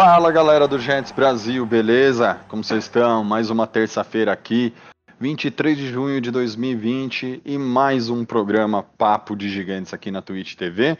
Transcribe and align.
Fala 0.00 0.30
galera 0.30 0.68
do 0.68 0.78
Giants 0.78 1.10
Brasil, 1.10 1.66
beleza? 1.66 2.38
Como 2.46 2.62
vocês 2.62 2.84
estão? 2.84 3.24
Mais 3.24 3.50
uma 3.50 3.66
terça-feira 3.66 4.32
aqui, 4.32 4.72
23 5.18 5.76
de 5.76 5.88
junho 5.88 6.20
de 6.20 6.30
2020 6.30 7.42
e 7.44 7.58
mais 7.58 8.08
um 8.08 8.24
programa 8.24 8.84
Papo 8.96 9.34
de 9.34 9.48
Gigantes 9.48 9.92
aqui 9.92 10.12
na 10.12 10.22
Twitch 10.22 10.54
TV, 10.54 10.96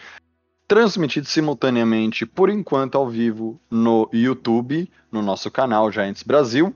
transmitido 0.67 1.29
simultaneamente 1.29 2.27
por 2.27 2.51
enquanto 2.51 2.99
ao 2.99 3.09
vivo 3.09 3.61
no 3.71 4.11
YouTube, 4.13 4.91
no 5.13 5.23
nosso 5.23 5.49
canal 5.49 5.93
Giants 5.93 6.25
Brasil. 6.25 6.75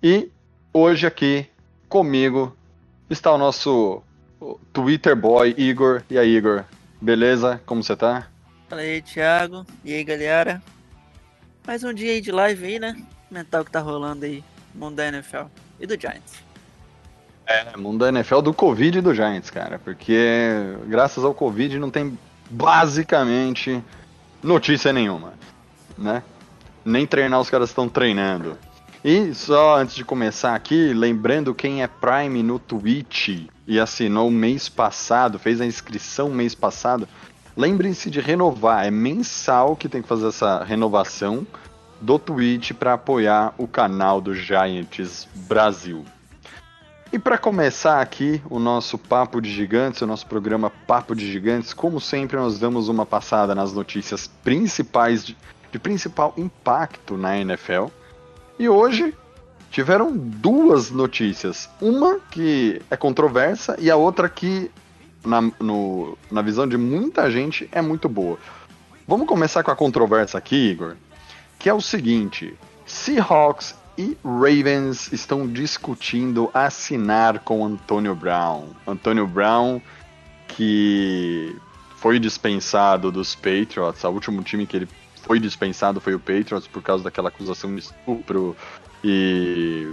E 0.00 0.30
hoje 0.72 1.08
aqui 1.08 1.44
comigo 1.88 2.56
está 3.10 3.32
o 3.32 3.38
nosso 3.38 4.00
Twitter 4.72 5.16
boy 5.16 5.56
Igor. 5.58 6.04
E 6.08 6.16
aí, 6.16 6.36
Igor? 6.36 6.62
Beleza? 7.02 7.60
Como 7.66 7.82
você 7.82 7.96
tá? 7.96 8.28
Fala 8.68 8.82
aí, 8.82 9.02
Thiago. 9.02 9.66
E 9.84 9.92
aí, 9.92 10.04
galera? 10.04 10.62
Mais 11.68 11.84
um 11.84 11.92
dia 11.92 12.12
aí 12.12 12.20
de 12.22 12.32
live 12.32 12.64
aí, 12.64 12.78
né? 12.78 12.96
Mental 13.30 13.62
que 13.62 13.70
tá 13.70 13.78
rolando 13.78 14.24
aí. 14.24 14.42
Mundo 14.74 14.96
da 14.96 15.06
NFL 15.06 15.48
e 15.78 15.86
do 15.86 16.00
Giants. 16.00 16.42
É, 17.46 17.76
mundo 17.76 17.98
da 17.98 18.08
NFL 18.08 18.40
do 18.40 18.54
Covid 18.54 18.96
e 18.96 19.02
do 19.02 19.14
Giants, 19.14 19.50
cara. 19.50 19.78
Porque 19.78 20.16
graças 20.86 21.22
ao 21.22 21.34
Covid 21.34 21.78
não 21.78 21.90
tem 21.90 22.18
basicamente 22.48 23.84
notícia 24.42 24.94
nenhuma, 24.94 25.34
né? 25.98 26.22
Nem 26.86 27.06
treinar 27.06 27.38
os 27.38 27.50
caras 27.50 27.68
estão 27.68 27.86
treinando. 27.86 28.56
E 29.04 29.34
só 29.34 29.76
antes 29.76 29.94
de 29.94 30.06
começar 30.06 30.54
aqui, 30.54 30.94
lembrando 30.94 31.54
quem 31.54 31.82
é 31.82 31.86
Prime 31.86 32.42
no 32.42 32.58
Twitch 32.58 33.46
e 33.66 33.78
assinou 33.78 34.30
mês 34.30 34.70
passado, 34.70 35.38
fez 35.38 35.60
a 35.60 35.66
inscrição 35.66 36.30
mês 36.30 36.54
passado, 36.54 37.06
lembrem-se 37.58 38.08
de 38.08 38.20
renovar. 38.20 38.86
É 38.86 38.90
mensal 38.90 39.74
que 39.74 39.88
tem 39.88 40.00
que 40.00 40.06
fazer 40.06 40.28
essa 40.28 40.62
renovação 40.62 41.44
do 42.00 42.16
Twitch 42.16 42.70
para 42.72 42.92
apoiar 42.92 43.52
o 43.58 43.66
canal 43.66 44.20
do 44.20 44.32
Giants 44.32 45.26
Brasil. 45.34 46.04
E 47.12 47.18
para 47.18 47.36
começar 47.36 48.00
aqui 48.00 48.40
o 48.48 48.60
nosso 48.60 48.96
Papo 48.96 49.40
de 49.40 49.50
Gigantes, 49.50 50.02
o 50.02 50.06
nosso 50.06 50.26
programa 50.26 50.70
Papo 50.86 51.16
de 51.16 51.30
Gigantes, 51.30 51.74
como 51.74 52.00
sempre 52.00 52.36
nós 52.36 52.60
damos 52.60 52.88
uma 52.88 53.04
passada 53.04 53.54
nas 53.54 53.72
notícias 53.72 54.28
principais 54.44 55.24
de, 55.24 55.36
de 55.72 55.78
principal 55.80 56.32
impacto 56.36 57.16
na 57.16 57.36
NFL. 57.36 57.86
E 58.56 58.68
hoje 58.68 59.12
tiveram 59.70 60.16
duas 60.16 60.90
notícias, 60.90 61.68
uma 61.80 62.20
que 62.30 62.80
é 62.88 62.96
controversa 62.96 63.74
e 63.80 63.90
a 63.90 63.96
outra 63.96 64.28
que 64.28 64.70
na, 65.24 65.40
no, 65.60 66.16
na 66.30 66.42
visão 66.42 66.66
de 66.66 66.76
muita 66.76 67.30
gente 67.30 67.68
é 67.72 67.80
muito 67.80 68.08
boa. 68.08 68.38
Vamos 69.06 69.26
começar 69.26 69.62
com 69.62 69.70
a 69.70 69.76
controvérsia 69.76 70.38
aqui, 70.38 70.70
Igor, 70.70 70.96
que 71.58 71.68
é 71.68 71.74
o 71.74 71.80
seguinte: 71.80 72.54
Seahawks 72.86 73.74
e 73.96 74.16
Ravens 74.24 75.12
estão 75.12 75.46
discutindo 75.46 76.50
assinar 76.54 77.40
com 77.40 77.64
Antonio 77.64 78.14
Brown. 78.14 78.68
Antonio 78.86 79.26
Brown, 79.26 79.80
que 80.46 81.56
foi 81.96 82.18
dispensado 82.18 83.10
dos 83.10 83.34
Patriots, 83.34 84.04
o 84.04 84.10
último 84.10 84.42
time 84.42 84.66
que 84.66 84.76
ele 84.76 84.88
foi 85.22 85.40
dispensado 85.40 86.00
foi 86.00 86.14
o 86.14 86.20
Patriots 86.20 86.68
por 86.68 86.82
causa 86.82 87.02
daquela 87.02 87.28
acusação 87.28 87.74
de 87.74 87.80
estupro 87.80 88.56
e 89.02 89.92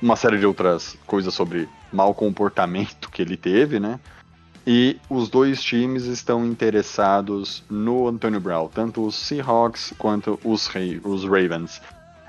uma 0.00 0.14
série 0.14 0.38
de 0.38 0.46
outras 0.46 0.96
coisas 1.06 1.34
sobre 1.34 1.68
mau 1.92 2.14
comportamento 2.14 3.10
que 3.10 3.22
ele 3.22 3.36
teve, 3.36 3.80
né? 3.80 3.98
E 4.66 4.98
os 5.08 5.28
dois 5.28 5.62
times 5.62 6.06
estão 6.06 6.44
interessados 6.44 7.62
no 7.70 8.08
Antonio 8.08 8.40
Brown, 8.40 8.68
tanto 8.68 9.06
os 9.06 9.14
Seahawks 9.14 9.94
quanto 9.96 10.40
os, 10.42 10.68
os 11.04 11.24
Ravens. 11.24 11.80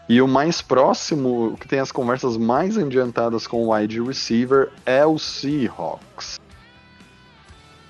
E 0.07 0.21
o 0.21 0.27
mais 0.27 0.61
próximo, 0.61 1.53
o 1.53 1.57
que 1.57 1.67
tem 1.67 1.79
as 1.79 1.91
conversas 1.91 2.37
mais 2.37 2.77
adiantadas 2.77 3.47
com 3.47 3.63
o 3.63 3.73
wide 3.73 4.01
receiver 4.01 4.69
é 4.85 5.05
o 5.05 5.17
Seahawks. 5.17 6.39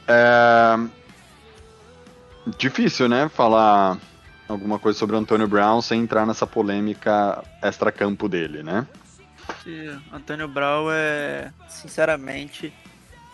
É... 0.07 0.79
Difícil, 2.57 3.09
né? 3.09 3.27
Falar 3.27 3.97
alguma 4.47 4.79
coisa 4.79 4.97
sobre 4.97 5.15
o 5.15 5.19
Antonio 5.19 5.47
Brown 5.47 5.81
sem 5.81 6.01
entrar 6.01 6.25
nessa 6.25 6.47
polêmica 6.47 7.43
extra-campo 7.61 8.29
dele, 8.29 8.63
né? 8.63 8.87
Antônio 10.11 10.47
Brown 10.47 10.87
é, 10.89 11.51
sinceramente, 11.67 12.73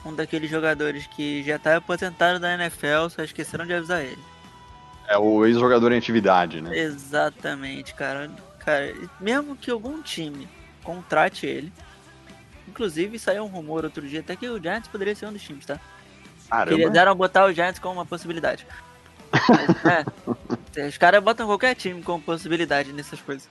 um 0.06 0.14
daqueles 0.14 0.50
jogadores 0.50 1.08
que 1.08 1.44
já 1.44 1.58
tá 1.58 1.78
aposentado 1.78 2.40
da 2.40 2.53
NFL, 2.53 3.09
só 3.09 3.24
esqueceram 3.24 3.66
de 3.66 3.74
avisar 3.74 4.02
ele. 4.02 4.22
É 5.08 5.18
o 5.18 5.46
ex-jogador 5.46 5.91
em 5.91 5.97
atividade, 5.97 6.62
né? 6.62 6.78
Exatamente, 6.78 7.94
cara. 7.94 8.30
Cara, 8.59 8.94
mesmo 9.19 9.56
que 9.56 9.69
algum 9.69 10.02
time 10.02 10.47
contrate 10.84 11.46
ele. 11.46 11.72
Inclusive 12.68 13.19
saiu 13.19 13.44
um 13.44 13.47
rumor 13.47 13.84
outro 13.84 14.08
dia 14.08 14.22
até 14.22 14.36
que 14.36 14.47
o 14.47 14.62
Giants 14.62 14.88
poderia 14.88 15.14
ser 15.16 15.28
um 15.28 15.34
dos 15.34 15.41
times, 15.41 15.66
tá? 15.66 15.80
Caramba. 16.50 16.78
Queriam 16.78 17.16
botar 17.16 17.46
o 17.46 17.53
Giants 17.53 17.80
como 17.80 17.96
uma 17.96 18.06
possibilidade. 18.06 18.66
Mas, 19.31 20.78
é, 20.78 20.88
os 20.88 20.97
caras 20.97 21.24
botam 21.24 21.47
qualquer 21.47 21.75
time 21.75 22.02
como 22.02 22.24
possibilidade 22.24 22.94
nessas 22.94 23.22
coisas. 23.22 23.50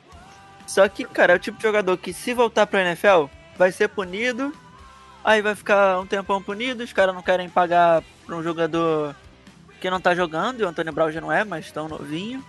Só 0.66 0.88
que, 0.88 1.04
cara, 1.04 1.34
é 1.34 1.36
o 1.36 1.38
tipo 1.38 1.58
de 1.58 1.62
jogador 1.62 1.96
que 1.98 2.12
se 2.12 2.32
voltar 2.32 2.66
pra 2.66 2.82
NFL, 2.82 3.26
vai 3.56 3.72
ser 3.72 3.88
punido. 3.88 4.54
Aí 5.24 5.40
vai 5.40 5.54
ficar 5.54 6.00
um 6.00 6.06
tempão 6.06 6.42
punido, 6.42 6.82
os 6.82 6.92
caras 6.92 7.14
não 7.14 7.22
querem 7.22 7.48
pagar 7.48 8.02
pra 8.26 8.36
um 8.36 8.42
jogador 8.42 9.14
que 9.80 9.88
não 9.90 10.00
tá 10.00 10.14
jogando, 10.14 10.60
e 10.60 10.64
o 10.64 10.68
Antônio 10.68 10.92
Brown 10.92 11.10
já 11.12 11.20
não 11.20 11.30
é, 11.32 11.44
mas 11.44 11.70
tão 11.70 11.88
novinho. 11.88 12.44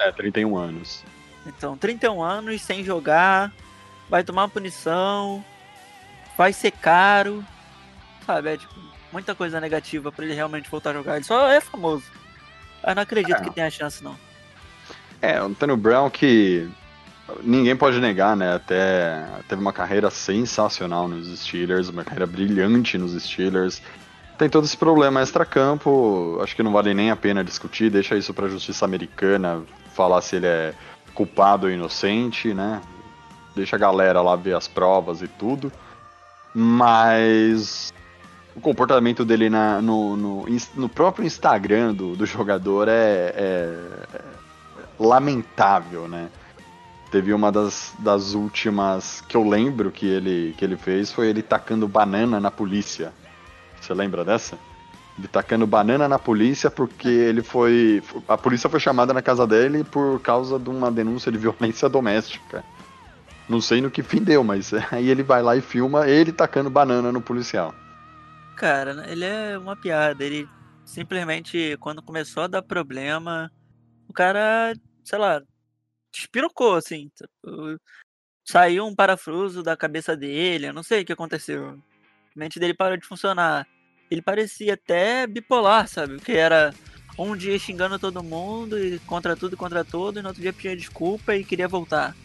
É, 0.00 0.10
31 0.12 0.56
anos. 0.56 1.04
Então, 1.46 1.76
31 1.76 2.22
anos 2.22 2.60
sem 2.62 2.84
jogar, 2.84 3.52
vai 4.08 4.22
tomar 4.24 4.42
uma 4.42 4.48
punição, 4.48 5.44
vai 6.36 6.52
ser 6.52 6.72
caro, 6.72 7.44
sabe? 8.26 8.50
É 8.50 8.56
tipo, 8.56 8.74
muita 9.12 9.34
coisa 9.34 9.60
negativa 9.60 10.10
pra 10.12 10.24
ele 10.24 10.34
realmente 10.34 10.68
voltar 10.70 10.90
a 10.90 10.94
jogar. 10.94 11.16
Ele 11.16 11.24
só 11.24 11.48
é 11.48 11.60
famoso. 11.60 12.04
Eu 12.86 12.94
não 12.94 13.02
acredito 13.02 13.36
É. 13.36 13.42
que 13.42 13.50
tenha 13.50 13.70
chance, 13.70 14.02
não. 14.02 14.16
É, 15.20 15.40
o 15.40 15.46
Antônio 15.46 15.76
Brown 15.76 16.10
que 16.10 16.68
ninguém 17.42 17.76
pode 17.76 18.00
negar, 18.00 18.36
né? 18.36 18.54
Até 18.54 19.24
teve 19.48 19.60
uma 19.60 19.72
carreira 19.72 20.10
sensacional 20.10 21.06
nos 21.08 21.26
Steelers, 21.40 21.88
uma 21.88 22.04
carreira 22.04 22.26
brilhante 22.26 22.96
nos 22.98 23.12
Steelers. 23.22 23.82
Tem 24.38 24.48
todo 24.48 24.64
esse 24.64 24.76
problema 24.76 25.20
extra-campo, 25.20 26.38
acho 26.42 26.54
que 26.54 26.62
não 26.62 26.72
vale 26.72 26.94
nem 26.94 27.10
a 27.10 27.16
pena 27.16 27.42
discutir, 27.42 27.90
deixa 27.90 28.16
isso 28.16 28.32
pra 28.32 28.48
justiça 28.48 28.84
americana 28.84 29.62
falar 29.94 30.20
se 30.20 30.36
ele 30.36 30.46
é 30.46 30.74
culpado 31.12 31.66
ou 31.66 31.72
inocente, 31.72 32.54
né? 32.54 32.80
Deixa 33.56 33.74
a 33.74 33.78
galera 33.78 34.22
lá 34.22 34.36
ver 34.36 34.54
as 34.54 34.68
provas 34.68 35.20
e 35.22 35.26
tudo. 35.26 35.72
Mas 36.54 37.92
o 38.54 38.60
comportamento 38.60 39.24
dele 39.24 39.50
na- 39.50 39.82
no, 39.82 40.16
no, 40.16 40.46
no 40.76 40.88
próprio 40.88 41.26
Instagram 41.26 41.92
do, 41.94 42.14
do 42.16 42.24
jogador 42.24 42.86
é- 42.88 43.32
é, 43.36 43.78
é 44.14 44.20
lamentável, 44.98 46.06
né? 46.08 46.28
Teve 47.10 47.32
uma 47.32 47.50
das, 47.50 47.94
das 47.98 48.34
últimas 48.34 49.22
que 49.22 49.36
eu 49.36 49.48
lembro 49.48 49.90
que 49.90 50.06
ele, 50.06 50.54
que 50.58 50.64
ele 50.64 50.76
fez 50.76 51.10
foi 51.10 51.28
ele 51.28 51.42
tacando 51.42 51.88
banana 51.88 52.38
na 52.38 52.50
polícia. 52.50 53.12
Você 53.80 53.94
lembra 53.94 54.24
dessa? 54.24 54.58
Ele 55.18 55.26
tacando 55.26 55.66
banana 55.66 56.06
na 56.06 56.18
polícia 56.18 56.70
porque 56.70 57.08
ele 57.08 57.42
foi. 57.42 58.02
A 58.28 58.36
polícia 58.36 58.68
foi 58.68 58.78
chamada 58.78 59.14
na 59.14 59.22
casa 59.22 59.46
dele 59.46 59.82
por 59.84 60.20
causa 60.20 60.58
de 60.58 60.68
uma 60.68 60.90
denúncia 60.90 61.32
de 61.32 61.38
violência 61.38 61.88
doméstica. 61.88 62.62
Não 63.48 63.60
sei 63.60 63.80
no 63.80 63.90
que 63.90 64.02
fim 64.02 64.22
deu, 64.22 64.44
mas 64.44 64.72
aí 64.92 65.08
ele 65.08 65.22
vai 65.22 65.42
lá 65.42 65.56
e 65.56 65.62
filma 65.62 66.06
ele 66.06 66.30
tacando 66.30 66.68
banana 66.68 67.10
no 67.10 67.22
policial. 67.22 67.74
Cara, 68.54 69.10
ele 69.10 69.24
é 69.24 69.56
uma 69.56 69.74
piada. 69.74 70.22
Ele 70.22 70.46
simplesmente, 70.84 71.76
quando 71.80 72.02
começou 72.02 72.42
a 72.42 72.46
dar 72.46 72.62
problema, 72.62 73.50
o 74.06 74.12
cara, 74.12 74.74
sei 75.02 75.18
lá, 75.18 75.42
despirocou, 76.18 76.74
assim. 76.76 77.10
tipo, 77.16 77.80
Saiu 78.44 78.86
um 78.86 78.94
parafuso 78.94 79.62
da 79.62 79.76
cabeça 79.76 80.16
dele, 80.16 80.68
eu 80.68 80.72
não 80.72 80.82
sei 80.82 81.02
o 81.02 81.04
que 81.04 81.12
aconteceu. 81.12 81.70
A 81.70 82.38
mente 82.38 82.58
dele 82.58 82.74
parou 82.74 82.96
de 82.96 83.06
funcionar. 83.06 83.66
Ele 84.10 84.22
parecia 84.22 84.74
até 84.74 85.26
bipolar, 85.26 85.86
sabe? 85.86 86.18
Que 86.18 86.32
era 86.32 86.72
um 87.18 87.36
dia 87.36 87.58
xingando 87.58 87.98
todo 87.98 88.22
mundo 88.22 88.82
e 88.82 88.98
contra 89.00 89.36
tudo 89.36 89.54
e 89.54 89.56
contra 89.56 89.84
todo, 89.84 90.18
e 90.18 90.22
no 90.22 90.28
outro 90.28 90.40
dia 90.40 90.52
pedia 90.52 90.76
desculpa 90.76 91.36
e 91.36 91.44
queria 91.44 91.68
voltar. 91.68 92.16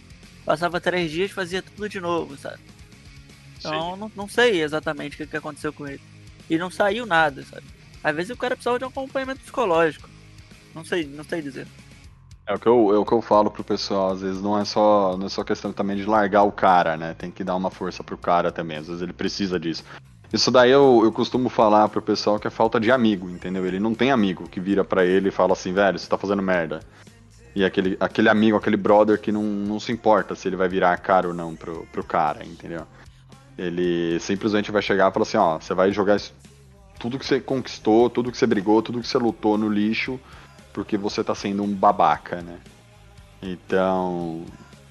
Passava 0.45 0.79
três 0.79 1.11
dias, 1.11 1.31
fazia 1.31 1.61
tudo 1.61 1.89
de 1.89 1.99
novo, 1.99 2.37
sabe? 2.37 2.61
Então 3.57 3.95
não, 3.95 4.11
não 4.15 4.27
sei 4.27 4.61
exatamente 4.61 5.15
o 5.15 5.17
que, 5.17 5.27
que 5.27 5.37
aconteceu 5.37 5.73
com 5.73 5.87
ele. 5.87 6.01
E 6.49 6.57
não 6.57 6.69
saiu 6.69 7.05
nada, 7.05 7.43
sabe? 7.43 7.65
Às 8.03 8.15
vezes 8.15 8.31
o 8.31 8.37
cara 8.37 8.55
precisava 8.55 8.77
de 8.77 8.85
um 8.85 8.89
acompanhamento 8.89 9.41
psicológico. 9.41 10.09
Não 10.75 10.83
sei, 10.83 11.05
não 11.05 11.23
sei 11.23 11.41
dizer. 11.41 11.67
É 12.45 12.53
o 12.53 12.59
que 12.59 12.67
eu, 12.67 12.93
é 12.93 12.97
o 12.97 13.05
que 13.05 13.13
eu 13.13 13.21
falo 13.21 13.49
pro 13.49 13.63
pessoal, 13.63 14.11
às 14.11 14.21
vezes 14.21 14.41
não 14.41 14.59
é 14.59 14.65
só 14.65 15.15
não 15.17 15.27
é 15.27 15.29
só 15.29 15.43
questão 15.43 15.71
também 15.71 15.95
de 15.95 16.05
largar 16.05 16.43
o 16.43 16.51
cara, 16.51 16.97
né? 16.97 17.13
Tem 17.17 17.31
que 17.31 17.43
dar 17.43 17.55
uma 17.55 17.69
força 17.69 18.03
pro 18.03 18.17
cara 18.17 18.51
também, 18.51 18.77
às 18.77 18.87
vezes 18.87 19.01
ele 19.01 19.13
precisa 19.13 19.57
disso. 19.57 19.83
Isso 20.31 20.49
daí 20.51 20.71
eu, 20.71 21.01
eu 21.03 21.11
costumo 21.11 21.47
falar 21.47 21.87
pro 21.89 22.01
pessoal 22.01 22.39
que 22.39 22.47
é 22.47 22.49
falta 22.49 22.79
de 22.79 22.91
amigo, 22.91 23.29
entendeu? 23.29 23.65
Ele 23.65 23.79
não 23.79 23.93
tem 23.93 24.11
amigo 24.11 24.49
que 24.49 24.59
vira 24.59 24.83
para 24.83 25.05
ele 25.05 25.29
e 25.29 25.31
fala 25.31 25.53
assim, 25.53 25.73
velho, 25.73 25.97
você 25.97 26.09
tá 26.09 26.17
fazendo 26.17 26.41
merda. 26.41 26.79
E 27.55 27.63
aquele, 27.63 27.95
aquele 27.99 28.29
amigo, 28.29 28.57
aquele 28.57 28.75
brother 28.75 29.21
que 29.21 29.31
não, 29.31 29.43
não 29.43 29.79
se 29.79 29.91
importa 29.91 30.33
se 30.33 30.47
ele 30.47 30.55
vai 30.55 30.67
virar 30.67 30.97
cara 30.97 31.27
ou 31.27 31.35
não 31.35 31.55
pro, 31.55 31.85
pro 31.91 32.03
cara, 32.03 32.43
entendeu? 32.43 32.81
Ele 33.55 34.19
simplesmente 34.19 34.71
vai 34.71 34.81
chegar 34.81 35.11
e 35.11 35.13
falar 35.13 35.23
assim, 35.23 35.37
ó, 35.37 35.59
você 35.59 35.73
vai 35.75 35.91
jogar 35.91 36.19
tudo 36.99 37.19
que 37.19 37.25
você 37.25 37.39
conquistou, 37.39 38.09
tudo 38.09 38.31
que 38.31 38.37
você 38.37 38.47
brigou, 38.47 38.81
tudo 38.81 38.99
que 38.99 39.07
você 39.07 39.19
lutou 39.19 39.55
no 39.55 39.69
lixo, 39.69 40.19
porque 40.73 40.97
você 40.97 41.23
tá 41.23 41.35
sendo 41.35 41.63
um 41.63 41.71
babaca, 41.73 42.41
né? 42.41 42.57
Então, 43.41 44.43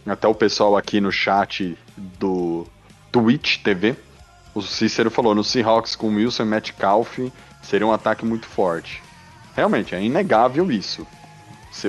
até 0.06 0.28
o 0.28 0.34
pessoal 0.34 0.76
aqui 0.76 1.00
no 1.00 1.10
chat 1.10 1.76
do 1.96 2.66
Twitch 3.10 3.58
TV, 3.58 3.96
o 4.54 4.62
Cícero 4.62 5.10
falou, 5.10 5.34
no 5.34 5.42
Seahawks 5.42 5.96
com 5.96 6.14
Wilson 6.14 6.44
e 6.44 6.46
Metcalf 6.46 7.18
seria 7.62 7.86
um 7.86 7.92
ataque 7.92 8.24
muito 8.24 8.46
forte. 8.46 9.02
Realmente, 9.56 9.94
é 9.94 10.02
inegável 10.02 10.70
isso. 10.70 11.06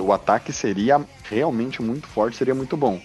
O 0.02 0.14
ataque 0.14 0.54
seria 0.54 1.06
realmente 1.30 1.82
muito 1.82 2.08
forte, 2.08 2.38
seria 2.38 2.56
muito 2.56 2.78
bom. 2.78 3.00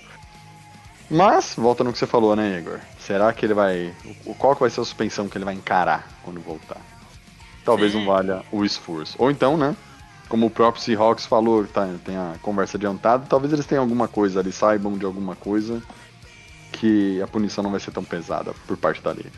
Mas, 1.11 1.55
volta 1.57 1.83
no 1.83 1.93
que 1.93 1.99
você 1.99 2.07
falou, 2.07 2.37
né, 2.37 2.59
Igor? 2.59 2.81
Será 2.99 3.33
que 3.33 3.47
ele 3.47 3.55
vai. 3.55 3.93
o- 4.27 4.35
Qual 4.35 4.55
que 4.55 4.61
vai 4.61 4.71
ser 4.71 4.81
a 4.81 4.85
suspensão 4.85 5.29
que 5.29 5.37
ele 5.39 5.45
vai 5.45 5.55
encarar 5.55 6.07
quando 6.23 6.41
voltar? 6.41 6.77
Talvez 7.65 7.93
Sim. 7.93 7.99
não 7.99 8.07
valha 8.07 8.45
o 8.53 8.65
esforço. 8.65 9.17
Ou 9.19 9.31
então, 9.31 9.57
né? 9.57 9.75
Como 10.29 10.47
o 10.47 10.51
próprio 10.51 10.83
Seahawks 10.83 11.25
falou, 11.27 11.67
tá, 11.67 11.89
tem 12.05 12.17
a 12.17 12.35
conversa 12.43 12.77
adiantada, 12.77 13.27
talvez 13.27 13.53
eles 13.53 13.65
tenham 13.65 13.83
alguma 13.83 14.07
coisa 14.07 14.41
ali, 14.41 14.53
saibam 14.53 14.99
de 14.99 15.05
alguma 15.07 15.35
coisa 15.35 15.83
que 16.73 17.21
a 17.23 17.27
punição 17.27 17.65
não 17.65 17.71
vai 17.71 17.81
ser 17.81 17.91
tão 17.93 18.05
pesada 18.05 18.53
por 18.67 18.77
parte 18.77 19.03
da 19.03 19.13
liga. 19.13 19.31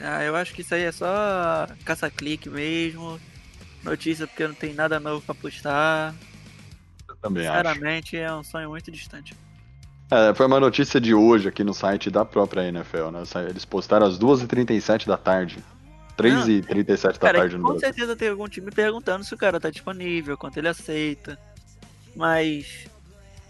Ah, 0.00 0.22
eu 0.22 0.36
acho 0.36 0.54
que 0.54 0.62
isso 0.62 0.74
aí 0.74 0.82
é 0.82 0.92
só 0.92 1.66
caça-clique 1.84 2.48
mesmo. 2.48 3.20
Notícia 3.82 4.26
porque 4.26 4.46
não 4.46 4.54
tem 4.54 4.74
nada 4.74 5.00
novo 5.00 5.24
pra 5.24 5.34
postar. 5.34 6.14
Eu 7.08 7.16
também 7.16 7.46
acho. 7.46 7.56
Sinceramente, 7.56 8.16
é 8.16 8.32
um 8.32 8.42
sonho 8.42 8.70
muito 8.70 8.90
distante. 8.90 9.36
É, 10.10 10.32
foi 10.34 10.46
uma 10.46 10.58
notícia 10.58 11.00
de 11.00 11.14
hoje 11.14 11.48
aqui 11.48 11.62
no 11.62 11.74
site 11.74 12.10
da 12.10 12.24
própria 12.24 12.66
NFL, 12.66 13.10
né? 13.10 13.22
Eles 13.48 13.64
postaram 13.64 14.06
às 14.06 14.18
2h37 14.18 15.06
da 15.06 15.16
tarde. 15.16 15.58
3h37 16.18 17.12
da 17.14 17.18
Cara, 17.18 17.38
tarde 17.38 17.56
no 17.56 17.62
com 17.68 17.78
certeza 17.78 18.16
tem 18.16 18.28
algum 18.28 18.48
time 18.48 18.70
perguntando 18.70 19.24
se 19.24 19.32
o 19.32 19.38
cara 19.38 19.60
tá 19.60 19.70
disponível, 19.70 20.36
quanto 20.36 20.58
ele 20.58 20.68
aceita. 20.68 21.38
Mas 22.16 22.86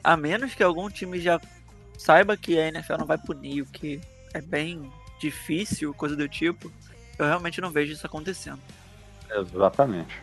a 0.05 0.17
menos 0.17 0.55
que 0.55 0.63
algum 0.63 0.89
time 0.91 1.19
já 1.19 1.41
saiba 1.97 2.37
que 2.37 2.59
a 2.59 2.69
NFL 2.69 2.99
não 2.99 3.07
vai 3.07 3.19
punir, 3.19 3.63
o 3.63 3.67
que 3.67 4.01
é 4.35 4.41
bem 4.41 4.91
difícil, 5.21 5.93
coisa 5.95 6.15
do 6.15 6.29
tipo, 6.29 6.71
eu 7.19 7.27
realmente 7.27 7.61
não 7.61 7.71
vejo 7.71 7.93
isso 7.93 8.07
acontecendo. 8.07 8.61
Exatamente. 9.31 10.21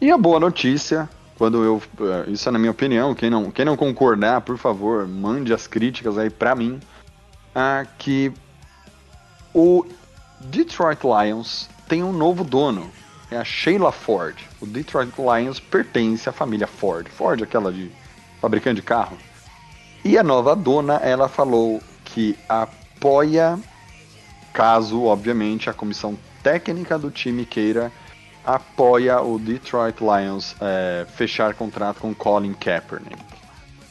E 0.00 0.10
a 0.10 0.16
boa 0.16 0.38
notícia, 0.38 1.08
quando 1.36 1.62
eu. 1.64 1.82
eh, 2.00 2.30
Isso 2.30 2.48
é 2.48 2.52
na 2.52 2.58
minha 2.58 2.70
opinião, 2.70 3.14
quem 3.14 3.28
não, 3.28 3.50
quem 3.50 3.64
não 3.64 3.76
concordar, 3.76 4.40
por 4.42 4.56
favor, 4.56 5.06
mande 5.08 5.52
as 5.52 5.66
críticas 5.66 6.16
aí 6.16 6.30
pra 6.30 6.54
mim. 6.54 6.78
ah, 7.54 7.84
que 7.98 8.32
o 9.52 9.84
Detroit 10.40 11.00
Lions 11.02 11.68
tem 11.88 12.02
um 12.02 12.12
novo 12.12 12.44
dono. 12.44 12.90
É 13.30 13.36
a 13.36 13.44
Sheila 13.44 13.92
Ford. 13.92 14.36
O 14.60 14.66
Detroit 14.66 15.12
Lions 15.18 15.60
pertence 15.60 16.28
à 16.28 16.32
família 16.32 16.66
Ford. 16.66 17.08
Ford, 17.08 17.42
aquela 17.42 17.72
de 17.72 17.90
fabricante 18.40 18.76
de 18.76 18.82
carro. 18.82 19.18
E 20.04 20.16
a 20.16 20.22
nova 20.22 20.54
dona, 20.54 20.94
ela 20.96 21.28
falou 21.28 21.82
que 22.04 22.38
apoia, 22.48 23.58
caso, 24.52 25.04
obviamente, 25.04 25.68
a 25.68 25.74
comissão 25.74 26.16
técnica 26.42 26.98
do 26.98 27.10
time 27.10 27.44
queira, 27.44 27.92
apoia 28.44 29.20
o 29.20 29.38
Detroit 29.38 29.96
Lions 30.00 30.56
é, 30.60 31.06
fechar 31.16 31.54
contrato 31.54 32.00
com 32.00 32.14
Colin 32.14 32.54
Kaepernick. 32.54 33.18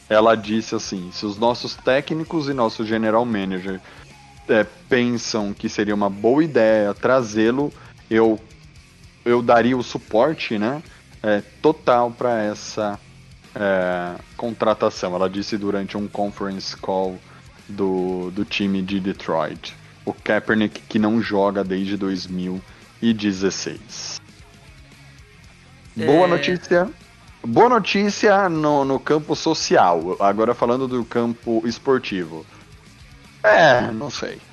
Ela 0.08 0.34
disse 0.34 0.74
assim: 0.74 1.10
se 1.12 1.26
os 1.26 1.38
nossos 1.38 1.74
técnicos 1.76 2.48
e 2.48 2.54
nosso 2.54 2.84
general 2.84 3.24
manager 3.24 3.80
é, 4.48 4.66
pensam 4.88 5.52
que 5.52 5.68
seria 5.68 5.94
uma 5.94 6.10
boa 6.10 6.42
ideia 6.42 6.94
trazê-lo, 6.94 7.72
eu, 8.10 8.40
eu 9.24 9.42
daria 9.42 9.76
o 9.76 9.82
suporte 9.82 10.58
né, 10.58 10.82
é, 11.22 11.42
total 11.60 12.10
para 12.10 12.42
essa 12.42 12.98
é, 13.54 14.14
contratação. 14.36 15.14
Ela 15.14 15.28
disse 15.28 15.56
durante 15.56 15.96
um 15.96 16.08
conference 16.08 16.76
call 16.76 17.18
do, 17.68 18.30
do 18.30 18.44
time 18.44 18.82
de 18.82 18.98
Detroit. 19.00 19.74
O 20.04 20.12
Kaepernick 20.12 20.80
que 20.82 20.98
não 20.98 21.20
joga 21.20 21.62
desde 21.62 21.96
2016. 21.96 24.20
Boa 25.96 26.26
É. 26.26 26.28
notícia. 26.28 26.88
Boa 27.46 27.68
notícia 27.68 28.48
no, 28.48 28.84
no 28.84 28.98
campo 28.98 29.36
social. 29.36 30.16
Agora 30.20 30.54
falando 30.54 30.88
do 30.88 31.04
campo 31.04 31.62
esportivo. 31.66 32.44
É, 33.42 33.90
não 33.92 34.10
sei. 34.10 34.38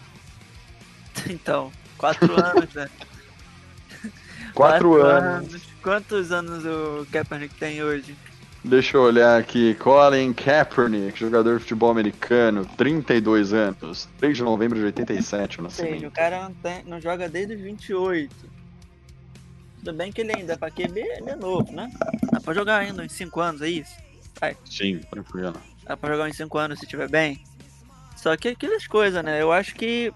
Então, 1.29 1.71
quatro 1.97 2.33
anos, 2.39 2.71
né? 2.73 2.89
Quatro 4.53 5.01
anos. 5.01 5.61
Quantos 5.81 6.31
anos 6.31 6.63
o 6.65 7.05
Kaepernick 7.11 7.55
tem 7.55 7.81
hoje? 7.81 8.15
Deixa 8.63 8.97
eu 8.97 9.01
olhar 9.03 9.39
aqui. 9.39 9.73
Colin 9.75 10.33
Kaepernick, 10.33 11.17
jogador 11.19 11.55
de 11.57 11.61
futebol 11.61 11.89
americano, 11.89 12.65
32 12.77 13.53
anos. 13.53 14.07
3 14.19 14.37
de 14.37 14.43
novembro 14.43 14.77
de 14.77 14.85
87, 14.85 15.61
o 15.61 15.63
Ou 15.63 15.69
seja, 15.69 16.07
o 16.07 16.11
cara 16.11 16.43
não, 16.43 16.53
tem- 16.53 16.83
não 16.85 16.99
joga 17.01 17.27
desde 17.29 17.53
os 17.55 17.61
28. 17.61 18.35
Tudo 19.79 19.93
bem 19.93 20.11
que 20.11 20.21
ele 20.21 20.33
ainda 20.35 20.57
pra 20.57 20.69
QB, 20.69 20.99
ele 20.99 21.29
é 21.29 21.35
novo, 21.35 21.71
né? 21.71 21.91
Dá 22.31 22.39
pra 22.39 22.53
jogar 22.53 22.77
ainda 22.79 23.03
uns 23.03 23.11
5 23.13 23.39
anos, 23.39 23.61
é 23.61 23.69
isso? 23.69 23.95
Sim, 24.65 24.99
tranquilo. 25.09 25.53
Dá 25.85 25.95
pra 25.95 26.11
jogar 26.11 26.29
uns 26.29 26.35
5 26.37 26.57
anos 26.57 26.79
se 26.79 26.85
tiver 26.87 27.09
bem. 27.09 27.43
Só 28.25 28.35
que 28.35 28.47
aquelas 28.47 28.87
coisas, 28.87 29.23
né? 29.23 29.39
Eu 29.39 29.51
acho 29.51 29.75
que 29.75 30.11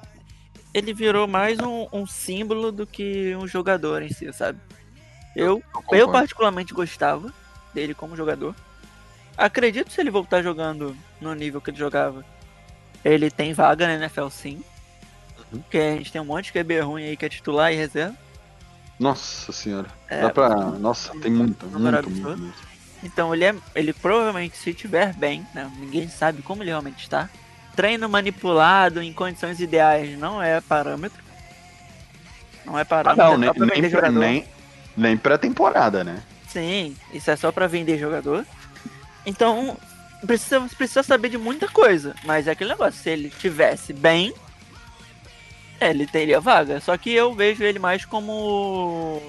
ele 0.73 0.95
virou 0.95 1.27
mais 1.27 1.59
um, 1.59 1.87
um 1.93 2.07
símbolo 2.07 2.71
do 2.71 2.87
que 2.87 3.35
um 3.35 3.45
jogador 3.45 4.01
em 4.01 4.11
si, 4.11 4.33
sabe? 4.33 4.59
Eu, 5.35 5.45
eu 5.45 5.61
concordo. 5.71 6.11
particularmente 6.11 6.73
gostava 6.73 7.31
dele 7.71 7.93
como 7.93 8.15
jogador. 8.15 8.55
Acredito 9.37 9.91
se 9.91 10.01
ele 10.01 10.09
voltar 10.09 10.41
jogando 10.41 10.97
no 11.21 11.35
nível 11.35 11.61
que 11.61 11.69
ele 11.69 11.77
jogava. 11.77 12.25
Ele 13.05 13.29
tem 13.29 13.53
vaga 13.53 13.85
na 13.85 13.93
NFL 13.93 14.29
sim. 14.29 14.63
Uhum. 15.53 15.59
Porque 15.59 15.77
a 15.77 15.91
gente 15.97 16.11
tem 16.11 16.19
um 16.19 16.25
monte 16.25 16.45
de 16.45 16.53
QB 16.53 16.79
ruim 16.79 17.03
aí 17.03 17.15
que 17.15 17.27
é 17.27 17.29
titular 17.29 17.71
e 17.71 17.75
reserva. 17.75 18.17
Nossa 18.97 19.51
senhora. 19.51 19.87
É, 20.07 20.23
Dá 20.23 20.31
pra. 20.31 20.49
Nossa, 20.49 21.11
tem 21.19 21.29
muito, 21.29 21.63
muito, 21.67 22.09
muito. 22.09 22.39
muito. 22.39 22.57
Então 23.03 23.35
ele 23.35 23.45
é. 23.45 23.55
Ele 23.75 23.93
provavelmente, 23.93 24.57
se 24.57 24.71
estiver 24.71 25.13
bem, 25.13 25.45
né? 25.53 25.71
Ninguém 25.77 26.09
sabe 26.09 26.41
como 26.41 26.63
ele 26.63 26.71
realmente 26.71 27.03
está. 27.03 27.29
Treino 27.75 28.09
manipulado 28.09 29.01
em 29.01 29.13
condições 29.13 29.59
ideais 29.59 30.17
não 30.17 30.41
é 30.41 30.59
parâmetro. 30.61 31.23
Não 32.65 32.77
é 32.77 32.81
Ah, 32.81 32.85
parâmetro. 32.85 33.37
não, 33.37 33.47
é 33.47 33.71
nem, 33.71 33.81
nem, 33.81 33.89
jogador. 33.89 34.19
nem, 34.19 34.45
nem 34.97 35.17
pré-temporada, 35.17 36.03
né? 36.03 36.21
Sim, 36.47 36.95
isso 37.13 37.29
é 37.31 37.35
só 37.35 37.51
pra 37.51 37.67
vender 37.67 37.97
jogador. 37.97 38.45
Então, 39.25 39.77
precisa, 40.25 40.59
precisa 40.77 41.03
saber 41.03 41.29
de 41.29 41.37
muita 41.37 41.67
coisa. 41.67 42.15
Mas 42.25 42.47
é 42.47 42.51
aquele 42.51 42.71
negócio, 42.71 42.99
se 43.01 43.09
ele 43.09 43.29
tivesse 43.29 43.93
bem, 43.93 44.33
ele 45.79 46.05
teria 46.05 46.39
vaga. 46.41 46.79
Só 46.81 46.97
que 46.97 47.11
eu 47.13 47.33
vejo 47.33 47.63
ele 47.63 47.79
mais 47.79 48.03
como. 48.03 49.21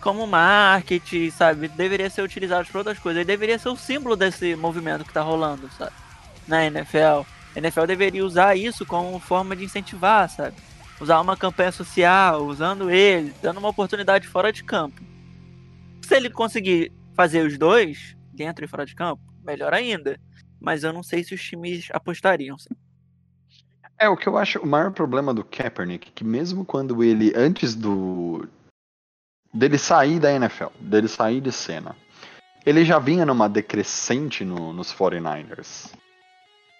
Como 0.00 0.26
marketing, 0.26 1.30
sabe? 1.30 1.68
Deveria 1.68 2.10
ser 2.10 2.20
utilizado 2.22 2.66
para 2.68 2.78
outras 2.78 2.98
coisas. 2.98 3.20
Ele 3.20 3.24
deveria 3.26 3.58
ser 3.58 3.68
o 3.70 3.76
símbolo 3.76 4.16
desse 4.16 4.54
movimento 4.56 5.04
que 5.04 5.12
tá 5.12 5.22
rolando, 5.22 5.70
sabe? 5.78 5.92
Na 6.46 6.64
NFL. 6.66 7.24
A 7.54 7.58
NFL 7.58 7.86
deveria 7.86 8.24
usar 8.24 8.56
isso 8.56 8.84
como 8.84 9.18
forma 9.18 9.54
de 9.54 9.64
incentivar, 9.64 10.28
sabe? 10.28 10.56
Usar 11.00 11.20
uma 11.20 11.36
campanha 11.36 11.72
social, 11.72 12.42
usando 12.44 12.90
ele, 12.90 13.32
dando 13.42 13.58
uma 13.58 13.68
oportunidade 13.68 14.26
fora 14.28 14.52
de 14.52 14.62
campo. 14.64 15.00
Se 16.02 16.14
ele 16.16 16.30
conseguir 16.30 16.92
fazer 17.14 17.46
os 17.46 17.56
dois, 17.56 18.16
dentro 18.32 18.64
e 18.64 18.68
fora 18.68 18.84
de 18.84 18.94
campo, 18.94 19.22
melhor 19.44 19.72
ainda. 19.72 20.18
Mas 20.60 20.82
eu 20.84 20.92
não 20.92 21.02
sei 21.02 21.22
se 21.24 21.34
os 21.34 21.42
times 21.42 21.88
apostariam. 21.92 22.58
sabe? 22.58 22.76
É, 23.98 24.08
o 24.08 24.16
que 24.16 24.26
eu 24.26 24.36
acho 24.36 24.58
o 24.58 24.66
maior 24.66 24.90
problema 24.92 25.32
do 25.32 25.44
Kaepernick, 25.44 26.10
que 26.12 26.24
mesmo 26.24 26.64
quando 26.64 27.02
ele, 27.04 27.32
antes 27.36 27.74
do. 27.74 28.48
dele 29.52 29.78
sair 29.78 30.18
da 30.18 30.32
NFL, 30.32 30.66
dele 30.80 31.06
sair 31.06 31.40
de 31.40 31.52
cena, 31.52 31.94
ele 32.66 32.84
já 32.84 32.98
vinha 32.98 33.24
numa 33.24 33.48
decrescente 33.48 34.44
no- 34.44 34.72
nos 34.72 34.92
49ers. 34.92 35.92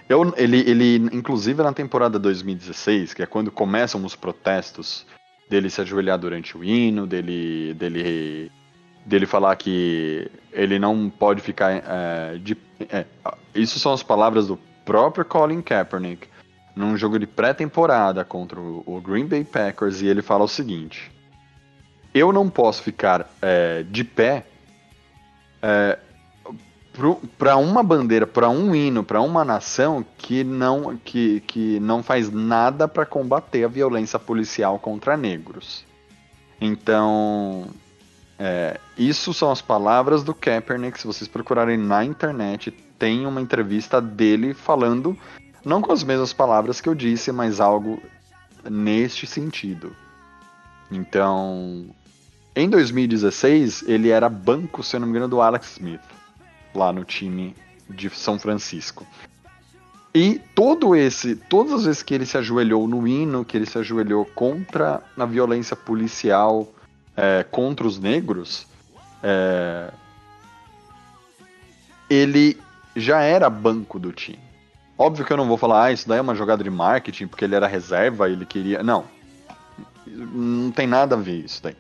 Eu, 0.08 0.34
ele, 0.36 0.58
ele, 0.58 0.96
inclusive 1.12 1.62
na 1.62 1.72
temporada 1.72 2.18
2016, 2.18 3.14
que 3.14 3.22
é 3.22 3.26
quando 3.26 3.50
começam 3.50 4.04
os 4.04 4.14
protestos 4.14 5.06
dele 5.48 5.70
se 5.70 5.80
ajoelhar 5.80 6.18
durante 6.18 6.56
o 6.56 6.64
hino, 6.64 7.06
dele, 7.06 7.74
dele, 7.74 8.50
dele 9.04 9.26
falar 9.26 9.56
que 9.56 10.30
ele 10.52 10.78
não 10.78 11.08
pode 11.08 11.40
ficar 11.40 11.72
é, 11.72 12.38
de. 12.38 12.56
É, 12.90 13.06
isso 13.54 13.78
são 13.78 13.92
as 13.92 14.02
palavras 14.02 14.46
do 14.46 14.58
próprio 14.84 15.24
Colin 15.24 15.62
Kaepernick 15.62 16.28
num 16.76 16.96
jogo 16.96 17.18
de 17.18 17.26
pré-temporada 17.26 18.24
contra 18.24 18.60
o 18.60 19.00
Green 19.00 19.26
Bay 19.26 19.44
Packers 19.44 20.02
e 20.02 20.06
ele 20.06 20.22
fala 20.22 20.44
o 20.44 20.48
seguinte: 20.48 21.10
Eu 22.12 22.32
não 22.32 22.50
posso 22.50 22.82
ficar 22.82 23.30
é, 23.40 23.84
de 23.84 24.04
pé 24.04 24.44
é, 25.62 25.98
para 27.36 27.56
uma 27.56 27.82
bandeira, 27.82 28.26
para 28.26 28.48
um 28.48 28.74
hino, 28.74 29.02
para 29.02 29.20
uma 29.20 29.44
nação 29.44 30.04
que 30.16 30.44
não, 30.44 30.96
que, 30.96 31.40
que 31.40 31.80
não 31.80 32.02
faz 32.02 32.30
nada 32.30 32.86
para 32.86 33.04
combater 33.04 33.64
a 33.64 33.68
violência 33.68 34.18
policial 34.18 34.78
contra 34.78 35.16
negros. 35.16 35.84
Então, 36.60 37.66
é, 38.38 38.78
isso 38.96 39.34
são 39.34 39.50
as 39.50 39.60
palavras 39.60 40.22
do 40.22 40.32
Kaepernick. 40.32 40.98
Se 41.00 41.06
vocês 41.06 41.26
procurarem 41.26 41.76
na 41.76 42.04
internet, 42.04 42.70
tem 42.96 43.26
uma 43.26 43.40
entrevista 43.40 44.00
dele 44.00 44.54
falando, 44.54 45.18
não 45.64 45.82
com 45.82 45.92
as 45.92 46.04
mesmas 46.04 46.32
palavras 46.32 46.80
que 46.80 46.88
eu 46.88 46.94
disse, 46.94 47.32
mas 47.32 47.60
algo 47.60 48.00
neste 48.70 49.26
sentido. 49.26 49.94
Então, 50.92 51.86
em 52.54 52.70
2016, 52.70 53.82
ele 53.88 54.10
era 54.10 54.28
banco, 54.28 54.80
se 54.84 54.94
eu 54.94 55.00
não 55.00 55.08
me 55.08 55.10
engano, 55.10 55.28
do 55.28 55.40
Alex 55.40 55.72
Smith 55.72 56.13
lá 56.74 56.92
no 56.92 57.04
time 57.04 57.54
de 57.88 58.10
São 58.10 58.38
Francisco. 58.38 59.06
E 60.14 60.40
todo 60.54 60.94
esse, 60.94 61.34
todas 61.34 61.72
as 61.72 61.84
vezes 61.84 62.02
que 62.02 62.14
ele 62.14 62.24
se 62.24 62.38
ajoelhou 62.38 62.86
no 62.86 63.06
hino, 63.06 63.44
que 63.44 63.56
ele 63.56 63.66
se 63.66 63.76
ajoelhou 63.76 64.24
contra 64.24 65.02
a 65.16 65.26
violência 65.26 65.74
policial 65.74 66.72
é, 67.16 67.44
contra 67.50 67.84
os 67.84 67.98
negros, 67.98 68.66
é, 69.22 69.90
ele 72.08 72.56
já 72.94 73.22
era 73.22 73.50
banco 73.50 73.98
do 73.98 74.12
time. 74.12 74.38
Óbvio 74.96 75.24
que 75.24 75.32
eu 75.32 75.36
não 75.36 75.48
vou 75.48 75.56
falar, 75.56 75.86
ah, 75.86 75.92
isso 75.92 76.08
daí 76.08 76.18
é 76.18 76.22
uma 76.22 76.36
jogada 76.36 76.62
de 76.62 76.70
marketing, 76.70 77.26
porque 77.26 77.44
ele 77.44 77.56
era 77.56 77.66
reserva, 77.66 78.30
ele 78.30 78.46
queria. 78.46 78.82
Não. 78.82 79.04
Não 80.06 80.70
tem 80.70 80.86
nada 80.86 81.16
a 81.16 81.18
ver 81.18 81.44
isso 81.44 81.60
daí. 81.60 81.74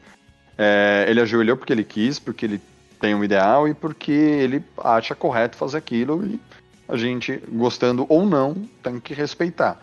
É, 0.58 1.06
ele 1.08 1.20
ajoelhou 1.20 1.56
porque 1.56 1.72
ele 1.72 1.84
quis, 1.84 2.18
porque 2.18 2.46
ele 2.46 2.60
tem 3.04 3.14
um 3.14 3.22
ideal 3.22 3.68
e 3.68 3.74
porque 3.74 4.10
ele 4.10 4.64
acha 4.82 5.14
correto 5.14 5.58
fazer 5.58 5.76
aquilo 5.76 6.24
e 6.24 6.40
a 6.88 6.96
gente, 6.96 7.36
gostando 7.50 8.06
ou 8.08 8.24
não, 8.24 8.54
tem 8.82 8.98
que 8.98 9.12
respeitar. 9.12 9.78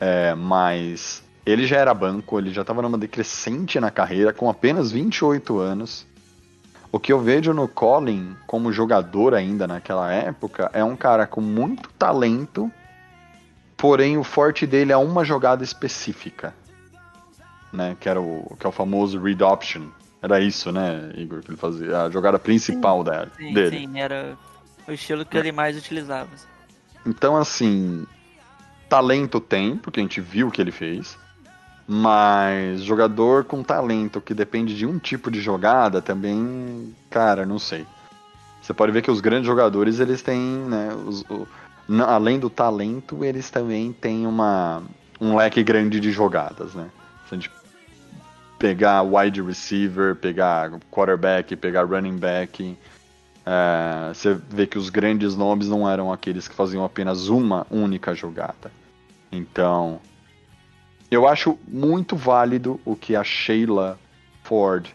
É, 0.00 0.34
mas 0.34 1.22
ele 1.44 1.66
já 1.66 1.76
era 1.76 1.92
banco, 1.92 2.38
ele 2.38 2.50
já 2.50 2.62
estava 2.62 2.80
numa 2.80 2.96
decrescente 2.96 3.78
na 3.78 3.90
carreira, 3.90 4.32
com 4.32 4.48
apenas 4.48 4.90
28 4.90 5.58
anos. 5.58 6.06
O 6.90 6.98
que 6.98 7.12
eu 7.12 7.20
vejo 7.20 7.52
no 7.52 7.68
Colin 7.68 8.34
como 8.46 8.72
jogador 8.72 9.34
ainda 9.34 9.66
naquela 9.66 10.10
época 10.10 10.70
é 10.72 10.82
um 10.82 10.96
cara 10.96 11.26
com 11.26 11.42
muito 11.42 11.90
talento, 11.98 12.72
porém 13.76 14.16
o 14.16 14.24
forte 14.24 14.66
dele 14.66 14.90
é 14.90 14.96
uma 14.96 15.22
jogada 15.22 15.62
específica, 15.62 16.54
né? 17.70 17.94
Que 18.00 18.08
era 18.08 18.22
o 18.22 18.56
que 18.58 18.64
é 18.66 18.70
o 18.70 18.72
famoso 18.72 19.20
read 19.20 19.42
option, 19.42 19.88
era 20.20 20.40
isso, 20.40 20.72
né, 20.72 21.12
Igor, 21.16 21.40
que 21.40 21.50
ele 21.50 21.56
fazia. 21.56 22.02
A 22.02 22.10
jogada 22.10 22.38
principal 22.38 22.98
sim, 22.98 23.04
dela, 23.04 23.28
sim, 23.36 23.54
dele. 23.54 23.78
Sim, 23.78 24.00
era 24.00 24.36
o 24.86 24.92
estilo 24.92 25.24
que 25.24 25.36
é. 25.36 25.40
ele 25.40 25.52
mais 25.52 25.76
utilizava. 25.76 26.30
Então, 27.06 27.36
assim, 27.36 28.06
talento 28.88 29.40
tem, 29.40 29.76
porque 29.76 30.00
a 30.00 30.02
gente 30.02 30.20
viu 30.20 30.48
o 30.48 30.50
que 30.50 30.60
ele 30.60 30.72
fez. 30.72 31.16
Mas 31.90 32.82
jogador 32.82 33.44
com 33.44 33.62
talento 33.62 34.20
que 34.20 34.34
depende 34.34 34.76
de 34.76 34.84
um 34.84 34.98
tipo 34.98 35.30
de 35.30 35.40
jogada 35.40 36.02
também, 36.02 36.94
cara, 37.08 37.46
não 37.46 37.58
sei. 37.58 37.86
Você 38.60 38.74
pode 38.74 38.92
ver 38.92 39.00
que 39.00 39.10
os 39.10 39.22
grandes 39.22 39.46
jogadores, 39.46 39.98
eles 39.98 40.20
têm, 40.20 40.38
né, 40.38 40.90
os, 41.06 41.22
o, 41.22 41.48
além 42.06 42.38
do 42.38 42.50
talento, 42.50 43.24
eles 43.24 43.48
também 43.48 43.90
têm 43.90 44.26
uma, 44.26 44.82
um 45.18 45.34
leque 45.36 45.62
grande 45.62 45.98
de 45.98 46.12
jogadas, 46.12 46.74
né? 46.74 46.90
Se 47.26 47.34
a 47.34 47.38
gente 47.38 47.50
pegar 48.58 49.02
wide 49.02 49.40
receiver, 49.40 50.14
pegar 50.16 50.72
quarterback, 50.90 51.54
pegar 51.56 51.84
running 51.84 52.16
back. 52.16 52.76
É, 53.46 54.12
você 54.12 54.34
vê 54.34 54.66
que 54.66 54.76
os 54.76 54.90
grandes 54.90 55.36
nomes 55.36 55.68
não 55.68 55.88
eram 55.88 56.12
aqueles 56.12 56.48
que 56.48 56.54
faziam 56.54 56.84
apenas 56.84 57.28
uma 57.28 57.66
única 57.70 58.14
jogada. 58.14 58.70
Então, 59.30 60.00
eu 61.10 61.26
acho 61.26 61.58
muito 61.66 62.16
válido 62.16 62.80
o 62.84 62.94
que 62.94 63.16
a 63.16 63.24
Sheila 63.24 63.98
Ford 64.42 64.88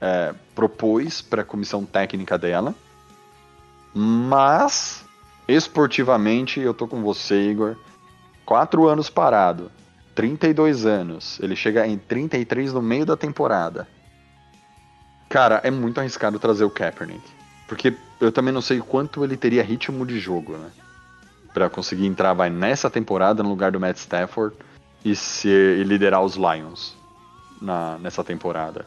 é, 0.00 0.34
propôs 0.54 1.22
para 1.22 1.42
a 1.42 1.44
comissão 1.44 1.84
técnica 1.84 2.36
dela, 2.36 2.74
mas 3.94 5.04
esportivamente 5.48 6.60
eu 6.60 6.74
tô 6.74 6.86
com 6.86 7.02
você, 7.02 7.50
Igor. 7.50 7.76
Quatro 8.44 8.86
anos 8.86 9.08
parado, 9.08 9.70
32 10.16 10.86
anos. 10.86 11.38
Ele 11.40 11.54
chega 11.54 11.86
em 11.86 11.98
33 11.98 12.72
no 12.72 12.82
meio 12.82 13.04
da 13.06 13.16
temporada. 13.16 13.86
Cara, 15.28 15.60
é 15.62 15.70
muito 15.70 16.00
arriscado 16.00 16.38
trazer 16.38 16.64
o 16.64 16.70
Kaepernick. 16.70 17.22
Porque 17.68 17.94
eu 18.20 18.32
também 18.32 18.52
não 18.52 18.62
sei 18.62 18.80
quanto 18.80 19.22
ele 19.22 19.36
teria 19.36 19.62
ritmo 19.62 20.06
de 20.06 20.18
jogo, 20.18 20.56
né? 20.56 20.70
Pra 21.52 21.68
conseguir 21.68 22.06
entrar, 22.06 22.32
vai, 22.32 22.48
nessa 22.48 22.88
temporada 22.88 23.42
no 23.42 23.50
lugar 23.50 23.72
do 23.72 23.80
Matt 23.80 23.98
Stafford 23.98 24.56
e, 25.04 25.14
ser, 25.14 25.78
e 25.78 25.84
liderar 25.84 26.22
os 26.22 26.36
Lions 26.36 26.96
na, 27.60 27.98
nessa 27.98 28.24
temporada. 28.24 28.86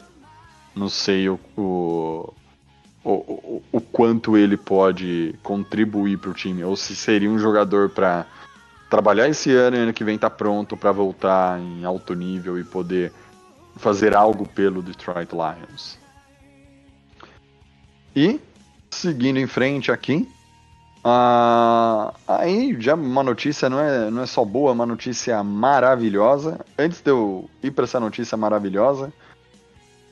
Não 0.74 0.88
sei 0.88 1.28
o, 1.28 1.38
o, 1.56 2.32
o, 3.04 3.62
o 3.70 3.80
quanto 3.80 4.36
ele 4.36 4.56
pode 4.56 5.34
contribuir 5.42 6.18
pro 6.18 6.34
time. 6.34 6.64
Ou 6.64 6.76
se 6.76 6.96
seria 6.96 7.30
um 7.30 7.38
jogador 7.38 7.90
para 7.90 8.26
trabalhar 8.90 9.28
esse 9.28 9.54
ano 9.54 9.76
e 9.76 9.78
ano 9.78 9.92
que 9.92 10.02
vem 10.02 10.18
tá 10.18 10.28
pronto 10.28 10.76
para 10.76 10.90
voltar 10.90 11.60
em 11.60 11.84
alto 11.84 12.12
nível 12.12 12.58
e 12.58 12.64
poder 12.64 13.12
fazer 13.76 14.16
algo 14.16 14.46
pelo 14.46 14.82
Detroit 14.82 15.30
Lions. 15.32 15.96
E 18.14 18.40
seguindo 18.90 19.38
em 19.38 19.46
frente 19.46 19.92
aqui, 19.92 20.28
uh, 21.04 22.12
aí 22.26 22.76
já 22.80 22.96
uma 22.96 23.22
notícia 23.22 23.70
não 23.70 23.78
é, 23.78 24.10
não 24.10 24.22
é 24.22 24.26
só 24.26 24.44
boa, 24.44 24.70
é 24.70 24.72
uma 24.74 24.86
notícia 24.86 25.42
maravilhosa. 25.44 26.58
Antes 26.76 27.00
de 27.00 27.10
eu 27.10 27.48
ir 27.62 27.70
para 27.70 27.84
essa 27.84 28.00
notícia 28.00 28.36
maravilhosa, 28.36 29.12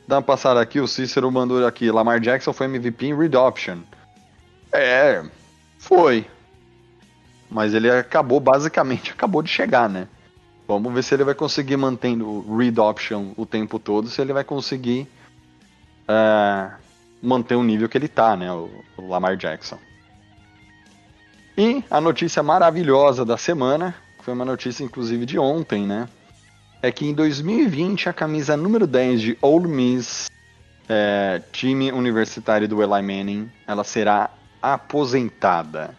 dá 0.07 0.17
uma 0.17 0.23
passada 0.23 0.61
aqui, 0.61 0.81
o 0.81 0.87
Cícero 0.87 1.31
mandou 1.33 1.67
aqui, 1.67 1.91
Lamar 1.91 2.21
Jackson 2.21 2.53
foi 2.53 2.67
MVP 2.67 3.07
em 3.07 3.19
Redoption. 3.19 3.79
É, 4.73 5.25
foi 5.79 6.25
mas 7.51 7.75
ele 7.75 7.91
acabou, 7.91 8.41
basicamente, 8.41 9.11
acabou 9.13 9.43
de 9.43 9.51
chegar, 9.51 9.89
né? 9.89 10.09
Vamos 10.67 10.93
ver 10.93 11.03
se 11.03 11.15
ele 11.15 11.25
vai 11.25 11.35
conseguir 11.35 11.77
mantendo 11.77 12.27
o 12.27 12.57
read 12.57 12.79
option 12.79 13.33
o 13.37 13.47
tempo 13.47 13.79
todo, 13.79 14.09
se 14.09 14.21
ele 14.21 14.35
vai 14.35 14.45
conseguir 14.45 15.09
é, 16.07 16.71
manter 17.23 17.55
o 17.55 17.63
nível 17.63 17.89
que 17.89 17.97
ele 17.97 18.09
tá, 18.09 18.37
né? 18.37 18.53
O, 18.53 18.69
o 18.97 19.09
Lamar 19.09 19.37
Jackson. 19.37 19.79
E 21.57 21.83
a 21.91 22.01
notícia 22.01 22.43
maravilhosa 22.43 23.25
da 23.25 23.37
semana, 23.37 23.95
foi 24.23 24.35
uma 24.35 24.45
notícia 24.45 24.85
inclusive 24.85 25.25
de 25.27 25.39
ontem, 25.39 25.87
né? 25.87 26.09
É 26.81 26.93
que 26.93 27.07
em 27.07 27.15
2020 27.15 28.09
a 28.09 28.13
camisa 28.13 28.57
número 28.57 28.87
10 28.87 29.21
de 29.21 29.39
Ole 29.41 29.67
Miss, 29.67 30.31
é, 30.89 31.43
time 31.51 31.91
universitário 31.91 32.69
do 32.69 32.83
Eli 32.83 33.03
Manning, 33.03 33.51
ela 33.67 33.83
será 33.83 34.31
aposentada. 34.63 35.95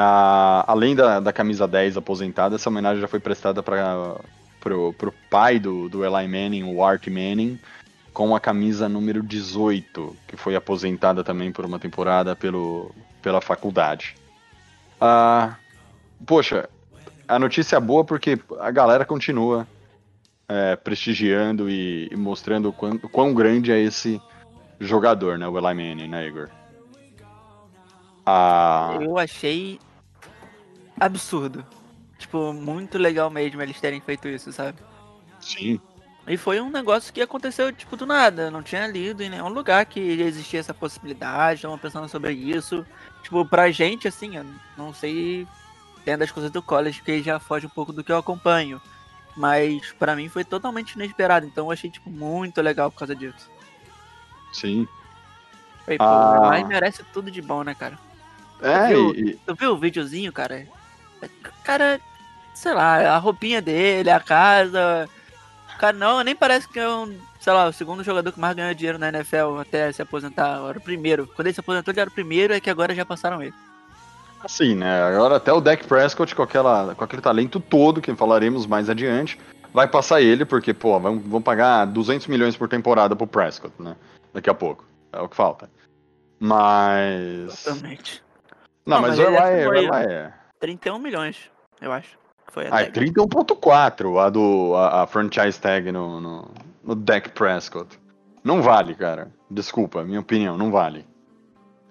Ah, 0.00 0.62
além 0.68 0.94
da, 0.94 1.18
da 1.18 1.32
camisa 1.32 1.66
10 1.66 1.96
aposentada, 1.96 2.54
essa 2.54 2.70
homenagem 2.70 3.00
já 3.00 3.08
foi 3.08 3.18
prestada 3.18 3.64
para 3.64 4.14
pro, 4.60 4.92
pro 4.92 5.12
pai 5.28 5.58
do, 5.58 5.88
do 5.88 6.04
Eli 6.04 6.28
Manning, 6.28 6.62
o 6.72 6.84
Art 6.84 7.08
Manning, 7.08 7.58
com 8.12 8.32
a 8.32 8.38
camisa 8.38 8.88
número 8.88 9.24
18, 9.24 10.16
que 10.28 10.36
foi 10.36 10.54
aposentada 10.54 11.24
também 11.24 11.50
por 11.50 11.64
uma 11.64 11.80
temporada 11.80 12.36
pelo, 12.36 12.94
pela 13.20 13.40
faculdade. 13.40 14.14
Ah, 15.00 15.56
poxa, 16.24 16.68
a 17.26 17.36
notícia 17.36 17.74
é 17.74 17.80
boa 17.80 18.04
porque 18.04 18.38
a 18.60 18.70
galera 18.70 19.04
continua 19.04 19.66
é, 20.48 20.76
prestigiando 20.76 21.68
e, 21.68 22.08
e 22.08 22.16
mostrando 22.16 22.72
quão, 22.72 22.98
quão, 22.98 23.34
grande 23.34 23.72
é 23.72 23.80
esse 23.80 24.22
jogador, 24.78 25.36
né, 25.38 25.48
o 25.48 25.58
Eli 25.58 25.74
Manning, 25.74 26.06
né, 26.06 26.28
Igor? 26.28 26.48
Ah, 28.24 28.96
Eu 29.00 29.18
achei 29.18 29.80
absurdo. 31.00 31.64
Tipo, 32.18 32.52
muito 32.52 32.98
legal 32.98 33.30
mesmo 33.30 33.62
eles 33.62 33.80
terem 33.80 34.00
feito 34.00 34.28
isso, 34.28 34.52
sabe? 34.52 34.78
Sim. 35.40 35.80
E 36.26 36.36
foi 36.36 36.60
um 36.60 36.68
negócio 36.68 37.12
que 37.12 37.22
aconteceu, 37.22 37.72
tipo, 37.72 37.96
do 37.96 38.04
nada. 38.04 38.50
Não 38.50 38.62
tinha 38.62 38.86
lido 38.86 39.22
em 39.22 39.30
nenhum 39.30 39.48
lugar 39.48 39.86
que 39.86 39.98
existia 40.00 40.60
essa 40.60 40.74
possibilidade. 40.74 41.60
Estavam 41.60 41.78
pensando 41.78 42.08
sobre 42.08 42.32
isso. 42.32 42.84
Tipo, 43.22 43.46
pra 43.46 43.70
gente, 43.70 44.06
assim, 44.08 44.36
eu 44.36 44.44
não 44.76 44.92
sei 44.92 45.46
entendo 46.00 46.22
as 46.22 46.30
coisas 46.30 46.50
do 46.50 46.60
college, 46.62 47.02
que 47.02 47.22
já 47.22 47.38
foge 47.38 47.66
um 47.66 47.70
pouco 47.70 47.92
do 47.92 48.04
que 48.04 48.12
eu 48.12 48.18
acompanho. 48.18 48.80
Mas 49.36 49.92
pra 49.98 50.16
mim 50.16 50.28
foi 50.28 50.44
totalmente 50.44 50.92
inesperado, 50.94 51.46
então 51.46 51.66
eu 51.66 51.70
achei, 51.72 51.88
tipo, 51.88 52.10
muito 52.10 52.60
legal 52.60 52.90
por 52.90 52.98
causa 52.98 53.14
disso. 53.14 53.48
Sim. 54.52 54.86
Falei, 55.84 55.98
pô, 55.98 56.04
Ah. 56.04 56.64
merece 56.66 57.04
tudo 57.12 57.30
de 57.30 57.40
bom, 57.40 57.62
né, 57.62 57.74
cara? 57.74 57.98
É, 58.60 58.88
viu? 58.88 59.14
e, 59.14 59.34
Tu 59.46 59.54
viu 59.54 59.72
o 59.72 59.78
videozinho, 59.78 60.32
cara? 60.32 60.66
Cara, 61.64 62.00
sei 62.54 62.74
lá, 62.74 63.14
a 63.14 63.18
roupinha 63.18 63.60
dele, 63.62 64.10
a 64.10 64.20
casa. 64.20 65.08
Cara, 65.78 65.96
não, 65.96 66.22
nem 66.22 66.34
parece 66.34 66.68
que 66.68 66.78
é 66.78 66.88
um, 66.88 67.16
sei 67.40 67.52
lá, 67.52 67.68
o 67.68 67.72
segundo 67.72 68.02
jogador 68.02 68.32
que 68.32 68.40
mais 68.40 68.54
ganhou 68.54 68.74
dinheiro 68.74 68.98
na 68.98 69.08
NFL 69.08 69.58
até 69.60 69.90
se 69.92 70.02
aposentar. 70.02 70.60
Era 70.68 70.78
o 70.78 70.82
primeiro. 70.82 71.26
Quando 71.26 71.46
ele 71.46 71.54
se 71.54 71.60
aposentou, 71.60 71.92
ele 71.92 72.00
era 72.00 72.10
o 72.10 72.12
primeiro, 72.12 72.52
é 72.52 72.60
que 72.60 72.70
agora 72.70 72.94
já 72.94 73.04
passaram 73.04 73.42
ele. 73.42 73.54
assim, 74.42 74.74
né? 74.74 75.02
Agora 75.02 75.36
até 75.36 75.52
o 75.52 75.60
Dak 75.60 75.86
Prescott 75.86 76.34
com, 76.34 76.42
aquela, 76.42 76.94
com 76.94 77.04
aquele 77.04 77.22
talento 77.22 77.60
todo, 77.60 78.00
que 78.00 78.14
falaremos 78.14 78.66
mais 78.66 78.90
adiante, 78.90 79.38
vai 79.72 79.86
passar 79.86 80.20
ele, 80.20 80.44
porque, 80.44 80.74
pô, 80.74 80.98
vão, 80.98 81.18
vão 81.18 81.40
pagar 81.40 81.84
200 81.86 82.26
milhões 82.26 82.56
por 82.56 82.68
temporada 82.68 83.14
pro 83.14 83.26
Prescott, 83.26 83.72
né? 83.78 83.94
Daqui 84.34 84.50
a 84.50 84.54
pouco. 84.54 84.84
É 85.12 85.20
o 85.20 85.28
que 85.28 85.36
falta. 85.36 85.70
Mas. 86.40 87.62
Totalmente. 87.64 88.22
Não, 88.84 88.96
Não, 88.96 89.02
mas, 89.02 89.18
mas 89.18 89.18
o 89.18 89.22
Eli, 89.22 89.36
é 89.36 89.68
o 89.68 89.74
Eli 89.74 90.12
é. 90.12 90.32
31 90.60 90.98
milhões, 90.98 91.50
eu 91.80 91.92
acho. 91.92 92.18
Foi 92.48 92.66
a 92.66 92.74
Ah, 92.74 92.82
é 92.82 92.86
tag. 92.86 93.10
31.4 93.10 94.18
a 94.18 94.30
do 94.30 94.74
a, 94.74 95.02
a 95.02 95.06
franchise 95.06 95.60
tag 95.60 95.92
no, 95.92 96.20
no, 96.20 96.50
no 96.82 96.94
Dak 96.94 97.30
Prescott. 97.30 97.98
Não 98.42 98.62
vale, 98.62 98.94
cara. 98.94 99.30
Desculpa, 99.50 100.04
minha 100.04 100.20
opinião, 100.20 100.56
não 100.56 100.70
vale. 100.70 101.06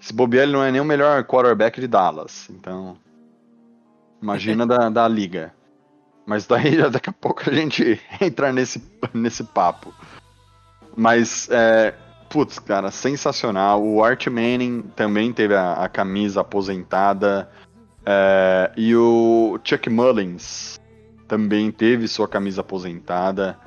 Esse 0.02 0.14
bobear 0.14 0.44
ele 0.44 0.54
não 0.54 0.64
é 0.64 0.72
nem 0.72 0.82
o 0.82 0.86
melhor 0.86 1.24
quarterback 1.24 1.80
de 1.80 1.88
Dallas, 1.88 2.50
então. 2.50 2.98
Imagina 4.22 4.66
da, 4.68 4.90
da 4.90 5.08
liga. 5.08 5.54
Mas 6.26 6.46
daí 6.46 6.78
daqui 6.92 7.10
a 7.10 7.14
pouco 7.14 7.50
a 7.50 7.54
gente 7.54 8.00
entra 8.20 8.52
nesse, 8.52 8.84
nesse 9.14 9.44
papo. 9.44 9.94
Mas, 10.96 11.48
é, 11.52 11.94
putz, 12.30 12.60
cara, 12.60 12.92
sensacional. 12.92 13.84
O 13.84 14.04
Art 14.04 14.28
Manning 14.28 14.82
também 14.96 15.32
teve 15.32 15.56
a, 15.56 15.74
a 15.74 15.88
camisa 15.88 16.42
aposentada. 16.42 17.50
É, 18.10 18.72
e 18.78 18.96
o 18.96 19.60
Chuck 19.66 19.90
Mullins 19.90 20.80
também 21.28 21.70
teve 21.70 22.08
sua 22.08 22.26
camisa 22.26 22.62
aposentada. 22.62 23.60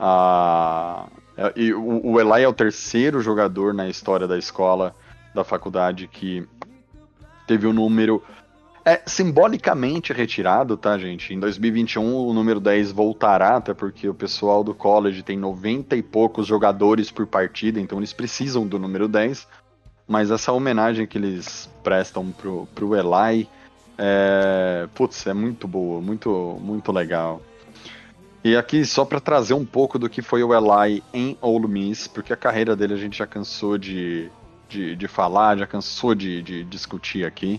Ah, 0.00 1.06
é, 1.36 1.52
e 1.54 1.72
o, 1.72 2.04
o 2.04 2.20
Eli 2.20 2.42
é 2.42 2.48
o 2.48 2.52
terceiro 2.52 3.20
jogador 3.20 3.72
na 3.72 3.88
história 3.88 4.26
da 4.26 4.36
escola, 4.36 4.92
da 5.32 5.44
faculdade, 5.44 6.08
que 6.08 6.44
teve 7.46 7.68
o 7.68 7.72
número 7.72 8.20
é 8.84 9.00
simbolicamente 9.06 10.12
retirado, 10.12 10.76
tá, 10.76 10.98
gente? 10.98 11.32
Em 11.32 11.38
2021 11.38 12.04
o 12.04 12.34
número 12.34 12.60
10 12.60 12.90
voltará, 12.90 13.56
até 13.56 13.72
porque 13.72 14.08
o 14.08 14.14
pessoal 14.14 14.62
do 14.62 14.74
college 14.74 15.22
tem 15.22 15.38
90 15.38 15.96
e 15.96 16.02
poucos 16.02 16.46
jogadores 16.46 17.10
por 17.10 17.26
partida, 17.26 17.80
então 17.80 17.98
eles 17.98 18.12
precisam 18.12 18.66
do 18.66 18.78
número 18.78 19.06
10. 19.06 19.46
Mas 20.06 20.30
essa 20.30 20.52
homenagem 20.52 21.06
que 21.06 21.16
eles 21.16 21.70
prestam 21.82 22.30
pro, 22.30 22.68
pro 22.74 22.94
Eli 22.94 23.48
é, 23.98 24.88
putz, 24.94 25.26
é 25.26 25.34
muito 25.34 25.68
boa, 25.68 26.00
muito, 26.00 26.58
muito 26.60 26.92
legal. 26.92 27.40
E 28.44 28.56
aqui 28.56 28.84
só 28.84 29.04
para 29.04 29.20
trazer 29.20 29.54
um 29.54 29.64
pouco 29.64 29.98
do 29.98 30.08
que 30.08 30.20
foi 30.20 30.42
o 30.42 30.52
Eli 30.54 31.02
em 31.14 31.38
Ole 31.40 31.66
Miss, 31.66 32.06
porque 32.06 32.32
a 32.32 32.36
carreira 32.36 32.76
dele 32.76 32.92
a 32.92 32.98
gente 32.98 33.16
já 33.16 33.26
cansou 33.26 33.78
de, 33.78 34.30
de, 34.68 34.94
de 34.94 35.08
falar, 35.08 35.56
já 35.56 35.66
cansou 35.66 36.14
de, 36.14 36.42
de 36.42 36.64
discutir 36.64 37.24
aqui. 37.24 37.58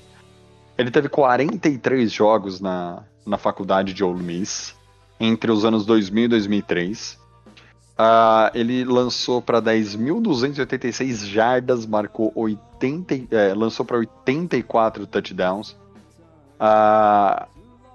Ele 0.78 0.92
teve 0.92 1.10
43 1.10 2.12
jogos 2.12 2.60
na, 2.60 3.04
na 3.26 3.38
faculdade 3.38 3.94
de 3.94 4.04
Ole 4.04 4.22
Miss 4.22 4.76
entre 5.20 5.52
os 5.52 5.66
anos 5.66 5.86
2000 5.86 6.26
e 6.26 6.28
2003. 6.28 7.18
Ah, 7.98 8.52
ele 8.54 8.84
lançou 8.84 9.42
para 9.42 9.62
10.286 9.62 11.26
jardas, 11.28 11.86
marcou 11.86 12.32
80, 12.36 13.34
é, 13.36 13.54
lançou 13.54 13.86
para 13.86 13.98
84 13.98 15.08
touchdowns. 15.08 15.76
Ah, 16.60 17.48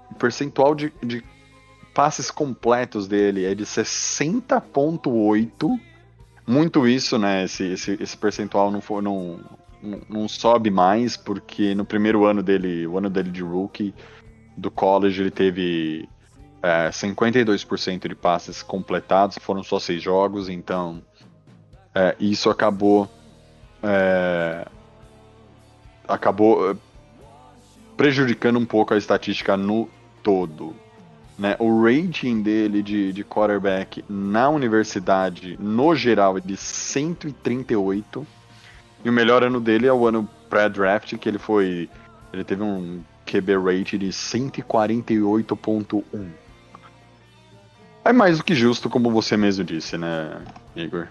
o 0.09 0.15
percentual 0.15 0.73
de, 0.75 0.93
de 1.03 1.23
passes 1.93 2.31
completos 2.31 3.07
dele 3.07 3.45
é 3.45 3.55
de 3.55 3.65
60,8. 3.65 5.79
Muito 6.47 6.87
isso, 6.87 7.17
né? 7.17 7.43
Esse, 7.43 7.65
esse, 7.65 7.97
esse 8.01 8.17
percentual 8.17 8.71
não, 8.71 8.81
for, 8.81 9.01
não, 9.01 9.39
não, 9.81 10.01
não 10.09 10.27
sobe 10.27 10.69
mais, 10.69 11.17
porque 11.17 11.73
no 11.75 11.85
primeiro 11.85 12.25
ano 12.25 12.43
dele, 12.43 12.85
o 12.87 12.97
ano 12.97 13.09
dele 13.09 13.31
de 13.31 13.41
rookie 13.41 13.93
do 14.57 14.69
college, 14.69 15.21
ele 15.21 15.31
teve 15.31 16.09
é, 16.61 16.89
52% 16.89 18.07
de 18.07 18.15
passes 18.15 18.61
completados, 18.61 19.37
foram 19.39 19.63
só 19.63 19.79
seis 19.79 20.01
jogos, 20.01 20.49
então 20.49 21.01
é, 21.93 22.15
isso 22.19 22.49
acabou 22.49 23.09
é, 23.83 24.65
acabou 26.07 26.75
prejudicando 28.01 28.57
um 28.57 28.65
pouco 28.65 28.95
a 28.95 28.97
estatística 28.97 29.55
no 29.55 29.87
todo. 30.23 30.75
Né? 31.37 31.55
O 31.59 31.83
rating 31.83 32.41
dele 32.41 32.81
de, 32.81 33.13
de 33.13 33.23
quarterback 33.23 34.03
na 34.09 34.49
universidade, 34.49 35.55
no 35.59 35.93
geral, 35.95 36.35
é 36.35 36.41
de 36.41 36.57
138. 36.57 38.25
E 39.05 39.09
o 39.09 39.13
melhor 39.13 39.43
ano 39.43 39.61
dele 39.61 39.85
é 39.85 39.93
o 39.93 40.07
ano 40.07 40.27
pré-draft, 40.49 41.15
que 41.15 41.29
ele 41.29 41.37
foi. 41.37 41.87
Ele 42.33 42.43
teve 42.43 42.63
um 42.63 43.03
QB 43.23 43.57
rate 43.57 43.99
de 43.99 44.07
148.1. 44.07 46.03
É 48.03 48.11
mais 48.11 48.39
do 48.39 48.43
que 48.43 48.55
justo, 48.55 48.89
como 48.89 49.11
você 49.11 49.37
mesmo 49.37 49.63
disse, 49.63 49.95
né, 49.95 50.41
Igor? 50.75 51.07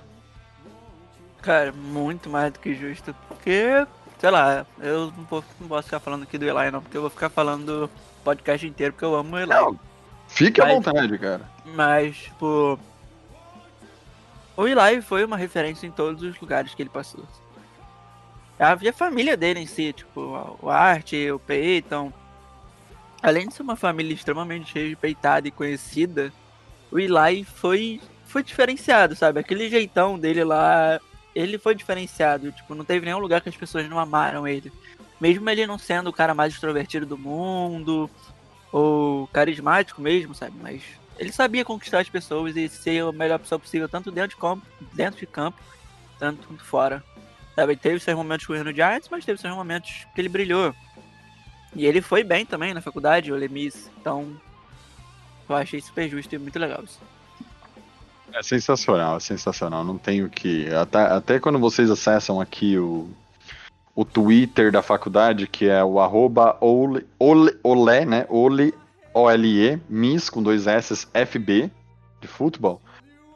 Cara, 1.40 1.70
muito 1.70 2.29
mais 2.29 2.53
do 2.53 2.59
que 2.59 2.74
justo. 2.74 3.14
Porque, 3.29 3.87
sei 4.20 4.30
lá, 4.30 4.66
eu 4.78 5.06
não, 5.06 5.24
vou, 5.24 5.44
não 5.59 5.68
posso 5.68 5.85
ficar 5.85 5.98
falando 5.98 6.24
aqui 6.24 6.37
do 6.37 6.44
Eli, 6.44 6.70
não, 6.70 6.83
porque 6.83 6.96
eu 6.96 7.00
vou 7.00 7.11
ficar 7.11 7.30
falando 7.30 7.87
o 7.87 7.90
podcast 8.22 8.66
inteiro, 8.66 8.92
porque 8.92 9.04
eu 9.04 9.14
amo 9.14 9.35
o 9.35 9.38
Eli. 9.38 9.48
Não, 9.48 9.78
fique 10.28 10.61
à 10.61 10.66
Mas- 10.66 10.74
vontade, 10.74 11.18
cara. 11.18 11.48
Mas, 11.64 12.16
tipo. 12.16 12.78
O 14.56 14.68
Eli 14.68 15.00
foi 15.00 15.24
uma 15.24 15.38
referência 15.38 15.87
em 15.87 15.90
todos 15.90 16.22
os 16.22 16.38
lugares 16.38 16.74
que 16.74 16.83
ele 16.83 16.90
passou. 16.90 17.24
Havia 18.59 18.90
a 18.90 18.92
família 18.92 19.38
dele 19.38 19.61
em 19.61 19.66
si, 19.66 19.90
tipo, 19.90 20.20
o 20.61 20.68
Art, 20.68 21.12
o 21.35 21.38
Peyton. 21.38 22.12
Além 23.22 23.48
de 23.48 23.54
ser 23.54 23.62
uma 23.62 23.76
família 23.76 24.12
extremamente 24.12 24.78
respeitada 24.78 25.48
e 25.48 25.50
conhecida, 25.50 26.30
o 26.90 26.98
Eli 26.98 27.42
foi, 27.44 28.02
foi 28.26 28.42
diferenciado, 28.42 29.16
sabe? 29.16 29.40
Aquele 29.40 29.70
jeitão 29.70 30.18
dele 30.18 30.44
lá, 30.44 31.00
ele 31.34 31.58
foi 31.58 31.74
diferenciado. 31.74 32.52
Tipo, 32.52 32.74
não 32.74 32.84
teve 32.84 33.06
nenhum 33.06 33.18
lugar 33.18 33.40
que 33.40 33.48
as 33.48 33.56
pessoas 33.56 33.88
não 33.88 33.98
amaram 33.98 34.46
ele. 34.46 34.72
Mesmo 35.20 35.48
ele 35.50 35.66
não 35.66 35.78
sendo 35.78 36.08
o 36.08 36.12
cara 36.12 36.34
mais 36.34 36.54
extrovertido 36.54 37.04
do 37.04 37.18
mundo, 37.18 38.08
ou 38.72 39.26
carismático 39.28 40.00
mesmo, 40.00 40.34
sabe? 40.34 40.56
Mas 40.62 40.82
ele 41.18 41.32
sabia 41.32 41.64
conquistar 41.64 42.00
as 42.00 42.08
pessoas 42.08 42.56
e 42.56 42.68
ser 42.68 43.02
a 43.02 43.12
melhor 43.12 43.38
pessoa 43.38 43.58
possível, 43.58 43.88
tanto 43.88 44.10
dentro 44.10 44.30
de 44.30 44.36
campo, 44.36 44.66
dentro 44.94 45.20
de 45.20 45.26
campo 45.26 45.60
tanto 46.20 46.46
quanto 46.46 46.62
fora. 46.62 47.02
Sabe? 47.56 47.74
Teve 47.74 47.98
seus 47.98 48.16
momentos 48.16 48.46
ruins 48.46 48.62
no 48.62 48.72
Giants, 48.72 49.08
mas 49.10 49.24
teve 49.24 49.40
seus 49.40 49.54
momentos 49.54 50.06
que 50.14 50.20
ele 50.20 50.28
brilhou. 50.28 50.74
E 51.74 51.86
ele 51.86 52.00
foi 52.00 52.22
bem 52.22 52.44
também 52.44 52.74
na 52.74 52.80
faculdade, 52.80 53.32
o 53.32 53.36
Lemis. 53.36 53.90
Então, 53.98 54.36
eu 55.48 55.56
achei 55.56 55.80
super 55.80 56.08
justo 56.08 56.32
e 56.34 56.38
muito 56.38 56.58
legal 56.58 56.84
isso. 56.84 57.00
É 58.34 58.42
sensacional, 58.42 59.16
é 59.16 59.20
sensacional. 59.20 59.84
Não 59.84 59.98
tenho 59.98 60.28
que. 60.28 60.72
Até, 60.74 60.98
até 60.98 61.40
quando 61.40 61.58
vocês 61.58 61.90
acessam 61.90 62.40
aqui 62.40 62.78
o, 62.78 63.08
o 63.94 64.04
Twitter 64.04 64.70
da 64.70 64.82
faculdade, 64.82 65.46
que 65.46 65.68
é 65.68 65.82
o 65.82 66.00
arroba 66.00 66.56
ole, 66.60 67.06
ole, 67.18 67.56
ole, 67.62 68.04
né? 68.04 68.26
Ole, 68.28 68.74
O-L-E, 69.12 69.80
Miss 69.88 70.30
com 70.30 70.42
dois 70.42 70.66
S, 70.66 71.06
FB, 71.06 71.70
de 72.20 72.28
futebol. 72.28 72.80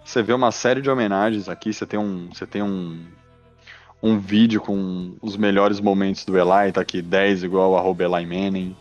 Você 0.04 0.22
vê 0.22 0.32
uma 0.32 0.52
série 0.52 0.80
de 0.80 0.90
homenagens 0.90 1.48
aqui. 1.48 1.72
Você 1.72 1.86
tem 1.86 1.98
um, 1.98 2.28
você 2.32 2.46
tem 2.46 2.62
um, 2.62 3.04
um 4.02 4.18
vídeo 4.18 4.60
com 4.60 5.16
os 5.20 5.36
melhores 5.36 5.80
momentos 5.80 6.24
do 6.24 6.38
Eli, 6.38 6.72
tá 6.72 6.80
aqui 6.82 7.00
10 7.00 7.44
igual 7.44 7.76
arroba 7.76 8.04
Eli 8.04 8.26
Manning. 8.26 8.76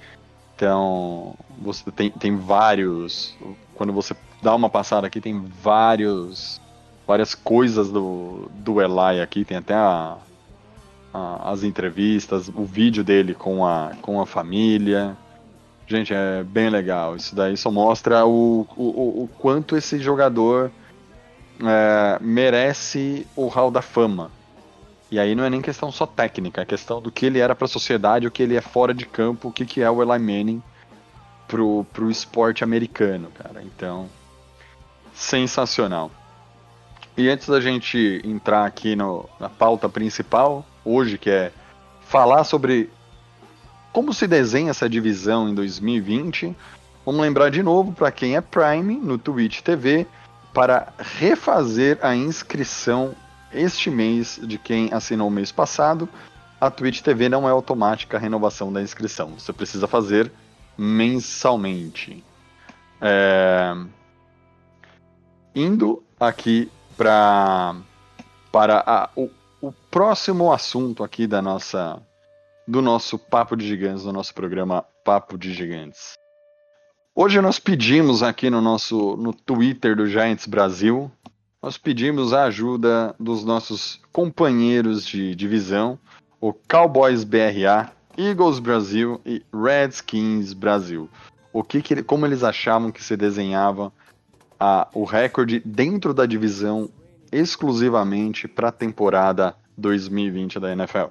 Então, 0.55 1.35
você 1.59 1.89
tem, 1.91 2.11
tem 2.11 2.35
vários. 2.35 3.35
Quando 3.73 3.91
você 3.91 4.13
dá 4.43 4.53
uma 4.53 4.69
passada 4.69 5.07
aqui, 5.07 5.19
tem 5.21 5.41
vários. 5.61 6.61
Várias 7.05 7.35
coisas 7.35 7.89
do, 7.91 8.49
do 8.63 8.81
Eli 8.81 9.19
aqui, 9.21 9.43
tem 9.43 9.57
até 9.57 9.73
a, 9.73 10.17
a- 11.13 11.51
as 11.51 11.63
entrevistas, 11.63 12.47
o 12.47 12.63
vídeo 12.63 13.03
dele 13.03 13.33
com 13.33 13.65
a, 13.65 13.91
com 14.01 14.21
a 14.21 14.25
família. 14.25 15.17
Gente, 15.85 16.13
é 16.13 16.43
bem 16.43 16.69
legal. 16.69 17.15
Isso 17.17 17.35
daí 17.35 17.57
só 17.57 17.69
mostra 17.69 18.25
o, 18.25 18.65
o, 18.77 18.83
o- 18.83 19.23
o 19.23 19.27
quanto 19.39 19.75
esse 19.75 19.99
jogador 19.99 20.71
é, 21.61 22.17
merece 22.21 23.27
o 23.35 23.47
hall 23.47 23.69
da 23.69 23.81
fama. 23.81 24.31
E 25.11 25.19
aí 25.19 25.35
não 25.35 25.43
é 25.43 25.49
nem 25.49 25.61
questão 25.61 25.91
só 25.91 26.05
técnica, 26.05 26.61
é 26.61 26.65
questão 26.65 27.01
do 27.01 27.11
que 27.11 27.25
ele 27.25 27.39
era 27.39 27.53
para 27.53 27.65
a 27.65 27.67
sociedade, 27.67 28.25
o 28.27 28.31
que 28.31 28.41
ele 28.41 28.55
é 28.55 28.61
fora 28.61 28.93
de 28.93 29.05
campo, 29.05 29.49
o 29.49 29.51
que, 29.51 29.65
que 29.65 29.81
é 29.81 29.91
o 29.91 30.01
Eli 30.01 30.19
Manning. 30.19 30.63
pro, 31.49 31.85
pro 31.91 32.09
esporte 32.09 32.63
americano, 32.63 33.29
cara. 33.37 33.61
Então, 33.61 34.07
sensacional. 35.13 36.11
E 37.15 37.29
antes 37.29 37.47
da 37.47 37.61
gente 37.61 38.21
entrar 38.23 38.65
aqui 38.65 38.95
no, 38.95 39.29
na 39.39 39.49
pauta 39.49 39.87
principal, 39.87 40.65
hoje, 40.83 41.17
que 41.17 41.29
é 41.29 41.51
falar 42.01 42.43
sobre 42.43 42.89
como 43.91 44.11
se 44.13 44.25
desenha 44.25 44.71
essa 44.71 44.89
divisão 44.89 45.47
em 45.47 45.53
2020, 45.53 46.55
vamos 47.05 47.21
lembrar 47.21 47.51
de 47.51 47.61
novo 47.61 47.93
para 47.93 48.11
quem 48.11 48.35
é 48.35 48.41
Prime 48.41 48.95
no 48.95 49.19
Twitch 49.19 49.61
TV 49.61 50.07
para 50.51 50.91
refazer 50.97 51.99
a 52.01 52.15
inscrição 52.15 53.15
este 53.53 53.91
mês 53.91 54.39
de 54.41 54.57
quem 54.57 54.91
assinou 54.91 55.27
o 55.27 55.31
mês 55.31 55.51
passado. 55.51 56.09
A 56.59 56.71
Twitch 56.71 57.01
TV 57.01 57.29
não 57.29 57.47
é 57.47 57.51
automática 57.51 58.17
a 58.17 58.19
renovação 58.19 58.73
da 58.73 58.81
inscrição, 58.81 59.33
você 59.37 59.53
precisa 59.53 59.87
fazer 59.87 60.31
mensalmente. 60.75 62.23
É... 62.99 63.75
Indo 65.55 66.03
aqui 66.19 66.71
pra, 66.97 67.75
para 68.51 68.83
a, 68.85 69.09
o, 69.15 69.29
o 69.61 69.71
próximo 69.91 70.51
assunto 70.51 71.03
aqui 71.03 71.27
da 71.27 71.41
nossa 71.41 72.01
do 72.65 72.81
nosso 72.81 73.19
Papo 73.19 73.57
de 73.57 73.67
Gigantes, 73.67 74.03
do 74.03 74.13
nosso 74.13 74.33
programa 74.33 74.85
Papo 75.03 75.37
de 75.37 75.53
Gigantes. 75.53 76.13
Hoje 77.13 77.41
nós 77.41 77.59
pedimos 77.59 78.23
aqui 78.23 78.49
no 78.49 78.61
nosso 78.61 79.17
no 79.17 79.33
Twitter 79.33 79.95
do 79.95 80.07
Giants 80.07 80.47
Brasil, 80.47 81.11
nós 81.61 81.77
pedimos 81.77 82.33
a 82.33 82.45
ajuda 82.45 83.13
dos 83.19 83.43
nossos 83.43 84.01
companheiros 84.11 85.05
de 85.05 85.35
divisão, 85.35 85.99
o 86.41 86.51
Cowboys 86.53 87.23
BRA, 87.23 87.91
Eagles 88.17 88.59
Brasil 88.59 89.21
e 89.25 89.41
Redskins 89.53 90.53
Brasil. 90.53 91.09
O 91.51 91.63
que, 91.63 91.81
que 91.81 92.01
como 92.01 92.25
eles 92.25 92.43
achavam 92.43 92.91
que 92.91 93.03
se 93.03 93.15
desenhava 93.15 93.93
a, 94.59 94.87
o 94.93 95.03
recorde 95.03 95.61
dentro 95.65 96.13
da 96.13 96.25
divisão 96.25 96.89
exclusivamente 97.31 98.47
para 98.47 98.69
a 98.69 98.71
temporada 98.71 99.55
2020 99.77 100.59
da 100.59 100.71
NFL. 100.71 101.07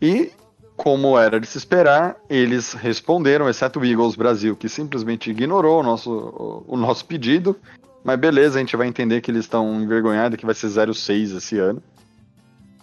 E, 0.00 0.30
como 0.76 1.18
era 1.18 1.40
de 1.40 1.46
se 1.46 1.58
esperar, 1.58 2.16
eles 2.28 2.72
responderam, 2.72 3.48
exceto 3.48 3.80
o 3.80 3.84
Eagles 3.84 4.16
Brasil, 4.16 4.56
que 4.56 4.68
simplesmente 4.68 5.30
ignorou 5.30 5.80
o 5.80 5.82
nosso, 5.82 6.64
o, 6.66 6.76
nosso 6.76 7.04
pedido. 7.04 7.56
Mas 8.04 8.18
beleza, 8.18 8.58
a 8.58 8.60
gente 8.60 8.76
vai 8.76 8.86
entender 8.86 9.20
que 9.20 9.30
eles 9.30 9.44
estão 9.44 9.80
envergonhados, 9.80 10.38
que 10.38 10.46
vai 10.46 10.54
ser 10.54 10.68
0-6 10.68 11.36
esse 11.36 11.58
ano. 11.58 11.82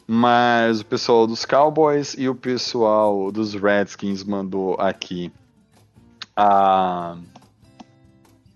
Mas 0.05 0.81
o 0.81 0.85
pessoal 0.85 1.25
dos 1.25 1.45
Cowboys 1.45 2.15
e 2.17 2.27
o 2.27 2.35
pessoal 2.35 3.31
dos 3.31 3.53
Redskins 3.53 4.23
mandou 4.23 4.75
aqui 4.79 5.31
a... 6.35 7.15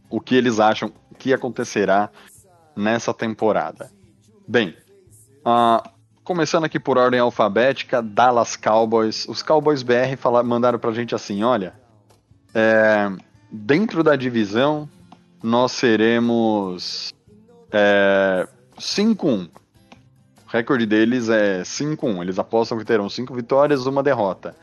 o 0.09 0.19
que 0.19 0.35
eles 0.35 0.59
acham 0.59 0.91
que 1.27 1.33
acontecerá 1.33 2.09
nessa 2.73 3.13
temporada. 3.13 3.91
Bem, 4.47 4.73
uh, 5.45 5.85
começando 6.23 6.63
aqui 6.63 6.79
por 6.79 6.97
ordem 6.97 7.19
alfabética, 7.19 8.01
Dallas 8.01 8.55
Cowboys. 8.55 9.27
Os 9.27 9.43
Cowboys 9.43 9.83
BR 9.83 10.15
falaram, 10.17 10.47
mandaram 10.47 10.79
pra 10.79 10.93
gente 10.93 11.13
assim: 11.13 11.43
olha, 11.43 11.73
é, 12.55 13.11
dentro 13.51 14.03
da 14.03 14.15
divisão 14.15 14.87
nós 15.43 15.73
seremos 15.73 17.13
é, 17.73 18.47
5-1. 18.79 19.49
O 19.49 20.49
recorde 20.49 20.85
deles 20.85 21.27
é 21.27 21.61
5-1. 21.61 22.21
Eles 22.21 22.39
apostam 22.39 22.77
que 22.77 22.85
terão 22.85 23.09
5 23.09 23.35
vitórias 23.35 23.85
uma 23.85 24.01
derrota. 24.01 24.55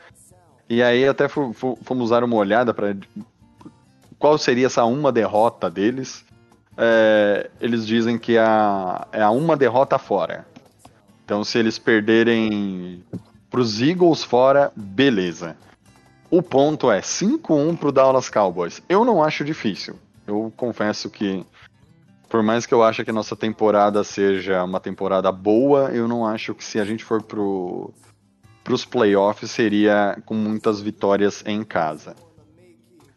E 0.67 0.81
aí 0.81 1.07
até 1.07 1.27
fomos 1.27 2.09
dar 2.09 2.23
uma 2.23 2.35
olhada 2.35 2.73
para 2.73 2.97
qual 4.17 4.35
seria 4.39 4.65
essa 4.65 4.83
uma 4.83 5.11
derrota 5.11 5.69
deles 5.69 6.25
é, 6.77 7.49
eles 7.59 7.85
dizem 7.85 8.17
que 8.17 8.37
é 8.37 8.41
a, 8.41 9.31
uma 9.31 9.55
derrota 9.55 9.97
fora. 9.97 10.45
Então, 11.23 11.43
se 11.43 11.57
eles 11.57 11.79
perderem 11.79 13.03
para 13.49 13.59
os 13.59 13.81
Eagles 13.81 14.23
fora, 14.23 14.71
beleza. 14.75 15.55
O 16.29 16.41
ponto 16.41 16.91
é 16.91 16.99
5-1 16.99 17.77
para 17.77 17.89
o 17.89 17.91
Dallas 17.91 18.29
Cowboys. 18.29 18.81
Eu 18.89 19.05
não 19.05 19.23
acho 19.23 19.45
difícil. 19.45 19.97
Eu 20.27 20.51
confesso 20.57 21.09
que, 21.09 21.45
por 22.27 22.43
mais 22.43 22.65
que 22.65 22.73
eu 22.73 22.83
ache 22.83 23.03
que 23.03 23.11
a 23.11 23.13
nossa 23.13 23.35
temporada 23.35 24.03
seja 24.03 24.63
uma 24.63 24.79
temporada 24.79 25.31
boa, 25.31 25.89
eu 25.91 26.07
não 26.07 26.25
acho 26.25 26.53
que 26.53 26.63
se 26.63 26.79
a 26.79 26.85
gente 26.85 27.03
for 27.03 27.21
para 27.23 28.73
os 28.73 28.85
playoffs 28.85 29.49
seria 29.51 30.17
com 30.25 30.33
muitas 30.33 30.81
vitórias 30.81 31.43
em 31.45 31.63
casa. 31.63 32.15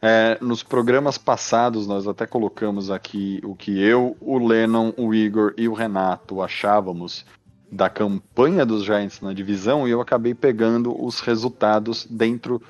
É, 0.00 0.38
nos 0.40 0.62
programas 0.62 1.18
passados, 1.18 1.86
nós 1.88 2.06
até 2.06 2.24
colocamos 2.24 2.88
aqui 2.88 3.40
o 3.42 3.56
que 3.56 3.82
eu, 3.82 4.16
o 4.20 4.38
Lennon, 4.38 4.92
o 4.96 5.12
Igor 5.12 5.52
e 5.56 5.66
o 5.66 5.72
Renato 5.72 6.40
achávamos 6.40 7.26
da 7.70 7.90
campanha 7.90 8.64
dos 8.64 8.84
Giants 8.84 9.20
na 9.20 9.32
divisão 9.32 9.88
e 9.88 9.90
eu 9.90 10.00
acabei 10.00 10.34
pegando 10.34 10.94
os 11.04 11.18
resultados 11.18 12.06
dentro. 12.08 12.62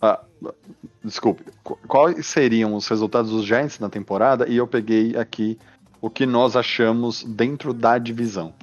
Ah, 0.00 0.20
desculpe, 1.04 1.44
quais 1.62 2.26
seriam 2.26 2.74
os 2.74 2.88
resultados 2.88 3.30
dos 3.30 3.44
Giants 3.44 3.78
na 3.78 3.90
temporada 3.90 4.48
e 4.48 4.56
eu 4.56 4.66
peguei 4.66 5.14
aqui 5.14 5.58
o 6.00 6.08
que 6.08 6.24
nós 6.24 6.56
achamos 6.56 7.22
dentro 7.22 7.74
da 7.74 7.98
divisão. 7.98 8.54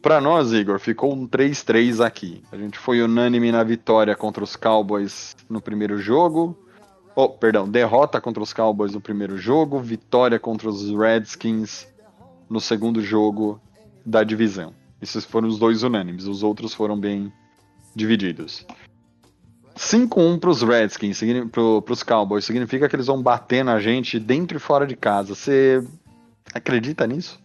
Para 0.00 0.20
nós, 0.20 0.52
Igor, 0.52 0.78
ficou 0.78 1.12
um 1.12 1.26
3-3 1.26 2.02
aqui. 2.02 2.44
A 2.52 2.56
gente 2.56 2.78
foi 2.78 3.02
unânime 3.02 3.50
na 3.50 3.64
vitória 3.64 4.14
contra 4.14 4.44
os 4.44 4.54
Cowboys 4.54 5.36
no 5.50 5.60
primeiro 5.60 5.98
jogo 5.98 6.56
Oh, 7.20 7.28
perdão, 7.28 7.68
derrota 7.68 8.20
contra 8.20 8.40
os 8.40 8.52
Cowboys 8.52 8.94
no 8.94 9.00
primeiro 9.00 9.36
jogo, 9.36 9.80
vitória 9.80 10.38
contra 10.38 10.68
os 10.68 10.88
Redskins 10.88 11.88
no 12.48 12.60
segundo 12.60 13.02
jogo 13.02 13.60
da 14.06 14.22
divisão. 14.22 14.72
Esses 15.02 15.24
foram 15.24 15.48
os 15.48 15.58
dois 15.58 15.82
unânimes, 15.82 16.28
os 16.28 16.44
outros 16.44 16.72
foram 16.72 16.96
bem 16.96 17.32
divididos. 17.92 18.64
5-1 19.74 20.38
para 20.38 20.48
os 20.48 20.62
Redskins, 20.62 21.20
para 21.50 21.92
os 21.92 22.04
Cowboys, 22.04 22.44
significa 22.44 22.88
que 22.88 22.94
eles 22.94 23.08
vão 23.08 23.20
bater 23.20 23.64
na 23.64 23.80
gente 23.80 24.20
dentro 24.20 24.56
e 24.56 24.60
fora 24.60 24.86
de 24.86 24.94
casa. 24.94 25.34
Você 25.34 25.84
acredita 26.54 27.04
nisso? 27.04 27.42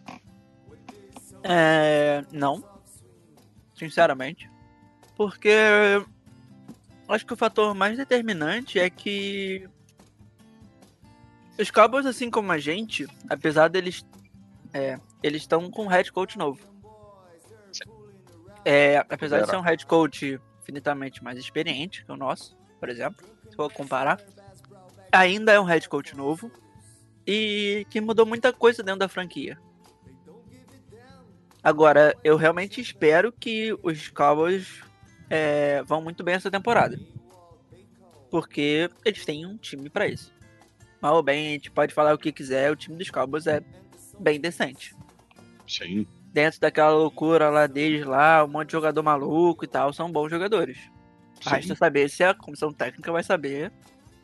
É, 1.41 2.23
não, 2.31 2.63
sinceramente, 3.73 4.47
porque 5.17 5.49
acho 7.07 7.25
que 7.25 7.33
o 7.33 7.37
fator 7.37 7.73
mais 7.73 7.97
determinante 7.97 8.79
é 8.79 8.89
que 8.89 9.67
os 11.59 11.69
Cowboys, 11.69 12.05
assim 12.05 12.29
como 12.29 12.51
a 12.51 12.57
gente, 12.57 13.07
apesar 13.29 13.67
deles. 13.67 14.05
É, 14.73 14.99
eles 15.21 15.43
estão 15.43 15.69
com 15.69 15.85
um 15.85 15.87
head 15.87 16.11
coach 16.11 16.37
novo. 16.37 16.59
É, 18.65 18.97
apesar 18.97 19.41
de 19.41 19.49
ser 19.49 19.57
um 19.57 19.61
head 19.61 19.85
coach 19.85 20.39
infinitamente 20.61 21.23
mais 21.23 21.37
experiente 21.37 22.05
que 22.05 22.11
o 22.11 22.15
nosso, 22.15 22.57
por 22.79 22.89
exemplo, 22.89 23.23
se 23.49 23.55
for 23.55 23.71
comparar, 23.71 24.19
ainda 25.11 25.51
é 25.51 25.59
um 25.59 25.65
head 25.65 25.87
coach 25.87 26.15
novo 26.15 26.49
e 27.27 27.85
que 27.89 28.01
mudou 28.01 28.25
muita 28.25 28.51
coisa 28.51 28.81
dentro 28.81 28.99
da 28.99 29.09
franquia. 29.09 29.59
Agora, 31.61 32.17
eu 32.23 32.35
realmente 32.35 32.81
espero 32.81 33.31
que 33.31 33.77
os 33.83 34.09
Cowboys 34.09 34.81
é, 35.29 35.83
vão 35.83 36.01
muito 36.01 36.23
bem 36.23 36.35
essa 36.35 36.51
temporada. 36.51 36.99
Porque 38.29 38.89
eles 39.05 39.25
têm 39.25 39.45
um 39.45 39.57
time 39.57 39.89
para 39.89 40.07
isso. 40.07 40.33
Mal 41.01 41.15
ou 41.15 41.23
bem, 41.23 41.47
a 41.47 41.51
gente 41.51 41.71
pode 41.71 41.93
falar 41.93 42.13
o 42.13 42.17
que 42.17 42.31
quiser, 42.31 42.71
o 42.71 42.75
time 42.75 42.95
dos 42.95 43.09
Cowboys 43.09 43.45
é 43.45 43.61
bem 44.19 44.39
decente. 44.39 44.95
Sim. 45.67 46.07
Dentro 46.31 46.59
daquela 46.59 46.91
loucura 46.91 47.49
lá 47.49 47.67
deles 47.67 48.05
lá, 48.05 48.43
um 48.43 48.47
monte 48.47 48.67
de 48.67 48.73
jogador 48.73 49.03
maluco 49.03 49.65
e 49.65 49.67
tal, 49.67 49.93
são 49.93 50.11
bons 50.11 50.29
jogadores. 50.29 50.77
Sim. 51.41 51.49
Resta 51.49 51.75
saber 51.75 52.09
se 52.09 52.23
a 52.23 52.33
comissão 52.33 52.71
técnica 52.71 53.11
vai 53.11 53.23
saber 53.23 53.71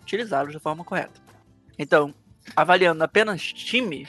utilizá-los 0.01 0.53
da 0.53 0.59
forma 0.59 0.83
correta. 0.83 1.21
Então, 1.77 2.13
avaliando 2.55 3.03
apenas 3.03 3.41
time, 3.41 4.07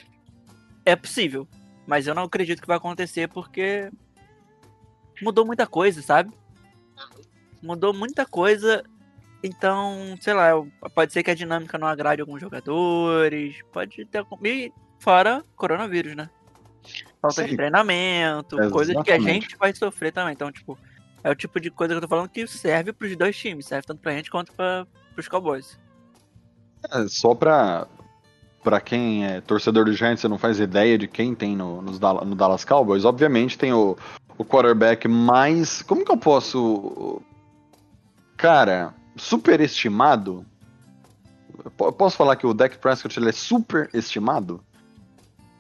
é 0.84 0.96
possível. 0.96 1.46
Mas 1.86 2.06
eu 2.06 2.14
não 2.14 2.22
acredito 2.22 2.60
que 2.60 2.66
vai 2.66 2.76
acontecer 2.76 3.28
porque 3.28 3.90
mudou 5.20 5.44
muita 5.44 5.66
coisa, 5.66 6.00
sabe? 6.00 6.32
Mudou 7.62 7.92
muita 7.92 8.24
coisa. 8.26 8.82
Então, 9.42 10.16
sei 10.20 10.34
lá, 10.34 10.50
pode 10.94 11.12
ser 11.12 11.22
que 11.22 11.30
a 11.30 11.34
dinâmica 11.34 11.78
não 11.78 11.88
agrade 11.88 12.20
alguns 12.20 12.40
jogadores, 12.40 13.56
pode 13.72 14.04
ter. 14.04 14.24
E 14.44 14.72
fora 14.98 15.44
coronavírus, 15.56 16.14
né? 16.14 16.28
Falta 17.20 17.42
Sim. 17.42 17.48
de 17.48 17.56
treinamento, 17.56 18.56
Exatamente. 18.56 18.72
coisas 18.72 19.02
que 19.02 19.10
a 19.10 19.18
gente 19.18 19.56
vai 19.56 19.74
sofrer 19.74 20.12
também. 20.12 20.32
Então, 20.32 20.52
tipo, 20.52 20.78
é 21.22 21.30
o 21.30 21.34
tipo 21.34 21.60
de 21.60 21.70
coisa 21.70 21.94
que 21.94 21.98
eu 21.98 22.02
tô 22.02 22.08
falando 22.08 22.28
que 22.28 22.46
serve 22.46 22.92
pros 22.92 23.16
dois 23.16 23.36
times, 23.36 23.66
serve 23.66 23.86
tanto 23.86 24.00
pra 24.00 24.12
gente 24.12 24.30
quanto 24.30 24.52
pra, 24.52 24.86
pros 25.14 25.28
Cowboys. 25.28 25.78
É, 26.90 27.06
só 27.08 27.34
pra, 27.34 27.86
pra 28.62 28.80
quem 28.80 29.26
é 29.26 29.40
torcedor 29.40 29.84
do 29.84 29.92
Giants, 29.92 30.20
você 30.20 30.28
não 30.28 30.38
faz 30.38 30.58
ideia 30.58 30.96
de 30.96 31.06
quem 31.06 31.34
tem 31.34 31.56
no, 31.56 31.82
no 31.82 32.34
Dallas 32.34 32.64
Cowboys, 32.64 33.04
obviamente 33.04 33.58
tem 33.58 33.72
o, 33.72 33.96
o 34.38 34.44
quarterback 34.44 35.06
mais. 35.06 35.82
Como 35.82 36.04
que 36.04 36.10
eu 36.10 36.16
posso. 36.16 37.20
Cara, 38.40 38.94
superestimado. 39.16 40.46
po- 41.76 41.92
Posso 41.92 42.16
falar 42.16 42.36
que 42.36 42.46
o 42.46 42.54
Dak 42.54 42.78
Prescott 42.78 43.18
ele 43.18 43.28
é 43.28 43.32
super 43.32 43.90
estimado? 43.92 44.62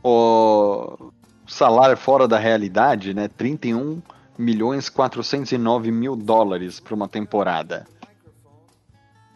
O 0.02 1.12
salário 1.46 1.94
fora 1.96 2.26
da 2.26 2.38
realidade, 2.38 3.12
né? 3.12 3.28
31 3.28 4.00
milhões 4.38 4.88
409 4.88 5.90
mil 5.90 6.16
dólares 6.16 6.80
para 6.80 6.94
uma 6.94 7.06
temporada. 7.06 7.86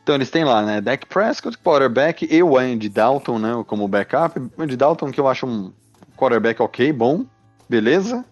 Então 0.02 0.14
eles 0.14 0.30
têm 0.30 0.44
lá, 0.44 0.62
né? 0.62 0.80
Dak 0.80 1.04
Prescott, 1.06 1.58
quarterback, 1.58 2.26
e 2.30 2.42
o 2.42 2.56
Andy 2.56 2.88
Dalton, 2.88 3.38
né? 3.38 3.62
Como 3.66 3.86
backup. 3.86 4.40
Andy 4.56 4.76
Dalton, 4.76 5.10
que 5.10 5.20
eu 5.20 5.28
acho 5.28 5.46
um 5.46 5.70
quarterback 6.16 6.62
ok, 6.62 6.90
bom, 6.94 7.26
beleza, 7.68 8.24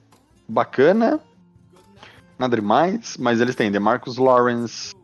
bacana. 0.49 1.21
Nada 2.39 2.57
demais, 2.57 3.17
mas 3.19 3.41
eles 3.43 3.55
têm 3.55 3.71
DeMarcus 3.71 4.17
Lawrence, 4.17 4.95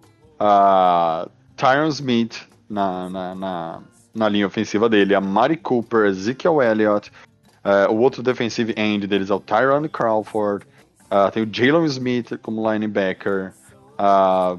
uh, 0.40 1.29
Tyron 1.57 1.88
Smith 1.88 2.46
na, 2.68 3.09
na, 3.09 3.35
na, 3.35 3.81
na 4.14 4.29
linha 4.29 4.46
ofensiva 4.46 4.88
dele, 4.88 5.14
a 5.14 5.20
Mari 5.20 5.57
Cooper, 5.57 6.07
Ezekiel 6.07 6.61
Elliott, 6.62 7.11
uh, 7.64 7.92
o 7.92 7.98
outro 7.98 8.22
defensive 8.22 8.74
end 8.77 9.07
deles 9.07 9.31
é 9.31 9.35
o 9.35 9.40
Tyron 9.40 9.88
Crawford, 9.88 10.64
uh, 11.11 11.31
tem 11.33 11.42
o 11.42 11.48
Jalen 11.51 11.85
Smith 11.87 12.38
como 12.42 12.70
linebacker, 12.70 13.53
uh, 13.98 14.59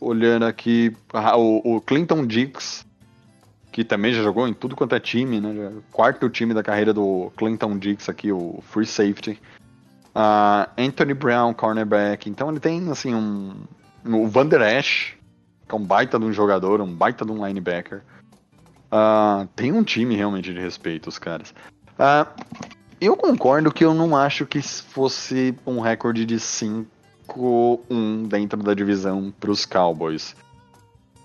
olhando 0.00 0.44
aqui, 0.44 0.94
o, 1.36 1.76
o 1.76 1.80
Clinton 1.80 2.26
Dix, 2.26 2.84
que 3.72 3.82
também 3.84 4.12
já 4.12 4.22
jogou 4.22 4.46
em 4.46 4.54
tudo 4.54 4.76
quanto 4.76 4.94
é 4.94 5.00
time, 5.00 5.40
né? 5.40 5.54
já- 5.54 5.72
Quarto 5.90 6.28
time 6.28 6.54
da 6.54 6.62
carreira 6.62 6.92
do 6.92 7.32
Clinton 7.36 7.76
Dix 7.78 8.08
aqui, 8.08 8.30
o 8.30 8.62
free 8.68 8.86
safety. 8.86 9.40
Ah, 10.14 10.68
Anthony 10.78 11.12
Brown, 11.12 11.52
cornerback. 11.52 12.30
Então 12.30 12.48
ele 12.50 12.60
tem, 12.60 12.88
assim, 12.88 13.12
um... 13.14 13.54
O 14.04 14.28
Van 14.28 14.46
Der 14.46 14.60
Esch, 14.78 15.14
que 15.66 15.74
é 15.74 15.78
um 15.78 15.84
baita 15.84 16.18
de 16.18 16.24
um 16.24 16.32
jogador, 16.32 16.80
um 16.80 16.94
baita 16.94 17.24
de 17.24 17.32
um 17.32 17.46
linebacker. 17.46 18.02
Ah, 18.90 19.46
tem 19.56 19.72
um 19.72 19.82
time 19.82 20.14
realmente 20.14 20.52
de 20.52 20.60
respeito, 20.60 21.08
os 21.08 21.18
caras. 21.18 21.54
Ah, 21.98 22.26
eu 23.00 23.16
concordo 23.16 23.72
que 23.72 23.84
eu 23.84 23.94
não 23.94 24.16
acho 24.16 24.46
que 24.46 24.62
fosse 24.62 25.54
um 25.66 25.80
recorde 25.80 26.24
de 26.24 26.36
5-1 26.36 26.86
dentro 28.28 28.62
da 28.62 28.74
divisão 28.74 29.32
para 29.40 29.50
os 29.50 29.64
Cowboys. 29.66 30.36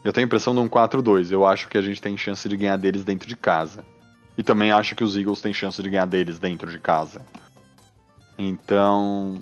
Eu 0.04 0.14
tenho 0.14 0.26
a 0.26 0.28
impressão 0.28 0.54
de 0.54 0.62
um 0.62 0.70
4-2. 0.70 1.32
Eu 1.32 1.46
acho 1.46 1.68
que 1.68 1.78
a 1.78 1.82
gente 1.82 2.02
tem 2.02 2.18
chance 2.18 2.48
de 2.48 2.56
ganhar 2.56 2.78
deles 2.78 3.04
dentro 3.04 3.28
de 3.28 3.36
casa. 3.36 3.84
E 4.38 4.44
também 4.44 4.72
acho 4.72 4.96
que 4.96 5.04
os 5.04 5.18
Eagles 5.18 5.42
têm 5.42 5.54
chance 5.54 5.82
de 5.84 5.90
ganhar 5.90 6.06
deles 6.06 6.40
dentro 6.40 6.72
de 6.72 6.80
casa. 6.80 7.22
Então, 8.38 9.42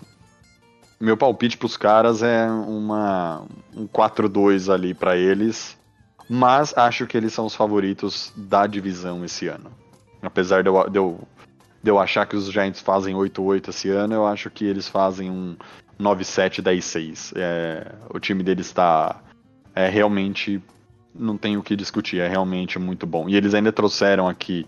meu 1.00 1.16
palpite 1.16 1.58
pros 1.58 1.78
caras 1.78 2.24
é 2.24 2.50
uma 2.50 3.46
um 3.76 3.88
4-2 3.88 4.74
ali 4.74 4.94
pra 4.94 5.16
eles, 5.16 5.78
mas 6.30 6.76
acho 6.78 7.06
que 7.06 7.16
eles 7.16 7.34
são 7.34 7.46
os 7.46 7.56
favoritos 7.56 8.34
da 8.36 8.66
divisão 8.66 9.24
esse 9.24 9.48
ano. 9.48 9.72
Apesar 10.22 10.64
de 10.64 10.70
eu, 10.70 10.90
de 10.90 10.98
eu, 10.98 11.20
de 11.84 11.92
eu 11.92 12.00
achar 12.00 12.26
que 12.26 12.36
os 12.36 12.52
Giants 12.52 12.82
fazem 12.82 13.16
8-8 13.16 13.70
esse 13.70 13.90
ano, 13.90 14.16
eu 14.16 14.26
acho 14.26 14.50
que 14.50 14.66
eles 14.66 14.88
fazem 14.88 15.30
um 15.30 15.56
9-7, 16.00 16.62
10-6. 16.62 17.34
É, 17.36 17.94
o 18.14 18.20
time 18.20 18.44
deles 18.44 18.68
está 18.68 19.22
é 19.76 19.88
realmente 19.88 20.62
não 21.14 21.38
tem 21.38 21.58
o 21.58 21.64
que 21.64 21.76
discutir, 21.76 22.20
é 22.20 22.28
realmente 22.28 22.80
muito 22.80 23.06
bom. 23.06 23.30
E 23.30 23.36
eles 23.36 23.54
ainda 23.54 23.72
trouxeram 23.72 24.28
aqui 24.28 24.66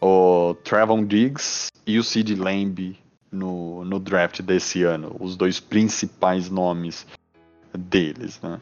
o 0.00 0.54
Trevon 0.64 1.04
Diggs 1.04 1.70
e 1.86 1.98
o 1.98 2.04
Sid 2.04 2.34
Lamb 2.34 2.96
no, 3.36 3.84
no 3.84 4.00
draft 4.00 4.40
desse 4.42 4.82
ano, 4.82 5.14
os 5.20 5.36
dois 5.36 5.60
principais 5.60 6.50
nomes 6.50 7.06
deles, 7.76 8.40
né? 8.40 8.60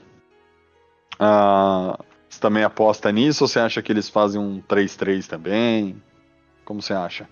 Ah, 1.19 1.99
você 2.29 2.41
também 2.41 2.65
aposta 2.65 3.11
nisso 3.13 3.45
ou 3.45 3.49
você 3.49 3.61
acha 3.61 3.81
que 3.81 3.93
eles 3.93 4.09
fazem 4.09 4.41
um 4.41 4.61
3-3 4.61 5.27
também? 5.27 6.03
Como 6.65 6.83
você 6.83 6.93
acha? 6.93 7.29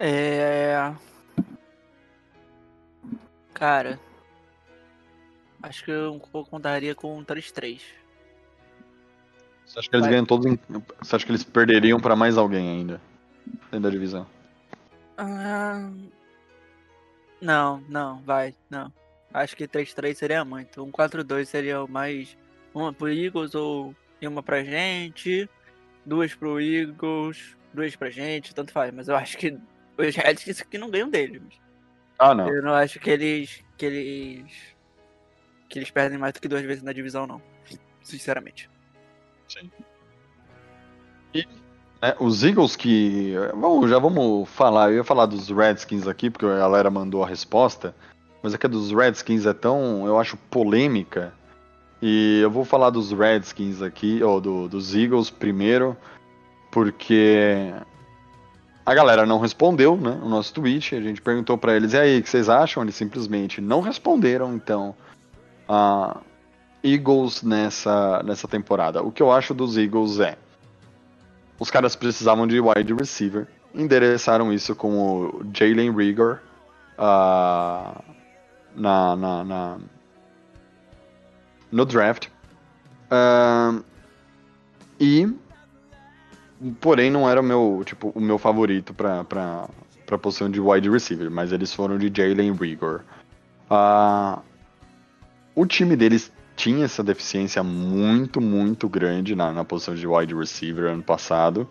É. 0.00 0.92
Cara. 3.54 4.00
Acho 5.62 5.84
que 5.84 5.90
eu 5.90 6.20
contaria 6.50 6.94
com 6.94 7.18
um 7.18 7.24
3-3. 7.24 7.80
Você 9.66 9.78
acha 9.78 9.88
que 9.88 9.96
eles 9.96 10.06
Vai. 10.06 10.10
ganham 10.10 10.24
todos 10.24 10.46
em... 10.46 10.58
Você 11.00 11.16
acha 11.16 11.26
que 11.26 11.30
eles 11.30 11.44
perderiam 11.44 12.00
pra 12.00 12.16
mais 12.16 12.38
alguém 12.38 12.68
ainda? 12.68 13.00
Dentro 13.70 13.80
da 13.80 13.90
divisão. 13.90 14.26
Ah, 15.18 15.90
Não, 17.42 17.80
não, 17.88 18.22
vai, 18.22 18.54
não. 18.70 18.92
Acho 19.34 19.56
que 19.56 19.66
3-3 19.66 20.14
seria 20.14 20.44
muito. 20.44 20.82
Um 20.82 20.92
4-2 20.92 21.44
seria 21.44 21.82
o 21.82 21.88
mais. 21.88 22.38
Uma 22.72 22.92
pro 22.92 23.08
Eagles 23.12 23.54
ou 23.54 23.94
e 24.20 24.28
uma 24.28 24.42
pra 24.42 24.62
gente. 24.62 25.48
Duas 26.06 26.34
pro 26.34 26.60
Eagles, 26.60 27.56
duas 27.74 27.94
pra 27.96 28.10
gente, 28.10 28.54
tanto 28.54 28.72
faz. 28.72 28.94
Mas 28.94 29.08
eu 29.08 29.16
acho 29.16 29.36
que 29.36 29.58
os 29.98 30.16
Redskins 30.16 30.62
que 30.62 30.78
não 30.78 30.90
ganham 30.90 31.10
deles. 31.10 31.42
Ah, 32.18 32.34
não. 32.34 32.48
Eu 32.48 32.62
não 32.62 32.72
acho 32.72 33.00
que 33.00 33.10
eles. 33.10 33.64
que 33.76 33.86
eles. 33.86 34.76
que 35.68 35.78
eles 35.80 35.90
perdem 35.90 36.18
mais 36.18 36.32
do 36.32 36.40
que 36.40 36.48
duas 36.48 36.62
vezes 36.62 36.82
na 36.82 36.92
divisão, 36.92 37.26
não. 37.26 37.42
Sinceramente. 38.02 38.70
É, 42.00 42.16
os 42.20 42.44
Eagles 42.44 42.76
que. 42.76 43.34
Vamos, 43.54 43.90
já 43.90 43.98
vamos 43.98 44.48
falar. 44.50 44.90
Eu 44.90 44.98
ia 44.98 45.04
falar 45.04 45.26
dos 45.26 45.48
Redskins 45.50 46.06
aqui, 46.06 46.30
porque 46.30 46.46
a 46.46 46.58
galera 46.58 46.90
mandou 46.90 47.24
a 47.24 47.26
resposta. 47.26 47.94
Mas 48.42 48.54
é 48.54 48.58
que 48.58 48.66
a 48.66 48.68
dos 48.68 48.92
Redskins 48.92 49.46
é 49.46 49.52
tão, 49.52 50.06
eu 50.06 50.18
acho, 50.18 50.36
polêmica. 50.48 51.32
E 52.00 52.38
eu 52.40 52.50
vou 52.50 52.64
falar 52.64 52.90
dos 52.90 53.10
Redskins 53.10 53.82
aqui, 53.82 54.22
ou 54.22 54.40
do- 54.40 54.68
dos 54.68 54.94
Eagles 54.94 55.28
primeiro, 55.28 55.96
porque 56.70 57.72
a 58.86 58.94
galera 58.94 59.26
não 59.26 59.40
respondeu, 59.40 59.96
né? 59.96 60.20
O 60.22 60.28
nosso 60.28 60.54
tweet. 60.54 60.94
A 60.94 61.00
gente 61.00 61.20
perguntou 61.20 61.58
pra 61.58 61.74
eles, 61.74 61.94
e 61.94 61.98
aí, 61.98 62.18
o 62.20 62.22
que 62.22 62.30
vocês 62.30 62.48
acham? 62.48 62.84
Eles 62.84 62.94
simplesmente 62.94 63.60
não 63.60 63.80
responderam, 63.80 64.54
então. 64.54 64.94
A 65.68 66.18
Eagles 66.82 67.42
nessa, 67.42 68.22
nessa 68.22 68.46
temporada. 68.46 69.02
O 69.02 69.10
que 69.10 69.20
eu 69.22 69.32
acho 69.32 69.52
dos 69.52 69.76
Eagles 69.76 70.20
é 70.20 70.38
os 71.58 71.70
caras 71.70 71.96
precisavam 71.96 72.46
de 72.46 72.60
wide 72.60 72.94
receiver. 72.94 73.46
Endereçaram 73.74 74.52
isso 74.52 74.74
com 74.74 74.98
o 74.98 75.42
Jalen 75.54 75.94
Rigor 75.94 76.40
ah, 76.96 78.00
na, 78.74 79.14
na, 79.16 79.44
na- 79.44 79.78
no 81.70 81.84
draft. 81.84 82.28
Ah, 83.10 83.78
e 84.98 85.28
porém 86.80 87.10
não 87.10 87.28
era 87.28 87.40
o 87.40 87.44
meu 87.44 87.82
tipo 87.84 88.10
o 88.14 88.20
meu 88.20 88.38
favorito 88.38 88.92
para 88.94 89.24
para 89.24 90.18
posição 90.18 90.50
de 90.50 90.58
wide 90.60 90.88
receiver, 90.90 91.30
mas 91.30 91.52
eles 91.52 91.72
foram 91.72 91.98
de 91.98 92.10
Jalen 92.14 92.52
Rigor. 92.54 93.02
Ah, 93.68 94.40
o 95.54 95.66
time 95.66 95.94
deles 95.94 96.32
tinha 96.58 96.84
essa 96.84 97.04
deficiência 97.04 97.62
muito, 97.62 98.40
muito 98.40 98.88
grande 98.88 99.36
na, 99.36 99.52
na 99.52 99.64
posição 99.64 99.94
de 99.94 100.06
wide 100.06 100.34
receiver 100.34 100.90
ano 100.90 101.02
passado. 101.04 101.68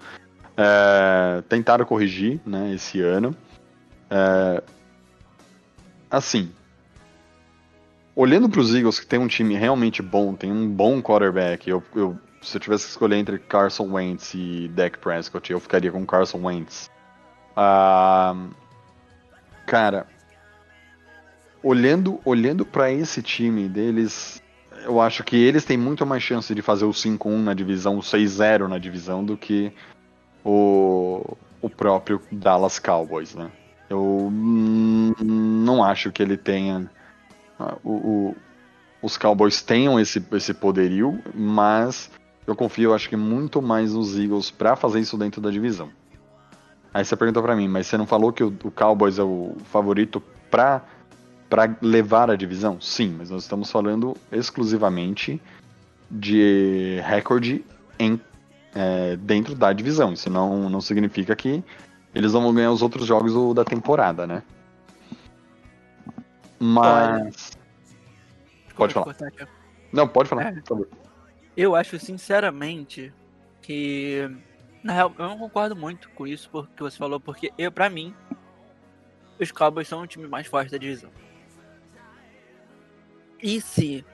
É, 0.56 1.44
tentaram 1.50 1.86
corrigir 1.86 2.40
né, 2.46 2.74
esse 2.74 3.02
ano. 3.02 3.36
É, 4.10 4.64
assim, 6.10 6.50
olhando 8.16 8.48
para 8.48 8.62
os 8.62 8.74
Eagles, 8.74 8.98
que 8.98 9.06
tem 9.06 9.20
um 9.20 9.28
time 9.28 9.56
realmente 9.58 10.02
bom, 10.02 10.34
tem 10.34 10.52
um 10.52 10.68
bom 10.70 11.02
quarterback, 11.02 11.70
eu, 11.70 11.84
eu- 11.94 12.18
se 12.42 12.56
eu 12.56 12.62
tivesse 12.62 12.86
que 12.86 12.92
escolher 12.92 13.18
entre 13.18 13.38
Carson 13.40 13.92
Wentz 13.92 14.34
e 14.36 14.70
Dak 14.74 14.98
Prescott, 15.00 15.52
eu 15.52 15.60
ficaria 15.60 15.92
com 15.92 16.06
Carson 16.06 16.40
Wentz. 16.46 16.90
Ah, 17.58 18.34
cara, 19.66 20.08
olhando, 21.62 22.22
olhando 22.24 22.66
para 22.66 22.90
esse 22.92 23.22
time 23.22 23.68
deles, 23.68 24.42
eu 24.84 25.02
acho 25.02 25.24
que 25.24 25.36
eles 25.36 25.66
têm 25.66 25.78
muito 25.78 26.06
mais 26.06 26.24
chance 26.24 26.54
de 26.54 26.62
fazer 26.62 26.86
o 26.86 26.92
5-1 26.92 27.38
na 27.44 27.54
divisão, 27.54 27.98
o 27.98 28.02
6-0 28.02 28.68
na 28.68 28.78
divisão, 28.78 29.24
do 29.24 29.36
que 29.38 29.72
o, 30.44 31.36
o 31.62 31.70
próprio 31.70 32.22
Dallas 32.32 32.80
Cowboys, 32.80 33.36
né? 33.36 33.50
Eu 33.90 34.02
hum, 34.32 35.14
não 35.22 35.84
acho 35.84 36.12
que 36.12 36.22
ele 36.22 36.38
tenha. 36.38 36.90
o- 37.84 37.92
o- 38.30 38.36
os 39.02 39.18
Cowboys 39.18 39.62
tenham 39.62 40.00
esse, 40.00 40.24
esse 40.34 40.54
poderio, 40.54 41.22
mas 41.34 42.10
eu 42.46 42.56
confio, 42.56 42.94
acho 42.94 43.08
que 43.10 43.16
muito 43.16 43.62
mais 43.62 43.94
nos 43.94 44.18
Eagles 44.18 44.50
pra 44.52 44.76
fazer 44.76 45.00
isso 45.00 45.18
dentro 45.18 45.40
da 45.40 45.50
divisão. 45.52 45.90
Aí 46.94 47.06
você 47.06 47.16
perguntou 47.16 47.44
pra 47.44 47.56
mim, 47.56 47.68
mas 47.68 47.88
você 47.88 47.98
não 47.98 48.08
falou 48.08 48.34
que 48.34 48.44
o, 48.44 48.48
o 48.64 48.72
Cowboys 48.72 49.20
é 49.20 49.24
o 49.24 49.56
favorito 49.66 50.22
pra 50.50 50.82
para 51.50 51.76
levar 51.82 52.30
a 52.30 52.36
divisão? 52.36 52.80
Sim, 52.82 53.16
mas 53.18 53.30
nós 53.30 53.44
estamos 53.44 53.72
falando 53.72 54.16
exclusivamente 54.32 55.42
de 56.10 57.00
recorde 57.06 57.64
em, 58.00 58.20
é, 58.76 59.16
dentro 59.18 59.56
da 59.56 59.72
divisão. 59.74 60.14
Isso 60.14 60.30
não, 60.30 60.70
não 60.70 60.82
significa 60.82 61.36
que 61.36 61.64
eles 62.14 62.32
vão 62.34 62.54
ganhar 62.54 62.72
os 62.72 62.82
outros 62.82 63.06
jogos 63.06 63.34
do- 63.34 63.54
da 63.54 63.64
temporada, 63.64 64.26
né? 64.28 64.44
Mas. 66.60 67.52
Pode 68.76 68.94
falar. 68.94 69.16
Não, 69.92 70.08
pode 70.08 70.30
falar, 70.30 70.48
É. 70.48 70.52
por 70.54 70.64
favor. 70.68 70.88
Eu 71.56 71.76
acho 71.76 72.00
sinceramente 72.00 73.14
que. 73.62 74.30
Na 74.84 74.94
real, 74.94 75.14
eu 75.18 75.28
não 75.28 75.38
concordo 75.38 75.76
muito 75.76 76.10
com 76.12 76.26
isso 76.26 76.50
porque 76.52 76.82
você 76.82 76.98
falou, 76.98 77.20
porque 77.20 77.52
eu, 77.58 77.72
pra 77.72 77.90
mim, 77.90 78.14
os 79.40 79.52
Cowboys 79.52 79.88
são 79.88 80.02
o 80.02 80.08
time 80.08 80.28
mais 80.28 80.48
forte 80.48 80.72
da 80.72 80.78
divisão. 80.78 81.10
E 83.42 83.62
se 83.62 84.06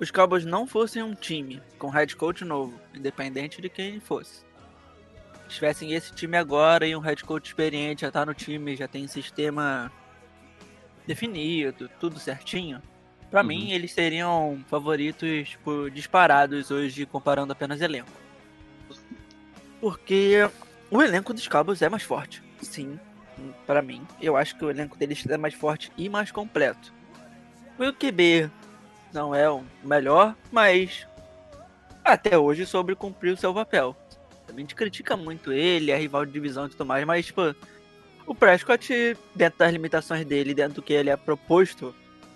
os 0.00 0.10
Cowboys 0.10 0.44
não 0.44 0.66
fossem 0.66 1.02
um 1.02 1.14
time 1.14 1.60
com 1.78 1.88
head 1.88 2.14
coach 2.16 2.44
novo, 2.44 2.78
independente 2.94 3.60
de 3.60 3.68
quem 3.68 3.98
fosse, 4.00 4.44
tivessem 5.48 5.92
esse 5.92 6.12
time 6.14 6.36
agora 6.36 6.86
e 6.86 6.94
um 6.94 7.00
head 7.00 7.24
coach 7.24 7.46
experiente 7.46 8.02
já 8.02 8.10
tá 8.10 8.24
no 8.24 8.34
time, 8.34 8.76
já 8.76 8.86
tem 8.86 9.06
sistema 9.08 9.90
definido, 11.06 11.88
tudo 12.00 12.18
certinho, 12.18 12.82
Pra 13.30 13.42
Uhum. 13.42 13.46
mim 13.48 13.72
eles 13.72 13.92
seriam 13.92 14.64
favoritos 14.68 15.50
tipo, 15.50 15.90
disparados 15.90 16.70
hoje 16.70 17.04
comparando 17.04 17.52
apenas 17.52 17.82
elenco. 17.82 18.10
Porque 19.82 20.38
o 20.90 21.02
elenco 21.02 21.34
dos 21.34 21.46
Cowboys 21.46 21.82
é 21.82 21.90
mais 21.90 22.02
forte, 22.02 22.42
sim, 22.62 22.98
pra 23.66 23.82
mim. 23.82 24.06
Eu 24.20 24.34
acho 24.34 24.56
que 24.56 24.64
o 24.64 24.70
elenco 24.70 24.96
deles 24.96 25.26
é 25.28 25.36
mais 25.36 25.52
forte 25.52 25.92
e 25.96 26.08
mais 26.08 26.32
completo. 26.32 26.90
O 27.78 27.92
QB 27.92 28.50
não 29.12 29.34
é 29.34 29.48
o 29.48 29.62
melhor, 29.84 30.34
mas 30.50 31.06
até 32.04 32.36
hoje 32.36 32.66
soube 32.66 32.94
cumprir 32.94 33.32
o 33.32 33.36
seu 33.36 33.54
papel. 33.54 33.96
A 34.48 34.52
gente 34.52 34.74
critica 34.74 35.16
muito 35.16 35.52
ele, 35.52 35.90
é 35.90 35.96
rival 35.96 36.24
de 36.26 36.32
divisão 36.32 36.66
e 36.66 36.70
tudo 36.70 36.84
mais, 36.86 37.04
mas 37.04 37.26
tipo, 37.26 37.54
o 38.26 38.34
Prescott, 38.34 39.16
dentro 39.34 39.58
das 39.58 39.72
limitações 39.72 40.24
dele, 40.24 40.54
dentro 40.54 40.76
do 40.76 40.82
que 40.82 40.92
ele 40.92 41.10
é 41.10 41.16
proposto, 41.16 41.94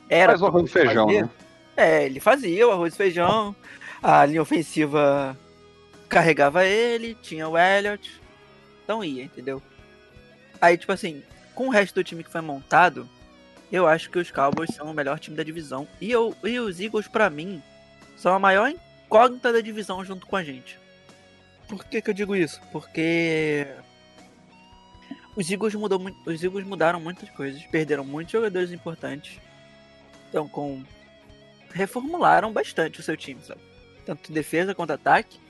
era 0.09 0.33
Faz 0.33 0.42
o 0.42 0.46
arroz 0.46 0.70
e 0.70 0.72
feijão, 0.72 1.07
fazer. 1.07 1.22
né? 1.22 1.31
É, 1.76 2.05
ele 2.05 2.20
fazia 2.20 2.68
o 2.68 2.70
arroz 2.70 2.94
e 2.94 2.96
feijão, 2.96 3.57
a 4.02 4.24
linha 4.26 4.42
ofensiva 4.42 5.37
carregava 6.09 6.64
ele, 6.66 7.16
tinha 7.22 7.48
o 7.48 7.57
Elliott, 7.57 8.20
então 8.85 9.02
ia, 9.02 9.24
entendeu? 9.24 9.62
Aí, 10.61 10.76
tipo 10.76 10.92
assim, 10.92 11.22
com 11.55 11.68
o 11.68 11.70
resto 11.70 11.94
do 11.94 12.05
time 12.05 12.22
que 12.22 12.31
foi 12.31 12.42
montado, 12.42 13.09
eu 13.73 13.87
acho 13.87 14.11
que 14.11 14.19
os 14.19 14.31
Cowboys 14.31 14.75
são 14.75 14.91
o 14.91 14.95
melhor 14.95 15.19
time 15.19 15.35
da 15.35 15.43
divisão. 15.43 15.89
E, 15.99 16.11
eu, 16.11 16.37
e 16.45 16.61
os 16.61 16.79
Eagles, 16.79 17.09
pra 17.09 17.31
mim, 17.31 17.63
são 18.17 18.35
a 18.35 18.39
maior 18.39 18.69
incógnita 18.69 19.51
da 19.51 19.63
divisão 19.63 20.05
junto 20.05 20.27
com 20.27 20.37
a 20.37 20.45
gente. 20.45 20.79
Por 21.67 21.83
que, 21.87 22.03
que 22.03 22.11
eu 22.11 22.15
digo 22.15 22.37
isso? 22.37 22.61
Porque 22.71 23.67
os 25.35 25.51
Eagles, 25.51 25.75
mudou, 25.75 25.99
os 26.27 26.45
Eagles 26.45 26.67
mudaram 26.67 27.01
muitas 27.01 27.31
coisas, 27.31 27.63
perderam 27.65 28.05
muitos 28.05 28.33
jogadores 28.33 28.71
importantes. 28.71 29.41
Então, 30.29 30.47
com 30.47 30.85
reformularam 31.73 32.53
bastante 32.53 33.01
o 33.01 33.03
seu 33.03 33.17
time, 33.17 33.41
sabe? 33.43 33.63
Tanto 34.05 34.31
defesa 34.31 34.75
quanto 34.75 34.93
ataque. 34.93 35.41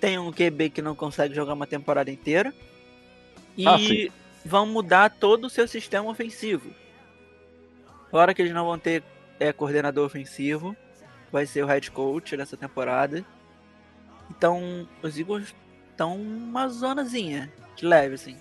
Tem 0.00 0.18
um 0.18 0.32
QB 0.32 0.70
que 0.70 0.82
não 0.82 0.96
consegue 0.96 1.34
jogar 1.34 1.54
uma 1.54 1.66
temporada 1.66 2.10
inteira. 2.10 2.52
E 3.56 3.66
Ah, 3.66 3.78
vão 4.44 4.66
mudar 4.66 5.10
todo 5.10 5.44
o 5.44 5.50
seu 5.50 5.68
sistema 5.68 6.10
ofensivo. 6.10 6.72
Fora 8.10 8.32
que 8.32 8.42
eles 8.42 8.54
não 8.54 8.64
vão 8.64 8.78
ter 8.78 9.02
é, 9.38 9.52
coordenador 9.52 10.06
ofensivo. 10.06 10.76
Vai 11.30 11.46
ser 11.46 11.62
o 11.62 11.66
head 11.66 11.90
coach 11.90 12.36
nessa 12.36 12.56
temporada. 12.56 13.24
Então, 14.30 14.88
os 15.02 15.18
Eagles 15.18 15.54
estão 15.90 16.16
uma 16.16 16.68
zonazinha 16.68 17.52
de 17.76 17.84
leve, 17.84 18.14
assim. 18.14 18.36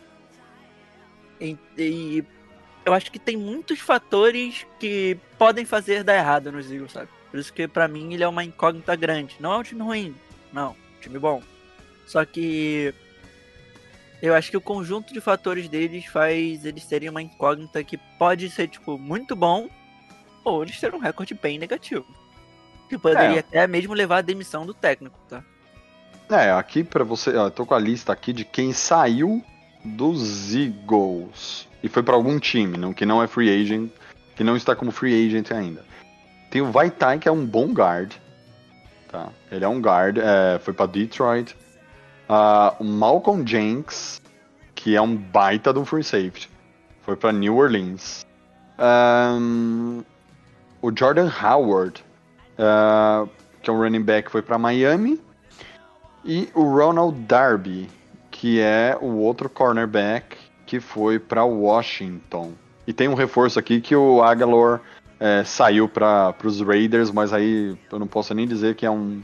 E, 1.39 1.57
e 1.77 2.23
eu 2.85 2.93
acho 2.93 3.11
que 3.11 3.19
tem 3.19 3.35
muitos 3.35 3.79
fatores 3.79 4.65
que 4.79 5.17
podem 5.37 5.65
fazer 5.65 6.03
dar 6.03 6.15
errado 6.15 6.51
nos 6.51 6.71
Eagles, 6.71 6.93
sabe? 6.93 7.09
Por 7.29 7.39
isso 7.39 7.51
que 7.51 7.67
pra 7.67 7.87
mim 7.87 8.13
ele 8.13 8.23
é 8.23 8.27
uma 8.27 8.43
incógnita 8.43 8.95
grande. 8.95 9.35
Não 9.39 9.53
é 9.53 9.57
um 9.57 9.63
time 9.63 9.81
ruim, 9.81 10.15
não, 10.51 10.71
um 10.71 11.01
time 11.01 11.19
bom. 11.19 11.43
Só 12.05 12.23
que 12.23 12.93
eu 14.21 14.33
acho 14.33 14.49
que 14.51 14.57
o 14.57 14.61
conjunto 14.61 15.13
de 15.13 15.21
fatores 15.21 15.67
deles 15.69 16.05
faz 16.05 16.65
eles 16.65 16.85
terem 16.85 17.09
uma 17.09 17.21
incógnita 17.21 17.83
que 17.83 17.97
pode 18.17 18.49
ser 18.49 18.67
tipo 18.67 18.97
muito 18.97 19.35
bom 19.35 19.69
ou 20.43 20.63
eles 20.63 20.79
terem 20.79 20.97
um 20.97 21.01
recorde 21.01 21.33
bem 21.33 21.59
negativo. 21.59 22.05
Que 22.89 22.97
poderia 22.97 23.37
É. 23.37 23.39
até 23.39 23.67
mesmo 23.67 23.93
levar 23.93 24.17
à 24.17 24.21
demissão 24.21 24.65
do 24.65 24.73
técnico, 24.73 25.19
tá? 25.27 25.43
É, 26.29 26.51
aqui 26.51 26.83
pra 26.83 27.03
você, 27.03 27.35
ó, 27.35 27.47
eu 27.47 27.51
tô 27.51 27.65
com 27.65 27.73
a 27.73 27.79
lista 27.79 28.11
aqui 28.13 28.33
de 28.33 28.43
quem 28.45 28.73
saiu 28.73 29.43
dos 29.83 30.53
Eagles 30.55 31.67
e 31.83 31.87
foi 31.89 32.01
pra 32.03 32.15
algum 32.15 32.39
time, 32.39 32.77
não, 32.77 32.93
que 32.93 33.05
não 33.05 33.21
é 33.21 33.27
free 33.27 33.49
agent, 33.49 33.89
que 34.35 34.43
não 34.43 34.55
está 34.57 34.75
como 34.75 34.91
free 34.91 35.27
agent 35.27 35.51
ainda. 35.51 35.85
Tem 36.49 36.61
o 36.61 36.71
Vaitai, 36.71 37.19
que 37.19 37.27
é 37.27 37.31
um 37.31 37.45
bom 37.45 37.67
guard, 37.73 38.13
tá? 39.09 39.29
Ele 39.51 39.63
é 39.63 39.67
um 39.67 39.79
guard, 39.79 40.17
é, 40.17 40.59
foi 40.59 40.73
pra 40.73 40.85
Detroit. 40.85 41.55
Ah, 42.29 42.75
o 42.79 42.83
Malcolm 42.83 43.45
Jenks, 43.45 44.21
que 44.75 44.95
é 44.95 45.01
um 45.01 45.15
baita 45.15 45.71
do 45.71 45.85
free 45.85 46.03
safety, 46.03 46.49
foi 47.01 47.15
pra 47.15 47.31
New 47.31 47.57
Orleans. 47.57 48.25
Ahn, 48.77 50.03
o 50.81 50.91
Jordan 50.95 51.31
Howard, 51.41 52.03
ah, 52.57 53.25
que 53.61 53.69
é 53.69 53.73
um 53.73 53.77
running 53.77 54.03
back, 54.03 54.29
foi 54.29 54.41
pra 54.41 54.57
Miami. 54.57 55.21
E 56.25 56.49
o 56.53 56.63
Ronald 56.63 57.17
Darby, 57.21 57.89
que 58.29 58.59
é 58.59 58.97
o 58.99 59.15
outro 59.17 59.49
cornerback 59.49 60.37
que 60.65 60.79
foi 60.81 61.17
para 61.17 61.45
Washington. 61.45 62.51
E 62.85 62.93
tem 62.93 63.07
um 63.07 63.13
reforço 63.13 63.57
aqui 63.57 63.79
que 63.79 63.95
o 63.95 64.21
Agalor 64.21 64.81
é, 65.19 65.43
saiu 65.43 65.87
para 65.89 66.35
os 66.43 66.61
Raiders, 66.61 67.09
mas 67.09 67.33
aí 67.33 67.77
eu 67.91 67.97
não 67.97 68.07
posso 68.07 68.33
nem 68.33 68.47
dizer 68.47 68.75
que 68.75 68.85
é 68.85 68.91
um 68.91 69.21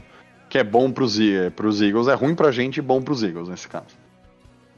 que 0.54 0.58
é 0.58 0.62
bom 0.62 0.88
para 0.88 1.02
os 1.02 1.18
Eagles, 1.18 2.06
é 2.06 2.14
ruim 2.14 2.32
pra 2.32 2.52
gente 2.52 2.76
e 2.76 2.80
bom 2.80 3.02
para 3.02 3.12
os 3.12 3.24
Eagles 3.24 3.48
nesse 3.48 3.66
caso. 3.66 3.86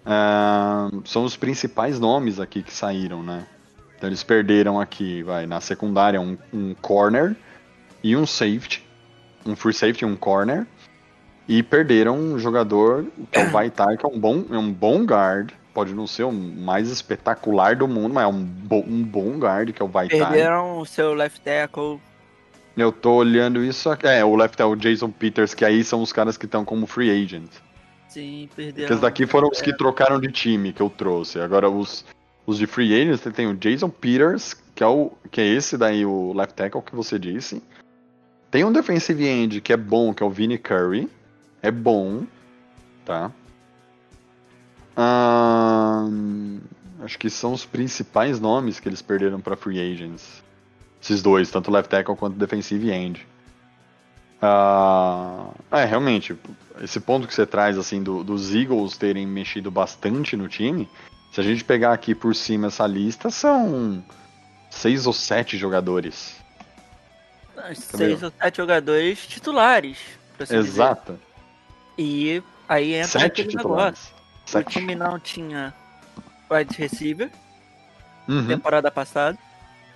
Ah, 0.07 0.89
são 1.05 1.23
os 1.23 1.37
principais 1.37 2.01
nomes 2.01 2.41
aqui 2.41 2.63
que 2.63 2.73
saíram, 2.73 3.23
né? 3.23 3.47
Então 3.95 4.09
eles 4.09 4.23
perderam 4.23 4.81
aqui, 4.81 5.23
vai, 5.23 5.45
na 5.45 5.61
secundária 5.61 6.19
um, 6.19 6.39
um 6.51 6.75
corner 6.81 7.37
e 8.03 8.17
um 8.17 8.25
safety, 8.25 8.83
um 9.45 9.55
free 9.55 9.75
safety 9.75 10.07
e 10.07 10.09
um 10.09 10.17
corner. 10.17 10.67
E 11.47 11.63
perderam 11.63 12.17
um 12.17 12.39
jogador, 12.39 13.05
que 13.31 13.39
é 13.39 13.47
o 13.47 13.51
Vaitai, 13.51 13.99
que 13.99 14.07
é 14.07 14.09
um 14.09 14.19
bom, 14.19 14.47
é 14.51 14.57
um 14.57 14.73
bom 14.73 15.05
guard. 15.05 15.51
Pode 15.75 15.93
não 15.93 16.07
ser 16.07 16.23
o 16.23 16.33
mais 16.33 16.91
espetacular 16.91 17.77
do 17.77 17.87
mundo, 17.87 18.15
mas 18.15 18.25
é 18.25 18.29
um, 18.29 18.43
bo 18.43 18.79
um 18.79 19.03
bom 19.03 19.37
guard, 19.37 19.75
que 19.75 19.83
é 19.83 19.85
o 19.85 19.89
Vaitai. 19.89 20.21
Perderam 20.21 20.79
o 20.79 20.87
seu 20.87 21.13
left 21.13 21.39
tackle. 21.43 22.01
Eu 22.77 22.93
tô 22.93 23.15
olhando 23.15 23.65
isso 23.65 23.89
aqui. 23.89 24.07
É, 24.07 24.25
o 24.25 24.37
left 24.37 24.61
é 24.61 24.65
o 24.65 24.77
Jason 24.77 25.11
Peters, 25.11 25.55
que 25.55 25.65
aí 25.65 25.83
são 25.83 26.03
os 26.03 26.13
caras 26.13 26.37
que 26.37 26.45
estão 26.45 26.65
como 26.65 26.87
free 26.87 27.11
agent. 27.11 27.51
Sim, 28.09 28.49
perderam. 28.55 28.87
esses 28.87 29.01
daqui 29.01 29.27
foram 29.27 29.49
os 29.49 29.61
que 29.61 29.77
trocaram 29.77 30.21
de 30.21 30.31
time 30.31 30.73
que 30.73 30.83
eu 30.83 30.91
trouxe. 30.91 31.41
Agora 31.41 31.71
os, 31.71 32.05
os 32.47 32.59
de 32.59 32.67
free 32.67 32.95
agents, 32.95 33.21
tem 33.35 33.47
o 33.47 33.55
Jason 33.55 33.89
Peters, 33.89 34.55
que 34.75 34.83
é, 34.83 34.87
o, 34.87 35.11
que 35.31 35.41
é 35.41 35.47
esse 35.47 35.79
daí, 35.79 36.05
o 36.05 36.33
left 36.35 36.55
tackle 36.55 36.83
que 36.83 36.95
você 36.95 37.19
disse. 37.19 37.63
Tem 38.51 38.65
um 38.65 38.73
defensive 38.73 39.27
end 39.27 39.61
que 39.61 39.73
é 39.73 39.77
bom, 39.77 40.15
que 40.15 40.23
é 40.23 40.27
o 40.27 40.31
Vinnie 40.31 40.59
Curry. 40.59 41.09
É 41.63 41.71
bom, 41.71 42.25
tá? 43.05 43.33
Acho 47.03 47.19
que 47.19 47.29
são 47.29 47.53
os 47.53 47.65
principais 47.65 48.41
nomes 48.41 48.81
que 48.81 48.89
eles 48.89 49.03
perderam 49.03 49.41
para 49.41 49.57
free 49.57 49.81
agents. 49.81 50.43
Esses 51.07 51.23
dois, 51.23 51.49
tanto 51.49 51.71
left 51.71 51.89
tackle 51.89 52.17
quanto 52.17 52.37
defensive 52.37 52.91
end. 52.91 53.25
Ah, 54.43 55.51
é, 55.71 55.85
realmente, 55.85 56.37
esse 56.83 56.99
ponto 56.99 57.29
que 57.29 57.35
você 57.35 57.47
traz, 57.47 57.79
assim, 57.79 58.03
do- 58.03 58.25
dos 58.25 58.53
Eagles 58.53 58.97
terem 58.97 59.25
mexido 59.25 59.71
bastante 59.71 60.37
no 60.37 60.49
time, 60.49 60.89
se 61.31 61.41
a 61.41 61.45
gente 61.45 61.63
pegar 61.63 61.93
aqui 61.93 62.13
por 62.13 62.35
cima 62.35 62.67
essa 62.67 62.85
lista, 62.89 63.31
são 63.31 64.05
seis 64.69 65.07
ou 65.07 65.13
sete 65.13 65.57
jogadores. 65.57 66.35
Seis 67.77 68.25
ou 68.25 68.33
sete 68.43 68.57
jogadores 68.57 69.27
titulares. 69.29 69.99
pra 70.37 70.43
assim 70.45 70.57
dizer. 70.61 70.71
Exato. 70.83 71.21
E 71.97 72.43
aí 72.69 72.95
entra 72.95 73.21
Sete 73.21 73.27
aquele 73.43 73.49
titulares. 73.49 74.11
negócio. 74.11 74.17
O 74.45 74.51
Sete. 74.51 74.71
time 74.73 74.95
não 74.97 75.19
tinha 75.21 75.73
wide 76.51 76.77
receiver 76.77 77.31
Uhum. 78.29 78.47
temporada 78.49 78.91
passada. 78.91 79.39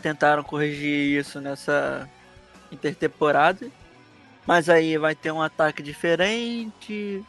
Tentaram 0.02 0.42
corrigir 0.42 1.18
isso 1.18 1.40
nessa 1.40 2.08
intertemporada. 2.72 3.68
Mas 4.46 4.68
aí 4.68 4.96
vai 4.96 5.14
ter 5.14 5.30
um 5.30 5.42
ataque 5.42 5.82
diferente, 5.82 7.22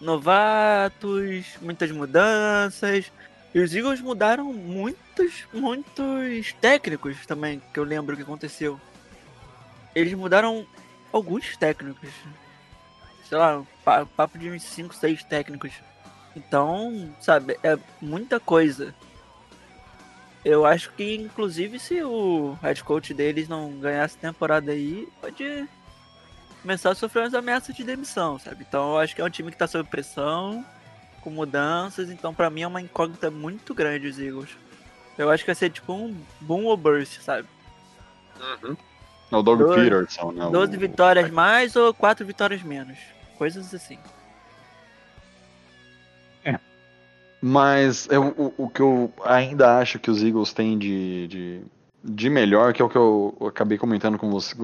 novatos, 0.00 1.46
muitas 1.60 1.90
mudanças. 1.90 3.10
E 3.54 3.60
os 3.60 3.74
Eagles 3.74 4.00
mudaram 4.00 4.52
muitos, 4.52 5.44
muitos 5.52 6.52
técnicos 6.60 7.24
também, 7.26 7.62
que 7.72 7.78
eu 7.80 7.84
lembro 7.84 8.16
que 8.16 8.22
aconteceu. 8.22 8.78
Eles 9.94 10.12
mudaram 10.12 10.66
alguns 11.12 11.56
técnicos. 11.56 12.10
Sei 13.28 13.38
lá, 13.38 13.62
pa- 13.84 14.04
papo 14.04 14.36
de 14.38 14.50
uns 14.50 14.62
5, 14.62 14.94
6 14.94 15.24
técnicos. 15.24 15.72
Então, 16.36 17.14
sabe, 17.20 17.58
é 17.62 17.78
muita 18.00 18.38
coisa. 18.38 18.94
Eu 20.48 20.64
acho 20.64 20.92
que, 20.92 21.16
inclusive, 21.16 21.76
se 21.80 22.00
o 22.04 22.56
head 22.62 22.84
coach 22.84 23.12
deles 23.12 23.48
não 23.48 23.72
ganhasse 23.80 24.16
temporada 24.16 24.70
aí, 24.70 25.08
pode 25.20 25.68
começar 26.62 26.90
a 26.90 26.94
sofrer 26.94 27.22
umas 27.24 27.34
ameaças 27.34 27.74
de 27.74 27.82
demissão, 27.82 28.38
sabe? 28.38 28.64
Então 28.68 28.92
eu 28.92 28.98
acho 28.98 29.12
que 29.14 29.20
é 29.20 29.24
um 29.24 29.30
time 29.30 29.50
que 29.50 29.56
tá 29.56 29.66
sob 29.66 29.88
pressão, 29.90 30.64
com 31.20 31.30
mudanças, 31.30 32.10
então 32.10 32.32
pra 32.32 32.48
mim 32.48 32.62
é 32.62 32.66
uma 32.68 32.80
incógnita 32.80 33.28
muito 33.28 33.74
grande 33.74 34.06
os 34.06 34.20
Eagles. 34.20 34.50
Eu 35.18 35.30
acho 35.30 35.42
que 35.42 35.48
vai 35.48 35.54
ser 35.56 35.70
tipo 35.70 35.92
um 35.92 36.16
boom 36.40 36.64
ou 36.66 36.76
burst, 36.76 37.20
sabe? 37.22 37.48
É 39.32 39.36
o 39.36 39.42
Doug 39.42 39.58
Doze- 39.58 39.74
Peterson, 39.80 40.30
né? 40.30 40.48
12 40.48 40.76
o- 40.76 40.80
vitórias 40.80 41.28
mais 41.30 41.74
ou 41.74 41.92
4 41.92 42.24
vitórias 42.24 42.62
menos. 42.62 42.96
Coisas 43.36 43.74
assim. 43.74 43.98
Mas 47.48 48.08
eu- 48.10 48.34
o, 48.36 48.64
o 48.64 48.68
que 48.68 48.82
eu 48.82 49.12
ainda 49.24 49.78
acho 49.78 50.00
que 50.00 50.10
os 50.10 50.20
Eagles 50.20 50.52
têm 50.52 50.76
de, 50.76 51.28
de, 51.28 51.60
de 52.02 52.28
melhor, 52.28 52.72
que 52.74 52.82
é 52.82 52.84
o 52.84 52.88
que 52.88 52.98
eu 52.98 53.36
acabei 53.46 53.78
comentando 53.78 54.18
com 54.18 54.28
você 54.28 54.56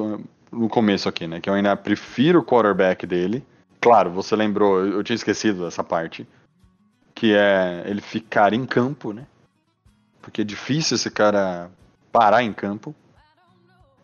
no 0.51 0.69
começo 0.69 1.09
aqui, 1.09 1.29
né? 1.29 1.41
Que 1.41 1.49
eu 1.49 1.55
ainda 1.55 1.77
prefiro 1.77 2.41
o 2.41 2.45
quarterback 2.45 3.07
dele. 3.07 3.47
Claro, 3.81 4.11
você 4.11 4.35
lembrou, 4.35 4.85
eu 4.85 5.01
tinha 5.05 5.15
esquecido 5.15 5.63
dessa 5.63 5.85
parte. 5.85 6.27
Que 7.15 7.35
é 7.37 7.85
ele 7.87 8.01
ficar 8.01 8.53
em 8.53 8.67
campo, 8.67 9.13
né? 9.13 9.27
Porque 10.21 10.41
é 10.41 10.45
difícil 10.45 10.97
esse 10.97 11.09
cara 11.09 11.71
parar 12.11 12.43
em 12.43 12.53
campo. 12.53 12.93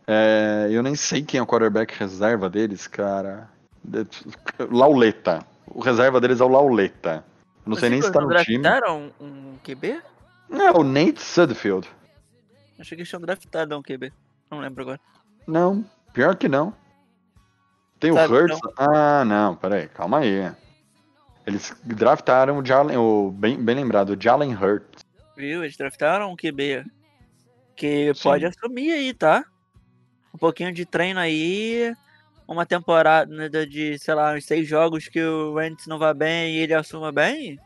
É, 0.06 0.68
eu 0.70 0.84
nem 0.84 0.94
sei 0.94 1.22
quem 1.24 1.40
é 1.40 1.42
o 1.42 1.46
quarterback 1.46 1.98
reserva 1.98 2.48
deles, 2.48 2.86
cara. 2.86 3.48
Lauleta. 4.70 5.44
O 5.66 5.80
reserva 5.80 6.20
deles 6.20 6.40
é 6.40 6.44
o 6.44 6.48
Lauleta. 6.48 7.24
Não 7.68 7.76
sei 7.76 7.90
nem 7.90 8.02
se 8.02 8.10
tá 8.10 8.20
no 8.20 8.34
time. 8.42 8.58
draftaram 8.58 9.12
um 9.20 9.56
QB? 9.62 10.02
Não, 10.48 10.76
o 10.76 10.84
Nate 10.84 11.20
Sudfield. 11.20 11.88
Achei 12.78 12.96
que 12.96 13.02
eles 13.02 13.08
tinham 13.08 13.20
draftado 13.20 13.76
um 13.76 13.82
QB. 13.82 14.12
Não 14.50 14.60
lembro 14.60 14.82
agora. 14.82 15.00
Não, 15.46 15.84
pior 16.12 16.36
que 16.36 16.48
não. 16.48 16.72
Tem 17.98 18.12
Sabe, 18.12 18.32
o 18.32 18.36
Hurts. 18.36 18.60
Ah, 18.76 19.24
não, 19.24 19.56
peraí, 19.56 19.88
calma 19.88 20.20
aí. 20.20 20.52
Eles 21.46 21.74
draftaram 21.84 22.58
o 22.58 22.64
Jalen, 22.64 22.96
o 22.96 23.30
bem, 23.30 23.62
bem 23.62 23.74
lembrado, 23.74 24.10
o 24.10 24.22
Jalen 24.22 24.54
Hurts. 24.54 25.04
Viu? 25.36 25.64
Eles 25.64 25.76
draftaram 25.76 26.30
um 26.30 26.36
QB. 26.36 26.84
Que 27.74 28.12
Sim. 28.14 28.22
pode 28.22 28.44
assumir 28.44 28.92
aí, 28.92 29.14
tá? 29.14 29.44
Um 30.34 30.38
pouquinho 30.38 30.72
de 30.72 30.84
treino 30.84 31.18
aí. 31.20 31.94
Uma 32.48 32.64
temporada 32.64 33.66
de, 33.66 33.98
sei 33.98 34.14
lá, 34.14 34.32
uns 34.32 34.46
seis 34.46 34.66
jogos 34.66 35.06
que 35.06 35.22
o 35.22 35.52
Wentz 35.52 35.86
não 35.86 35.98
vai 35.98 36.14
bem 36.14 36.54
e 36.54 36.58
ele 36.60 36.72
assuma 36.72 37.12
bem. 37.12 37.58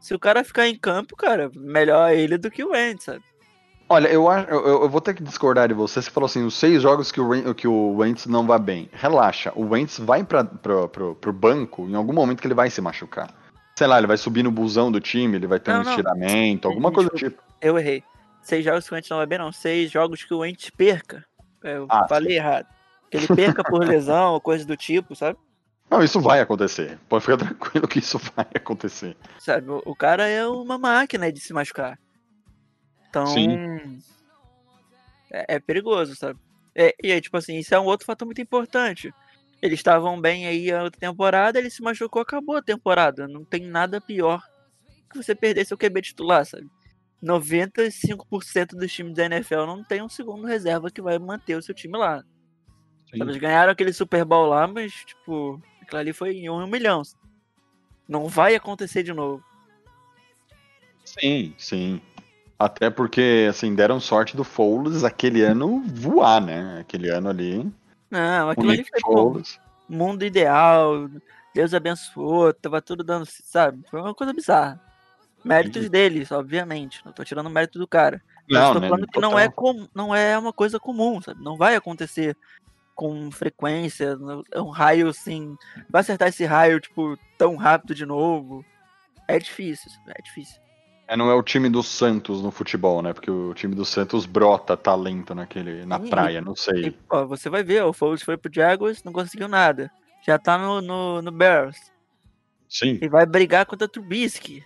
Se 0.00 0.14
o 0.14 0.18
cara 0.18 0.42
ficar 0.42 0.66
em 0.66 0.78
campo, 0.78 1.14
cara, 1.14 1.50
melhor 1.54 2.10
ele 2.12 2.38
do 2.38 2.50
que 2.50 2.64
o 2.64 2.70
Wentz, 2.70 3.04
sabe? 3.04 3.22
Olha, 3.86 4.08
eu, 4.08 4.26
eu, 4.48 4.82
eu 4.82 4.88
vou 4.88 5.00
ter 5.00 5.12
que 5.14 5.22
discordar 5.22 5.68
de 5.68 5.74
você. 5.74 6.00
Você 6.00 6.10
falou 6.10 6.24
assim, 6.26 6.42
os 6.42 6.54
seis 6.54 6.80
jogos 6.82 7.12
que 7.12 7.20
o, 7.20 7.54
que 7.54 7.68
o 7.68 7.96
Wentz 7.96 8.24
não 8.24 8.46
vai 8.46 8.58
bem. 8.58 8.88
Relaxa, 8.92 9.52
o 9.54 9.68
Wentz 9.68 9.98
vai 9.98 10.24
pra, 10.24 10.42
pro, 10.42 10.88
pro, 10.88 11.14
pro 11.14 11.32
banco 11.32 11.86
em 11.86 11.94
algum 11.94 12.14
momento 12.14 12.40
que 12.40 12.46
ele 12.46 12.54
vai 12.54 12.70
se 12.70 12.80
machucar. 12.80 13.28
Sei 13.76 13.86
lá, 13.86 13.98
ele 13.98 14.06
vai 14.06 14.16
subir 14.16 14.42
no 14.42 14.50
busão 14.50 14.90
do 14.90 15.00
time, 15.00 15.36
ele 15.36 15.46
vai 15.46 15.60
ter 15.60 15.70
Não, 15.72 15.80
um 15.80 15.84
não. 15.84 15.90
estiramento, 15.90 16.66
alguma 16.66 16.90
coisa 16.90 17.10
do 17.10 17.16
tipo. 17.16 17.42
Eu 17.60 17.78
errei. 17.78 18.02
Seis 18.40 18.64
jogos 18.64 18.86
que 18.86 18.92
o 18.92 18.94
Wentz 18.94 19.08
não 19.10 19.18
vai 19.18 19.26
bem, 19.26 19.38
não. 19.38 19.52
Seis 19.52 19.90
jogos 19.90 20.24
que 20.24 20.32
o 20.32 20.38
Wentz 20.38 20.70
perca. 20.70 21.22
Eu 21.62 21.86
Ah, 21.90 22.06
falei 22.08 22.36
errado. 22.36 22.66
Que 23.14 23.18
ele 23.18 23.28
perca 23.28 23.62
por 23.62 23.78
lesão 23.86 24.32
ou 24.32 24.40
coisa 24.40 24.64
do 24.64 24.76
tipo, 24.76 25.14
sabe? 25.14 25.38
Não, 25.88 26.02
isso 26.02 26.20
vai 26.20 26.40
acontecer. 26.40 26.98
Pode 27.08 27.24
ficar 27.24 27.36
tranquilo 27.36 27.86
que 27.86 28.00
isso 28.00 28.18
vai 28.18 28.46
acontecer. 28.54 29.16
Sabe, 29.38 29.70
o, 29.70 29.94
cara 29.94 30.26
é 30.26 30.44
uma 30.46 30.76
máquina 30.76 31.30
de 31.30 31.38
se 31.38 31.52
machucar. 31.52 31.98
Então. 33.08 33.26
Sim. 33.26 34.00
É, 35.30 35.54
é 35.54 35.60
perigoso, 35.60 36.16
sabe? 36.16 36.40
É, 36.74 36.92
e 37.00 37.12
aí, 37.12 37.20
tipo 37.20 37.36
assim, 37.36 37.56
isso 37.58 37.72
é 37.72 37.78
um 37.78 37.84
outro 37.84 38.06
fator 38.06 38.26
muito 38.26 38.40
importante. 38.40 39.14
Eles 39.62 39.78
estavam 39.78 40.20
bem 40.20 40.46
aí 40.48 40.72
a 40.72 40.82
outra 40.82 40.98
temporada, 40.98 41.58
ele 41.58 41.70
se 41.70 41.82
machucou, 41.82 42.22
acabou 42.22 42.56
a 42.56 42.62
temporada. 42.62 43.28
Não 43.28 43.44
tem 43.44 43.64
nada 43.64 44.00
pior 44.00 44.42
que 45.08 45.16
você 45.16 45.34
perder 45.34 45.64
seu 45.64 45.78
QB 45.78 46.02
titular, 46.02 46.44
sabe? 46.44 46.68
95% 47.22 48.70
dos 48.76 48.92
times 48.92 49.14
da 49.14 49.26
NFL 49.26 49.64
não 49.66 49.84
tem 49.84 50.02
um 50.02 50.08
segundo 50.08 50.46
reserva 50.46 50.90
que 50.90 51.00
vai 51.00 51.18
manter 51.18 51.56
o 51.56 51.62
seu 51.62 51.74
time 51.74 51.96
lá. 51.96 52.24
Sim. 53.14 53.22
Eles 53.22 53.36
ganharam 53.36 53.72
aquele 53.72 53.92
Super 53.92 54.24
Bowl 54.24 54.46
lá, 54.46 54.66
mas, 54.66 54.92
tipo, 54.92 55.60
aquilo 55.80 56.00
ali 56.00 56.12
foi 56.12 56.32
em 56.32 56.50
um 56.50 56.66
milhão. 56.66 57.02
Não 58.08 58.28
vai 58.28 58.54
acontecer 58.54 59.02
de 59.02 59.12
novo. 59.12 59.42
Sim, 61.04 61.54
sim. 61.56 62.00
Até 62.58 62.90
porque, 62.90 63.46
assim, 63.48 63.74
deram 63.74 64.00
sorte 64.00 64.36
do 64.36 64.44
Foles 64.44 65.04
aquele 65.04 65.42
ano 65.42 65.82
voar, 65.86 66.40
né? 66.40 66.78
Aquele 66.80 67.08
ano 67.08 67.28
ali. 67.28 67.70
Não, 68.10 68.50
aquilo 68.50 68.70
ali 68.70 68.84
foi 68.84 69.00
pô, 69.00 69.42
mundo 69.88 70.24
ideal, 70.24 71.08
Deus 71.54 71.74
abençoou, 71.74 72.52
tava 72.52 72.80
tudo 72.82 73.04
dando, 73.04 73.26
sabe? 73.26 73.84
Foi 73.90 74.00
uma 74.00 74.14
coisa 74.14 74.32
bizarra. 74.32 74.80
Méritos 75.44 75.84
Entendi. 75.84 75.90
deles, 75.90 76.32
obviamente. 76.32 77.00
Não 77.04 77.12
tô 77.12 77.22
tirando 77.22 77.46
o 77.46 77.50
mérito 77.50 77.78
do 77.78 77.86
cara. 77.86 78.22
Mas 78.48 78.60
Não, 78.60 78.72
tô 78.74 78.80
né? 78.80 78.88
falando 78.88 79.06
que 79.06 79.20
não 79.20 79.38
é, 79.38 79.48
com, 79.48 79.86
não 79.94 80.14
é 80.14 80.38
uma 80.38 80.52
coisa 80.52 80.80
comum, 80.80 81.20
sabe? 81.20 81.42
Não 81.42 81.56
vai 81.56 81.76
acontecer 81.76 82.36
com 82.94 83.30
frequência, 83.30 84.16
não- 84.16 84.42
é 84.52 84.60
um 84.60 84.70
raio 84.70 85.08
assim. 85.08 85.56
Vai 85.90 86.00
acertar 86.00 86.28
esse 86.28 86.44
raio, 86.44 86.80
tipo, 86.80 87.18
tão 87.36 87.56
rápido 87.56 87.94
de 87.94 88.06
novo. 88.06 88.64
É 89.28 89.38
difícil, 89.38 89.90
sabe? 89.90 90.12
é 90.18 90.22
difícil. 90.22 90.62
É, 91.06 91.16
não 91.16 91.30
é 91.30 91.34
o 91.34 91.42
time 91.42 91.68
do 91.68 91.82
Santos 91.82 92.42
no 92.42 92.50
futebol, 92.50 93.02
né? 93.02 93.12
Porque 93.12 93.30
o 93.30 93.52
time 93.52 93.74
do 93.74 93.84
Santos 93.84 94.24
brota 94.24 94.74
talento 94.76 95.34
naquele, 95.34 95.84
na 95.84 96.00
Sim, 96.00 96.08
praia, 96.08 96.40
não 96.40 96.56
sei. 96.56 96.86
E, 96.88 96.96
ó, 97.10 97.26
você 97.26 97.50
vai 97.50 97.62
ver, 97.62 97.82
o 97.84 97.92
Foles 97.92 98.22
foi 98.22 98.36
pro 98.38 98.50
Jaguars, 98.52 99.04
não 99.04 99.12
conseguiu 99.12 99.46
nada. 99.48 99.90
Já 100.26 100.38
tá 100.38 100.56
no, 100.56 100.80
no, 100.80 101.20
no 101.20 101.30
Bears. 101.30 101.76
Sim. 102.68 102.98
E 103.02 103.08
vai 103.08 103.26
brigar 103.26 103.66
contra 103.66 103.84
o 103.84 103.88
Trubisky. 103.88 104.62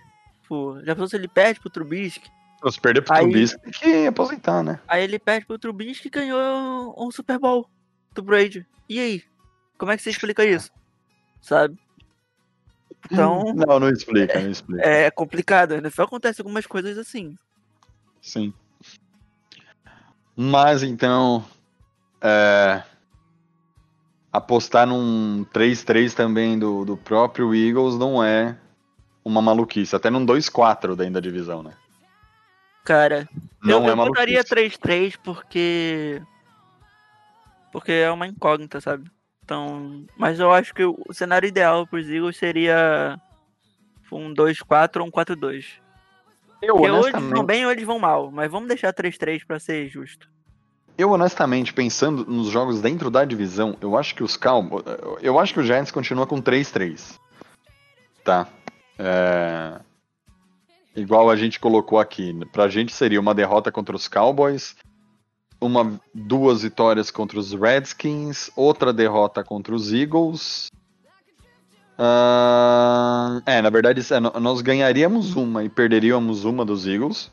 Pô, 0.47 0.79
já 0.85 0.93
pensou 0.95 1.09
se 1.09 1.15
ele 1.17 1.27
perde 1.27 1.59
pro 1.59 1.69
Trubisky? 1.69 2.29
Se 2.71 2.79
perder 2.79 3.01
pro 3.01 3.15
Aí- 3.15 3.23
Trubisky, 3.23 3.59
tem 3.61 3.71
que 4.03 4.07
aposentar, 4.07 4.63
né? 4.63 4.79
Aí 4.87 5.03
ele 5.03 5.19
perde 5.19 5.45
pro 5.45 5.59
Trubisky 5.59 6.07
e 6.07 6.11
ganhou 6.11 6.95
um 6.97 7.11
Super 7.11 7.37
Bowl 7.37 7.69
do 8.13 8.21
Brady. 8.21 8.65
E 8.87 8.99
aí? 8.99 9.23
Como 9.77 9.91
é 9.91 9.97
que 9.97 10.03
você 10.03 10.09
explica 10.09 10.43
isso? 10.45 10.71
Sabe? 11.41 11.77
Então, 13.11 13.53
Não, 13.55 13.79
não 13.79 13.89
explica, 13.89 14.39
não 14.39 14.51
explica. 14.51 14.85
é 14.85 15.09
complicado. 15.09 15.73
Ainda 15.73 15.89
acontece 15.97 16.41
algumas 16.41 16.65
coisas 16.65 16.97
assim. 16.97 17.37
Sim. 18.21 18.53
Mas 20.35 20.83
então. 20.83 21.43
é, 22.21 22.83
apostar 24.31 24.85
num 24.87 25.45
3-3 25.53 26.13
também 26.13 26.59
do, 26.59 26.85
do 26.85 26.97
próprio 26.97 27.53
Eagles 27.55 27.97
não 27.97 28.23
é 28.23 28.57
uma 29.23 29.41
maluquice. 29.41 29.95
Até 29.95 30.09
num 30.09 30.25
2-4 30.25 30.95
dentro 30.95 31.13
da 31.13 31.19
divisão, 31.19 31.63
né? 31.63 31.73
Cara, 32.83 33.27
Não 33.63 33.85
eu, 33.85 33.89
é 33.89 33.91
eu 33.91 33.95
botaria 33.95 34.43
maluquice. 34.43 34.77
3-3 34.79 35.15
porque. 35.23 36.21
Porque 37.71 37.91
é 37.91 38.11
uma 38.11 38.27
incógnita, 38.27 38.81
sabe? 38.81 39.09
Então. 39.43 40.05
Mas 40.17 40.39
eu 40.39 40.51
acho 40.51 40.73
que 40.73 40.83
o 40.83 40.97
cenário 41.11 41.47
ideal 41.47 41.87
pros 41.87 42.09
Eagles 42.09 42.37
seria 42.37 43.19
um 44.11 44.33
2-4 44.33 45.01
ou 45.01 45.07
um 45.07 45.11
4-2. 45.11 45.65
Eu 46.61 46.75
Porque 46.75 46.89
ou 46.89 46.99
eles 46.99 47.11
vão 47.11 47.21
honestamente, 47.21 47.45
bem 47.45 47.65
ou 47.65 47.71
eles 47.71 47.85
vão 47.85 47.99
mal. 47.99 48.31
Mas 48.31 48.51
vamos 48.51 48.67
deixar 48.67 48.93
3-3 48.93 49.45
pra 49.45 49.59
ser 49.59 49.87
justo. 49.87 50.27
eu 50.97 51.11
honestamente, 51.11 51.73
pensando 51.73 52.25
nos 52.25 52.49
jogos 52.49 52.81
dentro 52.81 53.09
da 53.09 53.23
divisão, 53.23 53.77
eu 53.81 53.97
acho 53.97 54.13
que 54.15 54.23
os 54.23 54.35
Cowboys. 54.35 54.83
Eu 55.21 55.39
acho 55.39 55.53
que 55.53 55.59
o 55.59 55.63
Giants 55.63 55.91
continua 55.91 56.27
com 56.27 56.41
3-3. 56.41 57.17
Tá. 58.23 58.47
É, 58.97 59.79
Igual 60.95 61.29
a 61.29 61.35
gente 61.35 61.59
colocou 61.59 61.99
aqui. 61.99 62.37
Pra 62.51 62.67
gente 62.67 62.93
seria 62.93 63.19
uma 63.19 63.33
derrota 63.33 63.71
contra 63.71 63.95
os 63.95 64.07
Cowboys, 64.07 64.75
uma, 65.61 65.99
duas 66.13 66.61
vitórias 66.61 67.11
contra 67.11 67.39
os 67.39 67.53
Redskins, 67.53 68.49
outra 68.55 68.91
derrota 68.93 69.43
contra 69.43 69.73
os 69.75 69.91
Eagles. 69.93 70.67
Ah, 72.21 73.41
é, 73.45 73.61
na 73.61 73.69
verdade, 73.69 74.01
é, 74.13 74.19
nós 74.39 74.61
ganharíamos 74.61 75.35
uma 75.35 75.63
e 75.63 75.69
perderíamos 75.69 76.45
uma 76.45 76.63
dos 76.63 76.87
Eagles. 76.87 77.29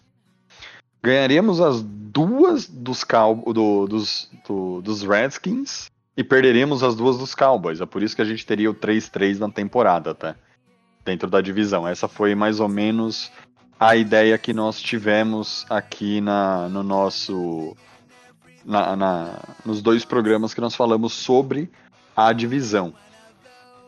Ganharíamos 1.02 1.60
as 1.60 1.82
duas 1.82 2.66
dos, 2.68 3.04
Cow 3.04 3.36
do- 3.52 3.86
dos, 3.86 4.28
do- 4.46 4.82
dos 4.82 5.02
Redskins 5.02 5.86
e 6.16 6.24
perderíamos 6.24 6.82
as 6.82 6.96
duas 6.96 7.16
dos 7.16 7.32
Cowboys. 7.34 7.80
É 7.80 7.86
por 7.86 8.02
isso 8.02 8.16
que 8.16 8.22
a 8.22 8.24
gente 8.24 8.44
teria 8.44 8.70
o 8.70 8.74
3-3 8.74 9.38
na 9.38 9.48
temporada, 9.48 10.12
tá? 10.14 10.34
Dentro 11.04 11.30
da 11.30 11.40
divisão. 11.40 11.86
Essa 11.86 12.08
foi 12.08 12.34
mais 12.34 12.58
ou 12.58 12.68
menos 12.68 13.30
a 13.78 13.94
ideia 13.94 14.36
que 14.36 14.52
nós 14.52 14.80
tivemos 14.80 15.64
aqui 15.70 16.20
na, 16.20 16.68
no 16.68 16.82
nosso. 16.82 17.76
Na- 18.66 18.96
na- 18.96 19.38
nos 19.64 19.80
dois 19.80 20.04
programas 20.04 20.52
que 20.52 20.60
nós 20.60 20.74
falamos 20.74 21.12
sobre 21.12 21.70
a 22.16 22.32
divisão. 22.32 22.92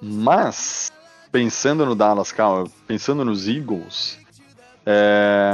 Mas, 0.00 0.92
pensando 1.32 1.84
no 1.84 1.94
Dallas 1.96 2.30
Cow, 2.30 2.70
pensando 2.86 3.24
nos 3.24 3.48
Eagles, 3.48 4.18
é, 4.86 5.52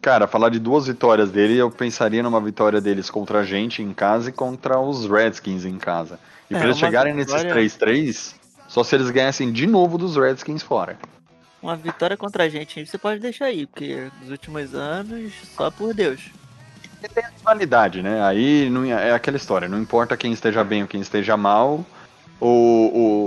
cara, 0.00 0.26
falar 0.26 0.48
de 0.48 0.58
duas 0.58 0.86
vitórias 0.86 1.30
dele, 1.30 1.56
eu 1.56 1.70
pensaria 1.70 2.22
numa 2.22 2.40
vitória 2.40 2.80
deles 2.80 3.08
contra 3.08 3.40
a 3.40 3.44
gente 3.44 3.82
em 3.82 3.92
casa 3.94 4.30
e 4.30 4.32
contra 4.32 4.80
os 4.80 5.08
Redskins 5.08 5.64
em 5.64 5.78
casa. 5.78 6.18
E 6.50 6.54
É, 6.54 6.58
pra 6.58 6.66
eles 6.66 6.78
chegarem 6.78 7.14
vitória- 7.14 7.54
nesses 7.54 7.78
3-3, 7.78 8.34
só 8.68 8.82
se 8.82 8.94
eles 8.96 9.10
ganhassem 9.10 9.52
de 9.52 9.66
novo 9.66 9.96
dos 9.96 10.16
Redskins 10.16 10.62
fora. 10.62 10.98
Uma 11.62 11.76
vitória 11.76 12.16
contra 12.16 12.42
a 12.44 12.48
gente, 12.48 12.84
você 12.84 12.98
pode 12.98 13.20
deixar 13.20 13.44
aí, 13.46 13.66
porque 13.68 14.10
nos 14.20 14.30
últimos 14.30 14.74
anos, 14.74 15.32
só 15.56 15.70
por 15.70 15.94
Deus. 15.94 16.20
Tem 17.08 17.24
a 17.24 17.28
rivalidade, 17.36 18.02
né? 18.02 18.22
Aí 18.22 18.68
não, 18.70 18.84
é 18.84 19.12
aquela 19.12 19.36
história, 19.36 19.68
não 19.68 19.80
importa 19.80 20.16
quem 20.16 20.32
esteja 20.32 20.62
bem 20.64 20.82
ou 20.82 20.88
quem 20.88 21.00
esteja 21.00 21.36
mal, 21.36 21.84
o, 22.40 22.46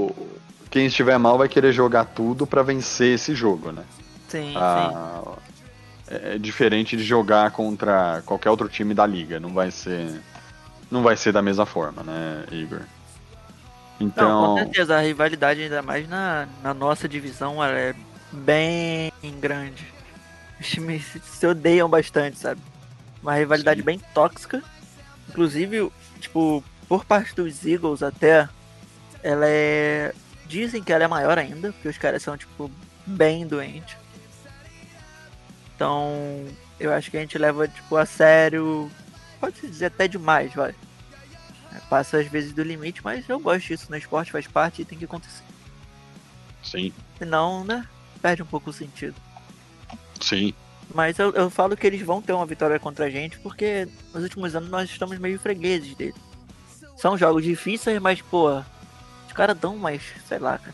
o- 0.10 0.36
quem 0.70 0.86
estiver 0.88 1.18
mal 1.18 1.38
vai 1.38 1.48
querer 1.48 1.72
jogar 1.72 2.06
tudo 2.06 2.46
pra 2.46 2.62
vencer 2.64 3.16
esse 3.16 3.34
jogo, 3.36 3.72
né? 3.72 3.84
Sim, 4.28 4.52
sim. 4.54 4.56
Ah, 4.56 5.22
é 6.08 6.38
diferente 6.38 6.96
de 6.98 7.04
jogar 7.04 7.52
contra 7.52 8.22
qualquer 8.26 8.50
outro 8.50 8.68
time 8.70 8.94
da 8.94 9.06
liga, 9.08 9.40
não 9.40 9.54
vai 9.54 9.72
ser 9.72 10.22
não 10.92 11.02
vai 11.02 11.16
ser 11.18 11.32
da 11.32 11.42
mesma 11.42 11.66
forma, 11.66 12.04
né, 12.04 12.44
Igor? 12.52 12.82
Não, 14.00 14.08
Então, 14.08 14.54
com 14.56 14.64
certeza, 14.64 14.98
a 14.98 15.02
rivalidade, 15.02 15.62
ainda 15.64 15.82
mais 15.82 16.08
na, 16.08 16.48
na 16.62 16.74
nossa 16.74 17.08
divisão, 17.08 17.64
ela 17.64 17.78
é 17.78 17.96
bem 18.32 19.12
grande. 19.40 19.88
Os 20.60 20.68
times 20.68 21.06
se 21.24 21.48
odeiam 21.48 21.90
bastante, 21.90 22.38
sabe? 22.38 22.62
Uma 23.26 23.34
rivalidade 23.34 23.80
Sim. 23.80 23.86
bem 23.86 24.00
tóxica. 24.14 24.64
Inclusive, 25.30 25.92
tipo, 26.20 26.64
por 26.88 27.04
parte 27.06 27.34
dos 27.34 27.66
Eagles 27.66 28.04
até, 28.04 28.48
ela 29.24 29.48
é. 29.48 30.14
Dizem 30.46 30.84
que 30.84 30.94
ela 30.94 31.06
é 31.06 31.08
maior 31.08 31.40
ainda, 31.40 31.74
porque 31.74 31.88
os 31.88 31.98
caras 31.98 32.22
são, 32.22 32.38
tipo, 32.38 32.70
bem 33.04 33.48
doentes. 33.48 33.98
Então, 35.76 36.46
eu 36.80 36.94
acho 36.94 37.10
que 37.10 37.18
a 37.18 37.20
gente 37.20 37.36
leva, 37.36 37.68
tipo, 37.68 37.98
a 37.98 38.06
sério. 38.06 38.92
Pode-se 39.40 39.68
dizer 39.68 39.86
até 39.88 40.08
demais, 40.08 40.54
vai. 40.54 40.76
É, 41.74 41.80
Passa 41.90 42.20
às 42.20 42.28
vezes 42.28 42.54
do 42.54 42.62
limite, 42.62 43.04
mas 43.04 43.28
eu 43.28 43.40
gosto 43.40 43.66
disso 43.66 43.88
no 43.90 43.98
esporte, 43.98 44.32
faz 44.32 44.46
parte 44.46 44.84
e 44.84 44.86
tem 44.86 45.00
que 45.00 45.06
acontecer. 45.06 45.44
sim, 46.64 46.94
Senão, 47.18 47.64
né? 47.66 47.88
Perde 48.22 48.44
um 48.44 48.46
pouco 48.46 48.70
o 48.70 48.74
sentido. 48.74 49.16
sim, 50.22 50.54
Mas 50.96 51.20
eu, 51.20 51.30
eu 51.32 51.50
falo 51.50 51.76
que 51.76 51.86
eles 51.86 52.02
vão 52.02 52.22
ter 52.22 52.32
uma 52.32 52.46
vitória 52.46 52.80
contra 52.80 53.06
a 53.06 53.10
gente, 53.10 53.38
porque 53.40 53.86
nos 54.14 54.24
últimos 54.24 54.56
anos 54.56 54.70
nós 54.70 54.90
estamos 54.90 55.20
meio 55.20 55.38
fregueses 55.38 55.94
deles. 55.94 56.16
São 56.96 57.18
jogos 57.18 57.44
difíceis, 57.44 58.00
mas, 58.02 58.22
pô, 58.22 58.50
os 59.28 59.34
caras 59.34 59.58
dão 59.58 59.76
mais, 59.76 60.02
sei 60.26 60.40
lá, 60.40 60.58
cara. 60.58 60.74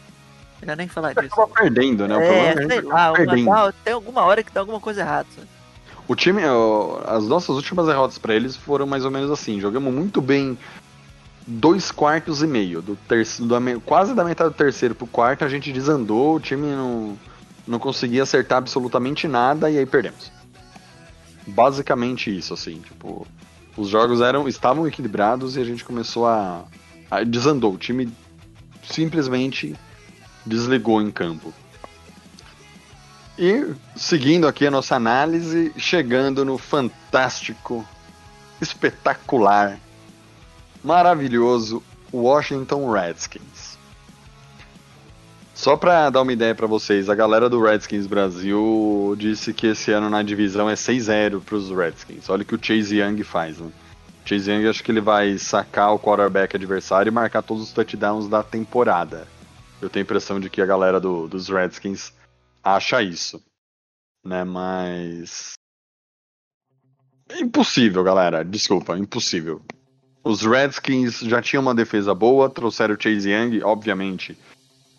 Melhor 0.62 0.78
nem 0.78 0.88
falar 0.88 1.16
disso. 1.16 1.34
acaba 1.34 1.48
perdendo, 1.48 2.08
né? 2.08 2.16
O 2.16 2.22
É, 2.22 2.50
é 2.50 2.68
sei 2.68 2.82
lá, 2.82 3.12
perdendo. 3.14 3.74
tem 3.84 3.94
alguma 3.94 4.22
hora 4.22 4.44
que 4.44 4.54
dá 4.54 4.60
alguma 4.60 4.80
coisa 4.80 5.02
errada. 5.02 5.28
sabe? 5.36 5.48
O 6.08 6.16
time, 6.16 6.44
as 7.08 7.24
nossas 7.24 7.56
últimas 7.56 7.88
derrotas 7.88 8.20
pra 8.20 8.36
eles 8.36 8.56
foram 8.56 8.86
mais 8.86 9.04
ou 9.04 9.10
menos 9.10 9.32
assim. 9.32 9.60
Jogamos 9.60 9.92
muito 9.92 10.22
bem 10.22 10.56
dois 11.48 11.90
quartos 11.90 12.44
e 12.44 12.48
meio. 12.48 12.80
Do 12.80 12.96
terceiro, 13.08 13.82
quase 13.84 14.14
da 14.14 14.24
metade 14.24 14.52
do 14.52 14.56
terceiro 14.56 14.94
pro 14.94 15.08
quarto, 15.08 15.44
a 15.44 15.50
gente 15.50 15.74
desandou, 15.74 16.36
o 16.36 16.40
time 16.40 16.68
não, 16.68 17.18
não 17.68 17.80
conseguia 17.80 18.24
acertar 18.24 18.58
absolutamente 18.58 19.28
nada 19.28 19.70
e 19.70 19.78
aí 19.78 19.86
perdemos. 19.86 20.32
Basicamente 21.48 22.36
isso, 22.36 22.54
assim, 22.54 22.80
tipo. 22.80 23.28
Os 23.78 23.88
jogos 23.88 24.20
eram 24.20 24.50
estavam 24.50 24.86
equilibrados 24.86 25.56
e 25.56 25.62
a 25.62 25.64
gente 25.64 25.84
começou 25.84 26.28
a. 26.28 26.66
a 27.10 27.24
desandou. 27.24 27.74
O 27.74 27.78
time 27.78 28.12
simplesmente 28.84 29.76
desligou 30.46 31.02
em 31.02 31.10
campo. 31.10 31.54
E 33.38 33.74
seguindo 33.96 34.48
aqui 34.48 34.68
a 34.68 34.72
nossa 34.72 34.96
análise, 34.96 35.74
chegando 35.78 36.44
no 36.44 36.58
fantástico, 36.58 37.86
espetacular, 38.62 39.80
maravilhoso 40.84 41.82
Washington 42.14 42.92
Redskins. 42.92 43.42
Só 45.62 45.78
pra 45.78 46.10
dar 46.10 46.24
uma 46.24 46.34
ideia 46.34 46.56
pra 46.56 46.66
vocês, 46.66 47.08
a 47.08 47.14
galera 47.14 47.48
do 47.48 47.62
Redskins 47.62 48.08
Brasil 48.08 49.16
disse 49.16 49.54
que 49.54 49.68
esse 49.68 49.92
ano 49.92 50.10
na 50.10 50.24
divisão 50.24 50.68
é 50.68 50.74
6-0 50.74 51.40
pros 51.40 51.70
Redskins. 51.70 52.28
Olha 52.32 52.42
o 52.42 52.46
que 52.46 52.56
o 52.56 52.60
Chase 52.60 53.00
Young 53.00 53.22
faz, 53.24 53.60
né? 53.60 53.72
O 54.26 54.28
Chase 54.28 54.50
Young 54.52 54.68
acho 54.68 54.84
que 54.84 54.92
ele 54.92 55.02
vai 55.02 55.38
sacar 55.38 55.94
o 55.94 56.00
quarterback 56.00 56.56
adversário 56.56 57.12
e 57.12 57.14
marcar 57.14 57.44
todos 57.44 57.62
os 57.62 57.72
touchdowns 57.72 58.28
da 58.28 58.42
temporada. 58.42 59.28
Eu 59.80 59.88
tenho 59.88 60.02
a 60.04 60.08
impressão 60.08 60.40
de 60.40 60.50
que 60.50 60.64
a 60.64 60.66
galera 60.66 61.00
do- 61.00 61.28
dos 61.28 61.48
Redskins 61.48 62.12
acha 62.64 63.04
isso, 63.04 63.40
né? 64.26 64.44
Mas 64.44 65.54
impossível, 67.40 68.04
galera. 68.04 68.44
Desculpa, 68.44 68.98
impossível. 68.98 69.62
Os 70.24 70.42
Redskins 70.42 71.20
já 71.20 71.40
tinham 71.40 71.62
uma 71.62 71.76
defesa 71.76 72.16
boa, 72.16 72.50
trouxeram 72.50 72.96
o 72.96 73.00
Chase 73.00 73.30
Young, 73.30 73.62
obviamente. 73.64 74.36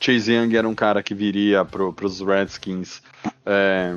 Chase 0.03 0.33
Young 0.33 0.57
era 0.57 0.69
um 0.69 0.75
cara 0.75 1.03
que 1.03 1.15
viria 1.15 1.65
pro, 1.65 1.93
pros 1.93 2.21
Redskins. 2.21 3.01
é, 3.47 3.97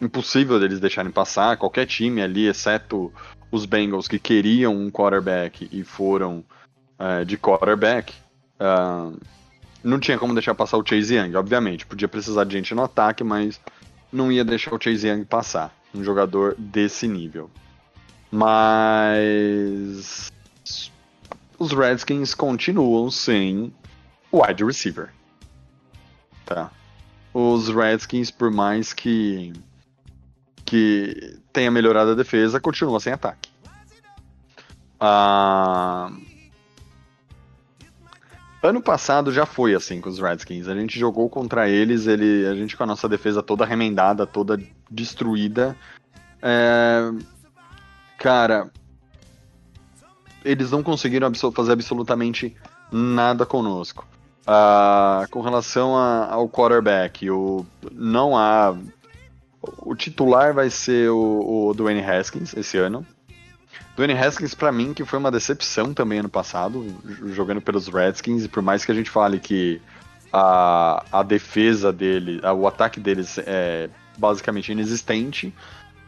impossível 0.00 0.60
deles 0.60 0.78
deixarem 0.78 1.10
passar. 1.10 1.56
Qualquer 1.56 1.86
time 1.86 2.22
ali, 2.22 2.46
exceto 2.46 3.12
os 3.50 3.66
Bengals 3.66 4.06
que 4.06 4.18
queriam 4.18 4.74
um 4.74 4.90
quarterback 4.90 5.68
e 5.72 5.82
foram 5.82 6.44
é, 6.98 7.24
de 7.24 7.36
quarterback. 7.36 8.14
ah, 8.60 9.10
não 9.82 10.00
tinha 10.00 10.18
como 10.18 10.34
deixar 10.34 10.54
passar 10.54 10.78
o 10.78 10.84
Chase 10.84 11.14
Young, 11.16 11.34
obviamente. 11.36 11.86
Podia 11.86 12.08
precisar 12.08 12.44
de 12.44 12.52
gente 12.52 12.74
no 12.74 12.82
ataque, 12.82 13.22
mas 13.22 13.60
não 14.12 14.32
ia 14.32 14.44
deixar 14.44 14.74
o 14.74 14.80
Chase 14.80 15.08
Young 15.08 15.24
passar. 15.24 15.72
Um 15.94 16.04
jogador 16.04 16.54
desse 16.58 17.08
nível. 17.08 17.50
Mas. 18.30 18.72
Os 21.58 21.72
Redskins 21.72 22.34
continuam 22.34 23.10
sem 23.10 23.72
wide 24.40 24.64
receiver. 24.64 25.12
Tá. 26.44 26.70
Os 27.32 27.68
Redskins, 27.68 28.30
por 28.30 28.50
mais 28.50 28.92
que. 28.92 29.52
que 30.64 31.38
tenha 31.52 31.70
melhorado 31.70 32.12
a 32.12 32.14
defesa, 32.14 32.60
continuam 32.60 33.00
sem 33.00 33.12
ataque. 33.12 33.50
Ah. 34.98 36.10
Ano 38.62 38.80
passado 38.82 39.30
já 39.32 39.46
foi 39.46 39.74
assim 39.74 40.00
com 40.00 40.08
os 40.08 40.18
Redskins. 40.18 40.66
A 40.66 40.74
gente 40.74 40.98
jogou 40.98 41.28
contra 41.28 41.68
eles, 41.68 42.06
ele, 42.06 42.46
a 42.46 42.54
gente 42.54 42.76
com 42.76 42.82
a 42.82 42.86
nossa 42.86 43.08
defesa 43.08 43.42
toda 43.42 43.64
remendada, 43.64 44.26
toda 44.26 44.60
destruída. 44.90 45.76
É, 46.42 47.12
Cara, 48.18 48.70
eles 50.44 50.70
não 50.70 50.82
conseguiram 50.82 51.26
abso- 51.26 51.52
fazer 51.52 51.72
absolutamente 51.72 52.56
nada 52.90 53.44
conosco. 53.44 54.06
Ah, 54.46 55.26
com 55.30 55.40
relação 55.40 55.96
a- 55.96 56.28
ao 56.32 56.48
quarterback, 56.48 57.28
o, 57.30 57.66
não 57.92 58.36
há. 58.36 58.76
O 59.78 59.94
titular 59.96 60.54
vai 60.54 60.70
ser 60.70 61.10
o, 61.10 61.68
o 61.70 61.74
Dwayne 61.74 62.00
Haskins 62.04 62.54
esse 62.56 62.78
ano. 62.78 63.04
Dwayne 63.96 64.12
Haskins, 64.16 64.54
pra 64.54 64.70
mim, 64.70 64.92
que 64.94 65.04
foi 65.04 65.18
uma 65.18 65.30
decepção 65.30 65.92
também 65.92 66.20
ano 66.20 66.28
passado, 66.28 66.86
jogando 67.32 67.60
pelos 67.60 67.88
Redskins, 67.88 68.44
e 68.44 68.48
por 68.48 68.62
mais 68.62 68.84
que 68.84 68.92
a 68.92 68.94
gente 68.94 69.10
fale 69.10 69.40
que 69.40 69.80
a, 70.32 71.02
a 71.10 71.22
defesa 71.22 71.92
dele, 71.92 72.38
a- 72.44 72.52
o 72.52 72.68
ataque 72.68 73.00
deles 73.00 73.38
é 73.38 73.88
basicamente 74.18 74.70
inexistente, 74.70 75.52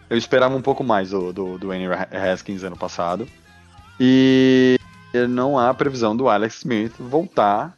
eu 0.08 0.16
esperava 0.16 0.54
um 0.54 0.62
pouco 0.62 0.84
mais 0.84 1.10
do, 1.10 1.32
do, 1.32 1.52
do 1.52 1.58
Dwayne 1.58 1.86
Haskins 2.12 2.62
ano 2.62 2.76
passado. 2.76 3.26
E 3.98 4.78
não 5.28 5.58
há 5.58 5.72
previsão 5.74 6.14
do 6.16 6.28
Alex 6.28 6.58
Smith 6.58 6.92
voltar 6.98 7.76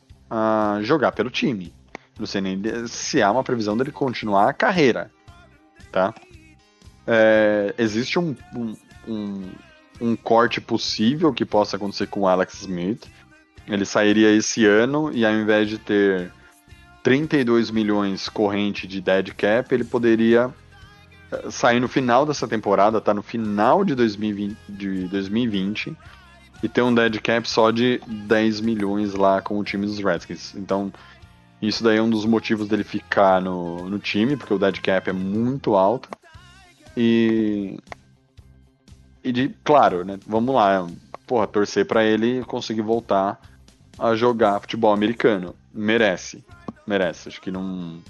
jogar 0.83 1.13
pelo 1.13 1.31
time. 1.31 1.73
Não 2.19 2.27
sei 2.27 2.41
nem 2.41 2.61
se 2.87 3.23
há 3.23 3.31
uma 3.31 3.43
previsão 3.43 3.77
dele 3.77 3.91
continuar 3.91 4.49
a 4.49 4.53
carreira. 4.53 5.11
Tá? 5.91 6.15
É, 7.07 7.75
existe 7.79 8.19
um, 8.19 8.37
um, 8.55 8.77
um, 9.09 9.51
um 10.01 10.17
corte 10.17 10.61
possível 10.61 11.33
que 11.33 11.45
possa 11.45 11.77
acontecer 11.77 12.07
com 12.07 12.21
o 12.21 12.29
Alex 12.29 12.61
Smith. 12.61 13.07
Ele 13.67 13.85
sairia 13.85 14.31
esse 14.31 14.67
ano 14.67 15.11
e 15.13 15.25
ao 15.25 15.33
invés 15.33 15.69
de 15.69 15.79
ter 15.79 16.31
32 17.03 17.71
milhões 17.71 18.29
corrente 18.29 18.87
de 18.87 19.01
dead 19.01 19.33
cap, 19.35 19.73
ele 19.75 19.85
poderia 19.85 20.53
eh, 21.33 21.51
sair 21.51 21.81
no 21.81 21.89
final 21.89 22.27
dessa 22.27 22.47
temporada, 22.47 23.01
tá 23.01 23.15
no 23.15 23.23
final 23.23 23.85
de 23.85 23.95
2020, 23.95 24.57
de 24.69 25.09
2020 25.09 25.97
e 26.63 26.69
ter 26.69 26.83
um 26.83 26.95
dead 26.95 27.19
cap 27.21 27.49
só 27.49 27.71
de 27.71 28.01
10 28.07 28.61
milhões 28.61 29.15
lá 29.15 29.41
com 29.41 29.59
o 29.59 29.65
time 29.65 29.87
dos 29.87 29.99
Redskins. 29.99 30.55
Então, 30.55 30.93
isso 31.61 31.83
daí 31.83 31.99
é 31.99 32.03
um 32.03 32.11
dos 32.11 32.25
motivos 32.25 32.69
dele 32.69 32.85
ficar 32.85 33.41
no, 33.41 33.89
no 33.89 33.99
time, 33.99 34.37
porque 34.37 34.55
o 34.55 34.59
dead 34.59 34.81
cap 34.81 35.09
é 35.09 35.13
muito 35.13 35.75
alto. 35.75 36.09
E. 36.97 37.79
E 39.23 39.33
de, 39.33 39.51
claro, 39.63 40.05
né? 40.05 40.19
Vamos 40.27 40.55
lá, 40.55 40.87
porra, 41.27 41.47
torcer 41.47 41.87
pra 41.87 42.03
ele 42.05 42.43
conseguir 42.45 42.81
voltar 42.83 43.39
a 43.99 44.15
jogar 44.15 44.61
futebol 44.61 44.93
americano. 44.93 45.55
Merece. 45.73 46.43
Merece. 46.87 47.29
Acho 47.29 47.41
que 47.41 47.51
não. 47.51 48.01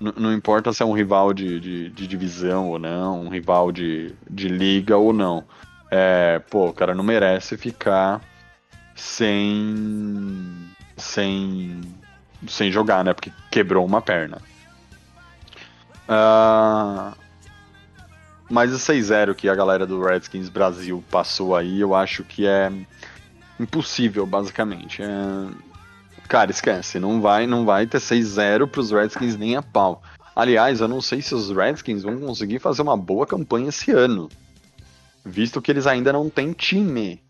N- 0.00 0.14
não 0.16 0.32
importa 0.32 0.72
se 0.72 0.82
é 0.82 0.86
um 0.86 0.92
rival 0.92 1.32
de, 1.34 1.60
de, 1.60 1.90
de 1.90 2.06
divisão 2.06 2.68
ou 2.70 2.78
não, 2.78 3.22
um 3.22 3.28
rival 3.28 3.70
de, 3.70 4.14
de 4.30 4.48
liga 4.48 4.96
ou 4.96 5.12
não. 5.12 5.44
É, 5.90 6.40
pô, 6.50 6.68
o 6.68 6.72
cara 6.72 6.94
não 6.94 7.04
merece 7.04 7.56
ficar 7.56 8.20
sem. 8.94 10.70
sem. 10.96 11.80
sem 12.48 12.72
jogar, 12.72 13.04
né? 13.04 13.12
Porque 13.12 13.32
quebrou 13.50 13.84
uma 13.84 14.02
perna. 14.02 14.38
Ah, 16.08 17.14
mas 18.50 18.72
o 18.72 18.76
6-0 18.76 19.34
que 19.34 19.48
a 19.48 19.54
galera 19.54 19.86
do 19.86 20.02
Redskins 20.02 20.48
Brasil 20.48 21.02
passou 21.10 21.56
aí, 21.56 21.80
eu 21.80 21.94
acho 21.94 22.22
que 22.24 22.46
é 22.46 22.70
impossível, 23.58 24.26
basicamente. 24.26 25.02
É, 25.02 25.06
Cara, 26.28 26.50
esquece, 26.50 26.98
não 26.98 27.20
vai, 27.20 27.46
não 27.46 27.64
vai 27.64 27.86
ter 27.86 27.98
6-0 27.98 28.66
pros 28.66 28.90
Redskins 28.90 29.36
nem 29.36 29.56
a 29.56 29.62
pau. 29.62 30.02
Aliás, 30.34 30.80
eu 30.80 30.88
não 30.88 31.00
sei 31.00 31.22
se 31.22 31.34
os 31.34 31.50
Redskins 31.50 32.02
vão 32.02 32.18
conseguir 32.18 32.58
fazer 32.58 32.82
uma 32.82 32.96
boa 32.96 33.26
campanha 33.26 33.68
esse 33.68 33.92
ano. 33.92 34.28
Visto 35.26 35.60
que 35.60 35.70
eles 35.70 35.86
ainda 35.86 36.12
não 36.12 36.30
têm 36.30 36.52
time. 36.52 37.20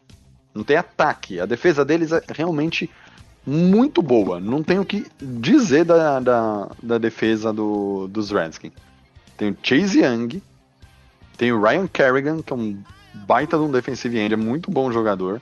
Não 0.55 0.63
tem 0.63 0.77
ataque. 0.77 1.41
A 1.41 1.47
defesa 1.47 1.85
deles 1.85 2.13
é 2.13 2.23
realmente 2.29 2.91
muito 3.47 4.03
boa. 4.03 4.39
Não 4.39 4.63
tenho 4.63 4.83
o 4.83 4.87
que 4.87 5.07
dizer 5.21 5.85
da, 5.85 6.21
da, 6.21 6.69
da 6.83 6.99
defesa 6.99 7.53
do, 7.53 8.07
dos 8.09 8.31
Redskins. 8.31 8.73
Tem 9.37 9.51
o 9.51 9.57
Chase 9.63 10.01
Young. 10.01 10.43
Tem 11.37 11.53
o 11.53 11.61
Ryan 11.61 11.87
Kerrigan, 11.87 12.43
que 12.43 12.53
é 12.53 12.57
um 12.57 12.79
baita 13.15 13.57
de 13.57 13.63
um 13.63 13.71
defensive 13.71 14.19
end, 14.19 14.35
é 14.35 14.37
muito 14.37 14.71
bom 14.71 14.93
jogador. 14.93 15.41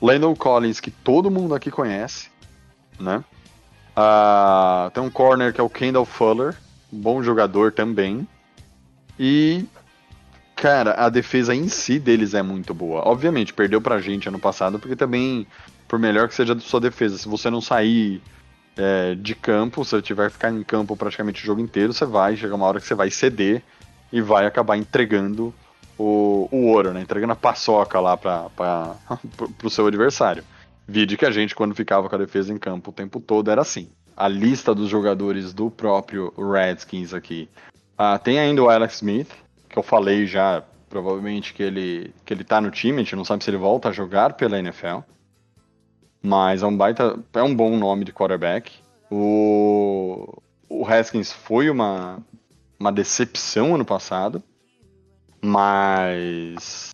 Landon 0.00 0.34
Collins, 0.34 0.80
que 0.80 0.90
todo 0.90 1.30
mundo 1.30 1.54
aqui 1.54 1.70
conhece 1.70 2.28
né? 2.98 3.24
Ah, 3.96 4.90
tem 4.92 5.02
um 5.02 5.10
corner 5.10 5.52
que 5.52 5.60
é 5.60 5.64
o 5.64 5.70
Kendall 5.70 6.04
Fuller, 6.04 6.56
bom 6.90 7.22
jogador 7.22 7.72
também. 7.72 8.26
E, 9.18 9.64
cara, 10.64 10.94
a 10.96 11.10
defesa 11.10 11.54
em 11.54 11.68
si 11.68 11.98
deles 11.98 12.32
é 12.32 12.42
muito 12.42 12.72
boa. 12.72 13.06
Obviamente, 13.06 13.52
perdeu 13.52 13.82
pra 13.82 14.00
gente 14.00 14.30
ano 14.30 14.38
passado, 14.38 14.78
porque 14.78 14.96
também, 14.96 15.46
por 15.86 15.98
melhor 15.98 16.26
que 16.26 16.34
seja 16.34 16.54
a 16.54 16.58
sua 16.58 16.80
defesa, 16.80 17.18
se 17.18 17.28
você 17.28 17.50
não 17.50 17.60
sair 17.60 18.22
é, 18.74 19.14
de 19.14 19.34
campo, 19.34 19.84
se 19.84 19.90
você 19.90 20.00
tiver 20.00 20.28
que 20.28 20.32
ficar 20.32 20.50
em 20.50 20.62
campo 20.62 20.96
praticamente 20.96 21.42
o 21.42 21.46
jogo 21.46 21.60
inteiro, 21.60 21.92
você 21.92 22.06
vai, 22.06 22.34
chega 22.34 22.54
uma 22.54 22.64
hora 22.64 22.80
que 22.80 22.86
você 22.86 22.94
vai 22.94 23.10
ceder 23.10 23.62
e 24.10 24.22
vai 24.22 24.46
acabar 24.46 24.78
entregando 24.78 25.52
o, 25.98 26.48
o 26.50 26.68
ouro, 26.68 26.94
né? 26.94 27.02
Entregando 27.02 27.34
a 27.34 27.36
paçoca 27.36 28.00
lá 28.00 28.16
pra, 28.16 28.48
pra, 28.56 28.96
pro 29.58 29.68
seu 29.68 29.86
adversário. 29.86 30.42
Vide 30.88 31.18
que 31.18 31.26
a 31.26 31.30
gente, 31.30 31.54
quando 31.54 31.74
ficava 31.74 32.08
com 32.08 32.14
a 32.14 32.18
defesa 32.18 32.50
em 32.50 32.56
campo 32.56 32.88
o 32.88 32.94
tempo 32.94 33.20
todo, 33.20 33.50
era 33.50 33.60
assim. 33.60 33.90
A 34.16 34.28
lista 34.28 34.74
dos 34.74 34.88
jogadores 34.88 35.52
do 35.52 35.70
próprio 35.70 36.32
Redskins 36.38 37.12
aqui. 37.12 37.50
Ah, 37.98 38.18
tem 38.18 38.38
ainda 38.38 38.62
o 38.62 38.70
Alex 38.70 38.94
Smith, 38.94 39.43
que 39.74 39.78
eu 39.78 39.82
falei 39.82 40.24
já, 40.24 40.62
provavelmente, 40.88 41.52
que 41.52 41.60
ele, 41.60 42.14
que 42.24 42.32
ele 42.32 42.44
tá 42.44 42.60
no 42.60 42.70
time, 42.70 43.00
a 43.00 43.02
gente 43.02 43.16
não 43.16 43.24
sabe 43.24 43.42
se 43.42 43.50
ele 43.50 43.56
volta 43.56 43.88
a 43.88 43.92
jogar 43.92 44.34
pela 44.34 44.56
NFL. 44.56 45.00
Mas 46.22 46.62
é 46.62 46.66
um 46.66 46.76
baita. 46.76 47.18
É 47.32 47.42
um 47.42 47.52
bom 47.52 47.76
nome 47.76 48.04
de 48.04 48.12
quarterback. 48.12 48.72
O, 49.10 50.40
o 50.68 50.86
Haskins 50.86 51.32
foi 51.32 51.68
uma, 51.68 52.22
uma 52.78 52.92
decepção 52.92 53.74
ano 53.74 53.84
passado. 53.84 54.40
Mas 55.42 56.92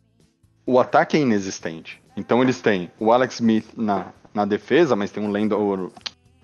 o 0.64 0.80
ataque 0.80 1.18
é 1.18 1.20
inexistente. 1.20 2.02
Então 2.16 2.42
eles 2.42 2.62
têm 2.62 2.90
o 2.98 3.12
Alex 3.12 3.34
Smith 3.34 3.66
na, 3.76 4.06
na 4.32 4.46
defesa, 4.46 4.96
mas 4.96 5.10
tem 5.10 5.22
um 5.22 5.30
Landon. 5.30 5.90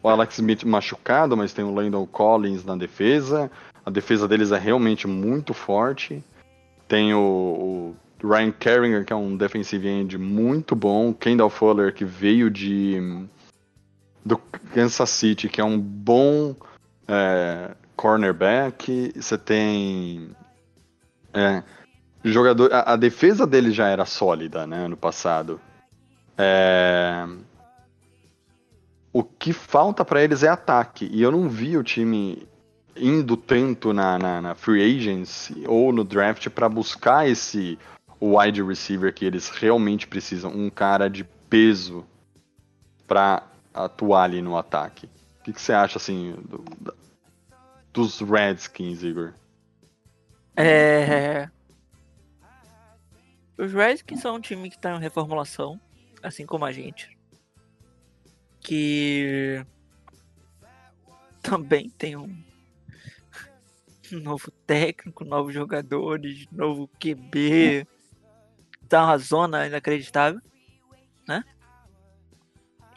O 0.03 0.09
Alex 0.09 0.35
Smith 0.35 0.65
machucado, 0.65 1.35
mas 1.35 1.55
tem 1.55 1.65
o 1.65 1.75
Landon 1.75 2.07
Collins 2.07 2.63
na 2.63 2.77
defesa. 2.77 3.51
A 3.87 3.91
defesa 3.91 4.27
deles 4.27 4.51
é 4.51 4.59
realmente 4.59 5.07
muito 5.07 5.55
forte. 5.55 6.23
Tem 6.89 7.15
o, 7.15 7.95
o 8.21 8.29
Ryan 8.29 8.51
Kerrigan, 8.51 9.05
que 9.05 9.13
é 9.13 9.17
um 9.17 9.37
defensive 9.37 9.87
end 9.87 10.19
muito 10.19 10.75
bom. 10.75 11.15
Kendall 11.15 11.49
Fuller, 11.49 11.95
que 11.95 12.05
veio 12.05 12.51
de 12.51 13.29
do 14.25 14.37
Kansas 14.75 15.09
City, 15.09 15.49
que 15.49 15.61
é 15.61 15.65
um 15.65 15.79
bom 15.79 16.57
é, 17.07 17.77
cornerback. 17.95 19.13
Você 19.15 19.39
tem 19.39 20.31
é, 21.33 21.63
jogador. 22.25 22.73
A, 22.73 22.95
a, 22.95 22.97
defesa 22.97 23.47
dele 23.47 23.71
já 23.71 23.89
era 23.89 24.05
sólida, 24.05 24.67
né, 24.67 24.87
ano 24.87 24.97
passado. 24.97 25.61
É, 26.37 27.25
o 29.13 29.23
que 29.23 29.53
falta 29.53 30.05
para 30.05 30.25
eles 30.25 30.43
é 30.43 30.49
ataque. 30.49 31.09
E 31.13 31.23
eu 31.23 31.31
não 31.31 31.49
vi 31.49 31.77
o 31.77 31.85
time 31.85 32.49
indo 32.99 33.37
tanto 33.37 33.93
na, 33.93 34.19
na, 34.19 34.43
na 34.43 34.55
free 34.55 34.83
agency 34.83 35.65
ou 35.67 35.93
no 35.93 36.05
draft 36.05 36.49
para 36.51 36.69
buscar 36.69 37.29
esse 37.29 37.79
wide 38.21 38.63
receiver 38.63 39.13
que 39.13 39.25
eles 39.25 39.49
realmente 39.49 40.07
precisam, 40.07 40.51
um 40.51 40.71
cara 40.71 41.09
de 41.09 41.25
peso 41.49 42.07
para 43.07 43.43
atuar 43.73 44.25
ali 44.25 44.41
no 44.41 44.57
ataque. 44.57 45.07
O 45.41 45.45
que, 45.45 45.53
que 45.53 45.61
você 45.61 45.73
acha 45.73 45.99
assim 45.99 46.35
do, 46.49 46.65
dos 47.93 48.21
Redskins, 48.21 49.03
Igor? 49.03 49.33
É... 50.57 51.49
Os 53.59 53.73
Redskins 53.73 54.21
são 54.21 54.37
um 54.37 54.41
time 54.41 54.69
que 54.69 54.77
está 54.77 54.95
em 54.95 55.01
reformulação, 55.01 55.81
assim 56.23 56.45
como 56.45 56.65
a 56.65 56.73
gente. 56.73 57.17
Que 58.61 59.65
também 61.43 61.89
tem 61.91 62.17
um 62.17 62.46
novo 64.13 64.51
técnico, 64.67 65.25
novos 65.25 65.55
jogadores, 65.55 66.47
novo 66.51 66.89
QB. 67.01 67.87
Tá 68.89 69.05
uma 69.05 69.19
zona 69.19 69.67
inacreditável, 69.67 70.41
né? 71.27 71.43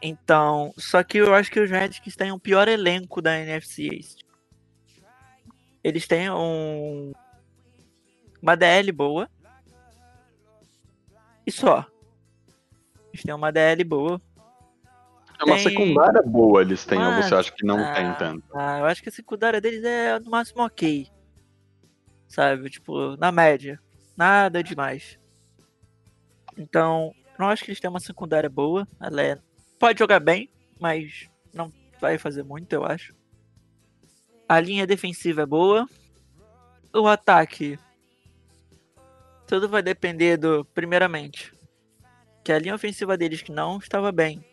Então, 0.01 0.73
só 0.77 1.03
que 1.03 1.17
eu 1.17 1.33
acho 1.33 1.51
que 1.51 1.59
os 1.59 1.69
Redskins 1.69 2.15
têm 2.15 2.31
o 2.31 2.39
pior 2.39 2.67
elenco 2.67 3.21
da 3.21 3.37
NFC 3.37 3.87
East. 3.87 4.19
Eles 5.83 6.07
têm 6.07 6.29
um 6.29 7.11
uma 8.41 8.55
DL 8.55 8.91
boa. 8.91 9.29
E 11.45 11.51
só. 11.51 11.85
Eles 13.11 13.23
têm 13.23 13.33
uma 13.33 13.51
DL 13.51 13.83
boa. 13.83 14.21
É 15.39 15.43
uma 15.45 15.55
Tem- 15.55 15.63
secundária 15.69 16.21
boa 16.21 16.61
eles 16.61 16.85
têm, 16.85 16.97
ou 16.99 17.05
Mas- 17.11 17.25
você 17.27 17.35
acha 17.35 17.51
que 17.51 17.65
não 17.65 17.79
Ah, 17.79 17.93
tem 17.93 18.13
tanto? 18.15 18.43
Ah, 18.53 18.79
eu 18.79 18.85
acho 18.85 19.01
que 19.01 19.07
a 19.09 19.11
secundária 19.11 19.61
deles 19.61 19.83
é 19.83 20.19
no 20.19 20.29
máximo 20.29 20.61
ok. 20.63 21.07
Sabe? 22.27 22.69
Tipo, 22.69 23.15
na 23.17 23.31
média. 23.31 23.79
Nada 24.17 24.61
demais. 24.61 25.17
Então, 26.57 27.13
não 27.37 27.47
acho 27.47 27.63
que 27.63 27.71
eles 27.71 27.79
têm 27.79 27.89
uma 27.89 28.01
secundária 28.01 28.49
boa. 28.49 28.85
Ela 28.99 29.21
é... 29.21 29.37
pode 29.79 29.97
jogar 29.99 30.19
bem, 30.19 30.49
mas 30.79 31.29
não 31.53 31.71
vai 32.01 32.17
fazer 32.17 32.43
muito, 32.43 32.73
eu 32.73 32.83
acho. 32.83 33.15
A 34.47 34.59
linha 34.59 34.85
defensiva 34.85 35.43
é 35.43 35.45
boa. 35.45 35.87
O 36.93 37.07
ataque. 37.07 37.79
Tudo 39.47 39.69
vai 39.69 39.81
depender 39.81 40.35
do. 40.37 40.65
Primeiramente. 40.65 41.53
Que 42.43 42.51
a 42.51 42.59
linha 42.59 42.75
ofensiva 42.75 43.15
deles 43.15 43.41
que 43.41 43.51
não 43.53 43.77
estava 43.77 44.11
bem. 44.11 44.43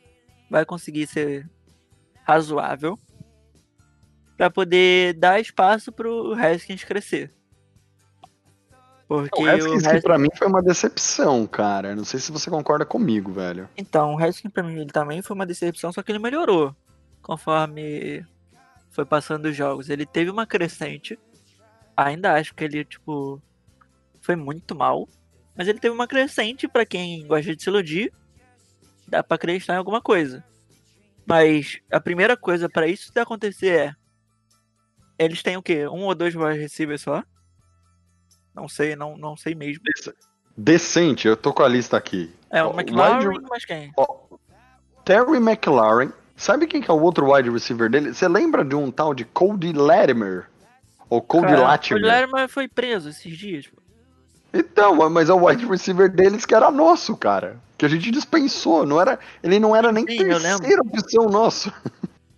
Vai 0.50 0.64
conseguir 0.64 1.06
ser 1.06 1.48
razoável 2.24 2.98
para 4.36 4.50
poder 4.50 5.14
dar 5.14 5.40
espaço 5.40 5.90
pro 5.90 6.34
Haskins 6.34 6.84
crescer. 6.84 7.32
Porque 9.08 9.40
O 9.40 9.42
o 9.42 9.44
que 9.44 9.48
Haskins, 9.48 10.02
pra 10.02 10.18
mim 10.18 10.28
foi 10.36 10.48
uma 10.48 10.62
decepção, 10.62 11.46
cara. 11.46 11.94
Não 11.94 12.04
sei 12.04 12.18
se 12.18 12.32
você 12.32 12.50
concorda 12.50 12.84
comigo, 12.84 13.32
velho. 13.32 13.68
então, 13.76 14.14
o 14.14 14.18
Haskins 14.18 14.52
pra 14.52 14.62
mim 14.62 14.80
ele 14.80 14.90
também 14.90 15.22
foi 15.22 15.34
uma 15.34 15.46
decepção, 15.46 15.92
só 15.92 16.02
que 16.02 16.10
ele 16.10 16.18
melhorou 16.18 16.74
conforme 17.22 18.24
foi 18.90 19.04
passando 19.04 19.46
os 19.46 19.56
jogos. 19.56 19.90
Ele 19.90 20.06
teve 20.06 20.30
uma 20.30 20.46
crescente. 20.46 21.18
Ainda 21.96 22.34
acho 22.34 22.54
que 22.54 22.64
ele 22.64 22.84
tipo 22.84 23.40
foi 24.20 24.36
muito 24.36 24.74
mal, 24.74 25.08
mas 25.56 25.68
ele 25.68 25.78
teve 25.78 25.94
uma 25.94 26.08
crescente 26.08 26.66
pra 26.66 26.84
quem 26.84 27.26
gosta 27.26 27.54
de 27.54 27.62
se 27.62 27.70
iludir. 27.70 28.12
Dá 29.08 29.22
pra 29.22 29.36
acreditar 29.36 29.74
em 29.74 29.78
alguma 29.78 30.00
coisa. 30.00 30.44
Mas 31.26 31.78
a 31.90 32.00
primeira 32.00 32.36
coisa 32.36 32.68
pra 32.68 32.86
isso 32.86 33.10
acontecer 33.18 33.68
é 33.78 33.94
eles 35.18 35.42
têm 35.42 35.56
o 35.56 35.62
quê? 35.62 35.86
Um 35.88 36.04
ou 36.04 36.14
dois 36.14 36.34
wide 36.34 36.58
receivers 36.58 37.00
só? 37.02 37.22
Não 38.54 38.68
sei, 38.68 38.94
não, 38.96 39.16
não 39.16 39.36
sei 39.36 39.54
mesmo. 39.54 39.82
Decente, 40.56 41.26
eu 41.28 41.36
tô 41.36 41.52
com 41.52 41.62
a 41.62 41.68
lista 41.68 41.96
aqui. 41.96 42.32
É 42.50 42.62
o 42.62 42.70
McLaren, 42.78 43.28
wide- 43.28 43.46
mas 43.50 43.64
quem? 43.64 43.92
ó, 43.96 44.06
Terry 45.04 45.36
McLaren. 45.36 46.10
Sabe 46.36 46.66
quem 46.66 46.82
que 46.82 46.90
é 46.90 46.94
o 46.94 47.00
outro 47.00 47.32
wide 47.32 47.48
receiver 47.50 47.88
dele? 47.90 48.12
Você 48.12 48.28
lembra 48.28 48.62
de 48.64 48.74
um 48.74 48.90
tal 48.90 49.14
de 49.14 49.24
Cody 49.24 49.72
Latimer? 49.72 50.50
Ou 51.08 51.22
Cody 51.22 51.46
Cara, 51.46 51.62
Latimer? 51.62 52.02
O 52.02 52.06
Latimer 52.06 52.48
foi 52.48 52.68
preso 52.68 53.08
esses 53.08 53.36
dias. 53.36 53.66
pô. 53.66 53.80
Então, 54.58 55.10
mas 55.10 55.28
é 55.28 55.32
o 55.32 55.44
wide 55.44 55.66
receiver 55.66 56.10
deles 56.10 56.44
que 56.44 56.54
era 56.54 56.70
nosso, 56.70 57.16
cara. 57.16 57.58
Que 57.76 57.84
a 57.84 57.88
gente 57.88 58.10
dispensou. 58.10 58.86
Não 58.86 59.00
era, 59.00 59.18
ele 59.42 59.58
não 59.58 59.76
era 59.76 59.92
nem 59.92 60.06
Sim, 60.06 60.16
terceira 60.18 60.82
opção 60.82 61.26
nosso. 61.26 61.72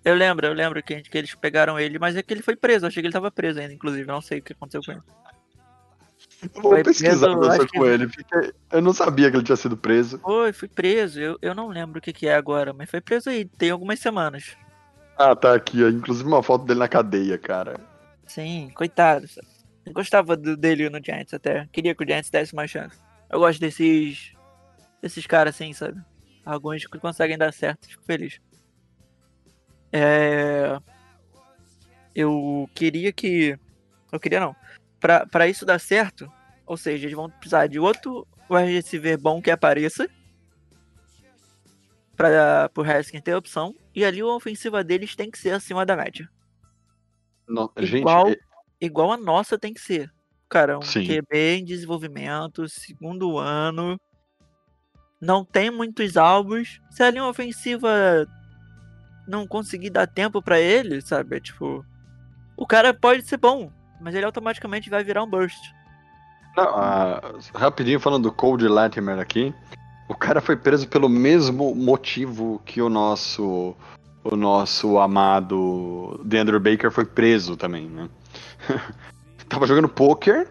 Eu 0.04 0.14
lembro, 0.14 0.46
eu 0.46 0.52
lembro 0.52 0.82
que, 0.82 1.02
que 1.02 1.18
eles 1.18 1.34
pegaram 1.34 1.78
ele, 1.78 1.98
mas 1.98 2.16
é 2.16 2.22
que 2.22 2.32
ele 2.32 2.42
foi 2.42 2.56
preso. 2.56 2.84
Eu 2.84 2.88
achei 2.88 3.02
que 3.02 3.06
ele 3.06 3.12
tava 3.12 3.30
preso 3.30 3.60
ainda, 3.60 3.72
inclusive. 3.74 4.08
Eu 4.08 4.14
não 4.14 4.20
sei 4.20 4.38
o 4.38 4.42
que 4.42 4.52
aconteceu 4.52 4.80
com 4.82 4.92
ele. 4.92 5.02
Eu 6.54 6.62
Vou 6.62 6.72
Foi 6.72 6.84
pesquisar 6.84 7.36
preso, 7.36 7.68
com 7.68 7.84
ele. 7.84 8.06
porque 8.06 8.54
Eu 8.70 8.80
não 8.80 8.92
sabia 8.92 9.30
que 9.30 9.36
ele 9.36 9.44
tinha 9.44 9.56
sido 9.56 9.76
preso. 9.76 10.18
Foi, 10.20 10.52
fui 10.52 10.68
preso. 10.68 11.20
Eu, 11.20 11.38
eu 11.42 11.54
não 11.54 11.68
lembro 11.68 11.98
o 11.98 12.02
que, 12.02 12.12
que 12.12 12.28
é 12.28 12.34
agora, 12.34 12.72
mas 12.72 12.88
foi 12.88 13.00
preso 13.00 13.28
aí, 13.28 13.44
tem 13.44 13.70
algumas 13.70 13.98
semanas. 13.98 14.56
Ah, 15.16 15.34
tá 15.34 15.54
aqui, 15.54 15.82
ó. 15.82 15.88
Inclusive 15.88 16.28
uma 16.28 16.42
foto 16.42 16.64
dele 16.64 16.78
na 16.78 16.88
cadeia, 16.88 17.36
cara. 17.36 17.80
Sim, 18.24 18.70
coitado. 18.74 19.26
sabe? 19.26 19.57
Eu 19.88 19.94
gostava 19.94 20.36
do- 20.36 20.56
dele 20.56 20.88
no 20.90 21.02
Giants 21.04 21.34
até. 21.34 21.66
Queria 21.72 21.94
que 21.94 22.02
o 22.04 22.06
Giants 22.06 22.30
desse 22.30 22.52
uma 22.52 22.66
chance. 22.66 22.96
Eu 23.30 23.38
gosto 23.40 23.60
desses. 23.60 24.32
desses 25.02 25.26
caras 25.26 25.54
assim, 25.54 25.72
sabe? 25.72 26.00
Alguns 26.44 26.86
que 26.86 26.98
conseguem 26.98 27.36
dar 27.38 27.52
certo, 27.52 27.86
fico 27.88 28.02
feliz. 28.04 28.40
É. 29.92 30.78
Eu 32.14 32.68
queria 32.74 33.12
que. 33.12 33.58
Eu 34.10 34.18
queria 34.20 34.40
não. 34.40 34.56
Pra, 34.98 35.24
pra 35.26 35.46
isso 35.46 35.64
dar 35.64 35.78
certo, 35.78 36.30
ou 36.66 36.76
seja, 36.76 37.04
eles 37.06 37.14
vão 37.16 37.30
precisar 37.30 37.66
de 37.68 37.78
outro 37.78 38.26
wide 38.50 38.72
receiver 38.72 39.18
bom 39.18 39.40
que 39.40 39.50
apareça. 39.50 40.08
Pra, 42.16 42.68
pro 42.70 42.82
Haskins 42.82 43.22
ter 43.22 43.34
opção. 43.34 43.74
E 43.94 44.04
ali 44.04 44.20
a 44.20 44.26
ofensiva 44.26 44.82
deles 44.82 45.14
tem 45.14 45.30
que 45.30 45.38
ser 45.38 45.50
acima 45.50 45.86
da 45.86 45.96
média. 45.96 46.28
No- 47.46 47.72
Gente, 47.78 48.00
Igual- 48.00 48.28
é- 48.30 48.36
igual 48.80 49.12
a 49.12 49.16
nossa 49.16 49.58
tem 49.58 49.72
que 49.72 49.80
ser. 49.80 50.10
Cara, 50.48 50.78
um 50.78 50.82
Sim. 50.82 51.06
QB 51.06 51.58
em 51.58 51.64
desenvolvimento, 51.64 52.68
segundo 52.68 53.38
ano. 53.38 54.00
Não 55.20 55.44
tem 55.44 55.70
muitos 55.70 56.16
alvos. 56.16 56.80
Se 56.90 57.02
a 57.02 57.10
linha 57.10 57.26
ofensiva 57.26 58.26
não 59.26 59.46
conseguir 59.46 59.90
dar 59.90 60.06
tempo 60.06 60.40
pra 60.40 60.58
ele, 60.58 61.00
sabe? 61.02 61.36
É 61.36 61.40
tipo. 61.40 61.84
O 62.56 62.66
cara 62.66 62.94
pode 62.94 63.22
ser 63.22 63.36
bom, 63.36 63.70
mas 64.00 64.14
ele 64.14 64.24
automaticamente 64.24 64.90
vai 64.90 65.04
virar 65.04 65.22
um 65.22 65.30
burst. 65.30 65.58
não, 66.56 66.74
ah, 66.74 67.20
rapidinho 67.54 68.00
falando 68.00 68.24
do 68.24 68.32
Cold 68.32 68.66
Latimer 68.66 69.18
aqui. 69.18 69.54
O 70.08 70.14
cara 70.14 70.40
foi 70.40 70.56
preso 70.56 70.88
pelo 70.88 71.08
mesmo 71.08 71.74
motivo 71.74 72.60
que 72.64 72.80
o 72.80 72.88
nosso 72.88 73.76
o 74.24 74.36
nosso 74.36 74.98
amado 74.98 76.20
Deandre 76.24 76.58
Baker 76.58 76.90
foi 76.90 77.04
preso 77.04 77.56
também, 77.56 77.88
né? 77.88 78.08
Tava 79.48 79.66
jogando 79.66 79.88
poker, 79.88 80.48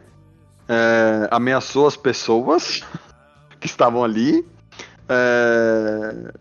é, 0.67 1.27
ameaçou 1.31 1.87
as 1.87 1.95
pessoas 1.95 2.83
que 3.59 3.67
estavam 3.67 4.03
ali. 4.03 4.45
é, 5.07 6.33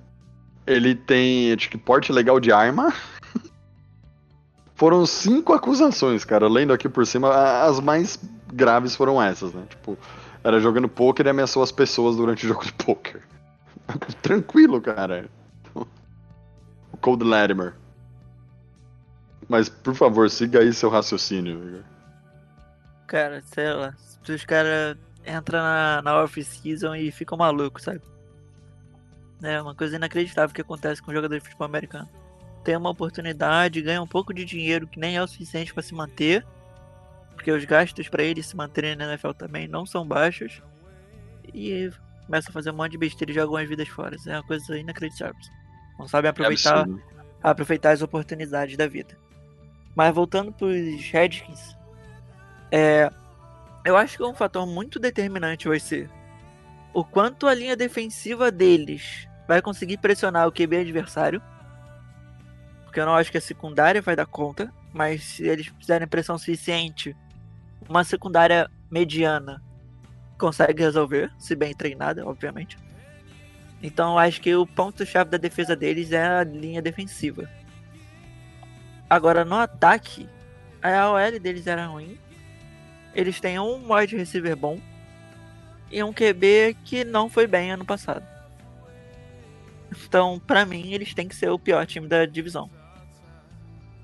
ele 0.66 0.94
tem 0.94 1.56
que 1.56 1.78
porte 1.78 2.12
legal 2.12 2.40
de 2.40 2.50
arma. 2.50 2.92
Foram 4.74 5.06
cinco 5.06 5.52
acusações, 5.52 6.24
cara. 6.24 6.48
Lendo 6.48 6.72
aqui 6.72 6.88
por 6.88 7.06
cima, 7.06 7.32
as 7.62 7.80
mais 7.80 8.18
graves 8.52 8.94
foram 8.94 9.22
essas, 9.22 9.52
né? 9.52 9.62
Tipo, 9.68 9.96
era 10.44 10.60
jogando 10.60 10.88
poker 10.88 11.26
e 11.26 11.30
ameaçou 11.30 11.62
as 11.62 11.72
pessoas 11.72 12.16
durante 12.16 12.44
o 12.44 12.48
jogo 12.48 12.64
de 12.64 12.72
poker. 12.72 13.22
Tranquilo, 14.20 14.80
cara. 14.80 15.30
O 15.74 15.86
Cold 17.00 17.24
Latimer. 17.24 17.74
Mas, 19.48 19.68
por 19.68 19.94
favor, 19.94 20.28
siga 20.30 20.60
aí 20.60 20.72
seu 20.72 20.88
raciocínio. 20.90 21.68
Igor. 21.68 21.82
Cara, 23.06 23.42
sei 23.42 23.72
lá. 23.72 23.94
Se 24.24 24.32
os 24.32 24.44
caras 24.44 24.96
entram 25.24 25.60
na, 25.60 26.02
na 26.02 26.22
off-season 26.22 26.94
e 26.96 27.12
ficam 27.12 27.38
malucos, 27.38 27.84
sabe? 27.84 28.00
É 29.42 29.60
uma 29.60 29.74
coisa 29.74 29.96
inacreditável 29.96 30.54
que 30.54 30.60
acontece 30.60 31.00
com 31.02 31.12
jogadores 31.12 31.42
de 31.42 31.48
futebol 31.48 31.66
americano. 31.66 32.08
Tem 32.64 32.76
uma 32.76 32.90
oportunidade, 32.90 33.82
ganha 33.82 34.02
um 34.02 34.06
pouco 34.06 34.34
de 34.34 34.44
dinheiro 34.44 34.88
que 34.88 34.98
nem 34.98 35.16
é 35.16 35.22
o 35.22 35.28
suficiente 35.28 35.72
pra 35.72 35.82
se 35.82 35.94
manter. 35.94 36.44
Porque 37.34 37.52
os 37.52 37.64
gastos 37.64 38.08
pra 38.08 38.22
eles 38.22 38.46
se 38.46 38.56
manterem 38.56 38.96
na 38.96 39.04
NFL 39.04 39.32
também 39.32 39.68
não 39.68 39.86
são 39.86 40.06
baixos. 40.06 40.60
E 41.54 41.90
começa 42.24 42.50
a 42.50 42.52
fazer 42.52 42.70
um 42.70 42.74
monte 42.74 42.92
de 42.92 42.98
besteira 42.98 43.30
e 43.30 43.34
joga 43.34 43.44
algumas 43.44 43.68
vidas 43.68 43.86
fora. 43.88 44.16
É 44.26 44.32
uma 44.32 44.42
coisa 44.42 44.76
inacreditável. 44.76 45.36
Não 45.98 46.08
sabem 46.08 46.28
É 46.28 46.30
aproveitar 46.30 46.80
absurdo. 46.80 47.02
aproveitar 47.42 47.90
as 47.92 48.02
oportunidades 48.02 48.76
da 48.76 48.88
vida. 48.88 49.16
Mas 49.96 50.14
voltando 50.14 50.52
pros 50.52 51.10
Redskins, 51.10 51.76
é, 52.70 53.10
eu 53.84 53.96
acho 53.96 54.18
que 54.18 54.22
um 54.22 54.34
fator 54.34 54.66
muito 54.66 55.00
determinante 55.00 55.66
vai 55.66 55.80
ser 55.80 56.10
o 56.92 57.02
quanto 57.04 57.46
a 57.46 57.54
linha 57.54 57.76
defensiva 57.76 58.50
deles 58.50 59.28
vai 59.46 59.60
conseguir 59.62 59.98
pressionar 59.98 60.46
o 60.46 60.52
QB 60.52 60.78
adversário. 60.78 61.42
Porque 62.84 63.00
eu 63.00 63.06
não 63.06 63.14
acho 63.14 63.30
que 63.30 63.38
a 63.38 63.40
secundária 63.40 64.00
vai 64.00 64.16
dar 64.16 64.26
conta, 64.26 64.72
mas 64.92 65.22
se 65.22 65.46
eles 65.46 65.66
fizerem 65.78 66.06
pressão 66.08 66.38
suficiente, 66.38 67.16
uma 67.88 68.04
secundária 68.04 68.70
mediana 68.90 69.62
consegue 70.38 70.82
resolver, 70.82 71.30
se 71.38 71.54
bem 71.54 71.74
treinada, 71.74 72.26
obviamente. 72.26 72.78
Então 73.82 74.12
eu 74.12 74.18
acho 74.18 74.40
que 74.40 74.54
o 74.54 74.66
ponto-chave 74.66 75.30
da 75.30 75.38
defesa 75.38 75.76
deles 75.76 76.12
é 76.12 76.22
a 76.22 76.44
linha 76.44 76.82
defensiva. 76.82 77.48
Agora 79.08 79.44
no 79.44 79.54
ataque, 79.54 80.28
a 80.82 81.10
OL 81.10 81.38
deles 81.38 81.66
era 81.66 81.86
ruim. 81.86 82.18
Eles 83.14 83.40
têm 83.40 83.58
um 83.58 83.92
wide 83.92 84.16
receiver 84.16 84.56
bom 84.56 84.80
e 85.90 86.02
um 86.02 86.12
QB 86.12 86.76
que 86.84 87.04
não 87.04 87.28
foi 87.28 87.46
bem 87.46 87.70
ano 87.70 87.84
passado. 87.84 88.24
Então, 90.04 90.40
pra 90.40 90.66
mim, 90.66 90.92
eles 90.92 91.14
têm 91.14 91.28
que 91.28 91.36
ser 91.36 91.48
o 91.48 91.58
pior 91.58 91.86
time 91.86 92.08
da 92.08 92.26
divisão. 92.26 92.68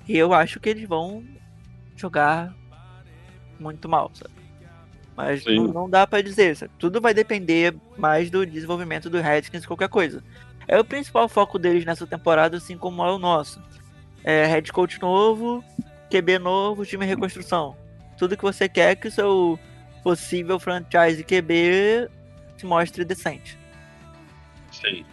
E 0.09 0.17
eu 0.17 0.33
acho 0.33 0.61
que 0.61 0.69
eles 0.69 0.89
vão 0.89 1.25
jogar 1.97 2.55
muito 3.59 3.89
mal, 3.89 4.11
sabe? 4.15 4.35
Mas 5.17 5.45
não, 5.45 5.67
não 5.69 5.91
dá 5.91 6.07
pra 6.07 6.23
dizer, 6.23 6.57
sabe? 6.57 6.73
Tudo 6.79 7.01
vai 7.01 7.13
depender 7.13 7.75
mais 7.99 8.31
do 8.31 8.47
desenvolvimento 8.47 9.11
do 9.11 9.21
Redskins 9.21 9.61
que 9.63 9.67
qualquer 9.67 9.89
coisa. 9.89 10.23
É 10.67 10.79
o 10.79 10.85
principal 10.85 11.29
foco 11.29 11.59
deles 11.59 11.85
nessa 11.85 12.07
temporada, 12.07 12.57
assim 12.57 12.79
como 12.79 13.05
é 13.05 13.13
o 13.13 13.19
nosso. 13.19 13.63
É 14.25 14.47
head 14.47 14.73
coach 14.73 15.01
novo, 15.01 15.65
QB 16.11 16.39
novo, 16.39 16.87
time 16.87 17.05
reconstrução. 17.05 17.77
Tudo 18.17 18.37
que 18.37 18.43
você 18.43 18.69
quer 18.69 18.97
que 18.97 19.09
o 19.09 19.11
seu 19.11 19.59
possível 20.03 20.59
franchise 20.59 21.25
QB 21.25 22.09
se 22.57 22.67
mostre 22.67 23.05
decente. 23.05 23.59
Sim. 24.71 25.05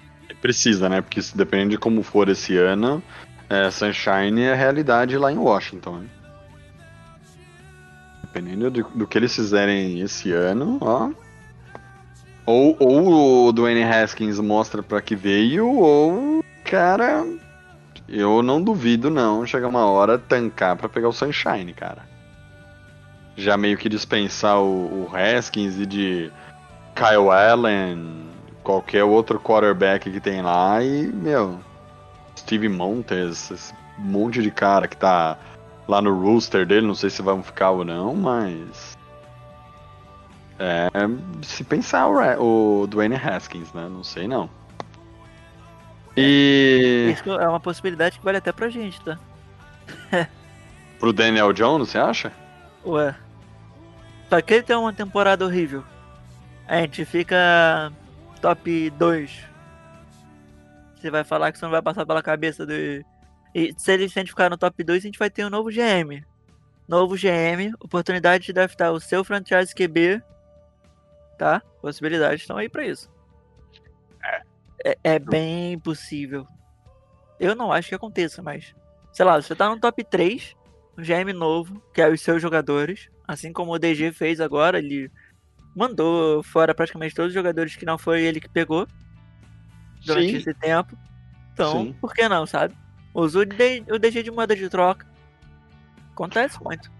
Precisa, 0.42 0.88
né? 0.88 1.02
Porque 1.02 1.22
se 1.22 1.36
depende 1.36 1.72
de 1.72 1.78
como 1.78 2.02
for 2.04 2.30
esse 2.30 2.56
ano, 2.56 3.04
é, 3.50 3.70
Sunshine 3.72 4.42
é 4.44 4.54
realidade 4.54 5.18
lá 5.18 5.32
em 5.32 5.38
Washington. 5.38 6.00
Né? 6.00 6.08
Dependendo 8.24 8.70
do, 8.70 8.84
do 8.84 9.08
que 9.08 9.18
eles 9.18 9.36
fizerem 9.36 10.00
esse 10.02 10.32
ano, 10.32 10.78
ó. 10.82 11.10
Ou, 12.46 12.76
ou 12.80 13.48
o 13.48 13.52
Dwayne 13.52 13.84
Haskins 13.84 14.40
mostra 14.40 14.82
pra 14.82 15.02
que 15.02 15.16
veio, 15.16 15.68
ou, 15.68 16.44
cara, 16.64 17.26
eu 18.12 18.42
não 18.42 18.62
duvido 18.62 19.10
não 19.10 19.46
chegar 19.46 19.68
uma 19.68 19.86
hora 19.86 20.18
tancar 20.18 20.76
pra 20.76 20.90
pegar 20.90 21.10
o 21.10 21.14
Sunshine, 21.14 21.74
cara. 21.74 22.08
Já 23.36 23.56
meio 23.56 23.78
que 23.78 23.88
dispensar 23.88 24.60
o, 24.60 25.06
o 25.06 25.10
Haskins 25.16 25.78
e 25.78 25.86
de 25.86 26.32
Kyle 26.96 27.30
Allen, 27.30 28.28
qualquer 28.64 29.04
outro 29.04 29.40
quarterback 29.40 30.12
que 30.12 30.20
tem 30.20 30.42
lá 30.42 30.84
e, 30.84 31.08
meu, 31.08 31.60
Steve 32.38 32.68
Montes, 32.68 33.52
esse 33.52 33.74
monte 33.98 34.42
de 34.42 34.52
cara 34.52 34.88
que 34.88 34.98
tá 34.98 35.38
lá 35.88 36.02
no 36.02 36.14
rooster 36.20 36.66
dele, 36.66 36.88
não 36.88 36.96
sei 36.96 37.10
se 37.10 37.22
vão 37.22 37.44
ficar 37.44 37.72
ou 37.72 37.86
não, 37.86 38.16
mas. 38.16 38.98
É. 40.58 40.90
Se 41.42 41.64
pensar 41.64 42.08
o, 42.08 42.82
o 42.84 42.88
Dwayne 42.88 43.16
Haskins, 43.16 43.72
né? 43.74 43.88
Não 43.90 44.04
sei 44.04 44.28
não. 44.28 44.50
E. 46.20 47.14
Isso 47.14 47.32
é 47.32 47.48
uma 47.48 47.60
possibilidade 47.60 48.20
que 48.20 48.26
vale 48.26 48.38
até 48.38 48.52
pra 48.52 48.70
gente, 48.70 49.00
tá? 49.02 49.18
Pro 51.00 51.14
Daniel 51.14 51.54
Jones, 51.54 51.90
você 51.90 51.98
acha? 51.98 52.32
Ué. 52.86 53.16
Só 54.30 54.42
que 54.42 54.54
ele 54.56 54.64
tem 54.64 54.76
uma 54.76 54.94
temporada 54.94 55.46
horrível. 55.46 55.84
A 56.68 56.82
gente 56.82 57.06
fica 57.06 57.92
top 58.42 58.90
2. 58.92 59.46
Você 60.96 61.10
vai 61.10 61.24
falar 61.24 61.52
que 61.52 61.58
você 61.58 61.66
não 61.66 61.72
vai 61.72 61.82
passar 61.82 62.06
pela 62.06 62.22
cabeça 62.22 62.66
do. 62.66 62.74
E 62.74 63.74
se 63.78 63.92
ele 63.92 64.10
se 64.10 64.20
a 64.20 64.22
gente 64.22 64.32
ficar 64.32 64.50
no 64.50 64.58
top 64.58 64.84
2, 64.84 65.04
a 65.04 65.08
gente 65.08 65.18
vai 65.18 65.30
ter 65.30 65.46
um 65.46 65.50
novo 65.50 65.70
GM. 65.72 66.24
Novo 66.88 67.16
GM, 67.16 67.74
oportunidade 67.80 68.46
de 68.46 68.54
draftar 68.54 68.92
o 68.92 69.00
seu 69.00 69.24
franchise 69.24 69.74
QB. 69.74 70.22
Tá? 71.38 71.62
Possibilidades 71.82 72.42
estão 72.42 72.58
aí 72.58 72.68
pra 72.68 72.86
isso. 72.86 73.10
É, 74.84 74.98
é 75.04 75.20
bem 75.20 75.78
possível. 75.80 76.48
Eu 77.40 77.56
não 77.56 77.72
acho 77.72 77.90
que 77.90 77.96
aconteça, 77.96 78.42
mas. 78.42 78.76
Sei 79.12 79.26
lá, 79.26 79.42
você 79.42 79.56
tá 79.56 79.70
no 79.70 79.80
top 79.80 80.04
3, 80.04 80.56
um 80.98 81.02
GM 81.02 81.34
novo, 81.34 81.82
que 81.94 82.02
é 82.02 82.10
os 82.10 82.22
seus 82.22 82.42
jogadores. 82.42 83.10
Assim 83.28 83.52
como 83.54 83.74
o 83.74 83.80
DG 83.80 84.12
fez 84.12 84.40
agora, 84.40 84.80
ele 84.80 85.12
mandou 85.76 86.44
fora 86.44 86.74
praticamente 86.74 87.16
todos 87.16 87.30
os 87.30 87.34
jogadores 87.34 87.76
que 87.76 87.86
não 87.86 87.98
foi 87.98 88.24
ele 88.24 88.40
que 88.40 88.50
pegou 88.50 88.88
durante 90.06 90.32
Sim. 90.32 90.38
esse 90.38 90.54
tempo. 90.54 90.98
Então, 91.54 91.86
Sim. 91.86 91.96
por 92.00 92.14
que 92.14 92.28
não, 92.28 92.46
sabe? 92.46 92.76
Usa 93.14 93.40
o, 93.40 94.00
DG 94.00 94.24
de 94.24 94.32
moeda 94.32 94.56
de 94.56 94.70
troca. 94.70 95.06
Acontece 96.12 96.62
muito. 96.64 96.92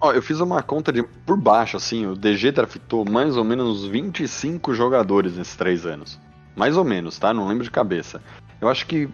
Ó, 0.00 0.12
eu 0.12 0.22
fiz 0.22 0.40
uma 0.40 0.62
conta 0.62 0.92
de 0.92 1.02
por 1.02 1.36
baixo, 1.36 1.76
assim, 1.76 2.06
o 2.06 2.16
DG 2.16 2.50
draftou 2.50 3.04
mais 3.08 3.36
ou 3.36 3.44
menos 3.44 3.84
uns 3.84 3.88
25 3.88 4.74
jogadores 4.74 5.36
nesses 5.36 5.54
três 5.54 5.86
anos. 5.86 6.18
Mais 6.54 6.76
ou 6.76 6.84
menos, 6.84 7.18
tá? 7.18 7.32
Não 7.32 7.48
lembro 7.48 7.64
de 7.64 7.70
cabeça. 7.70 8.22
Eu 8.60 8.68
acho 8.68 8.86
que 8.86 9.08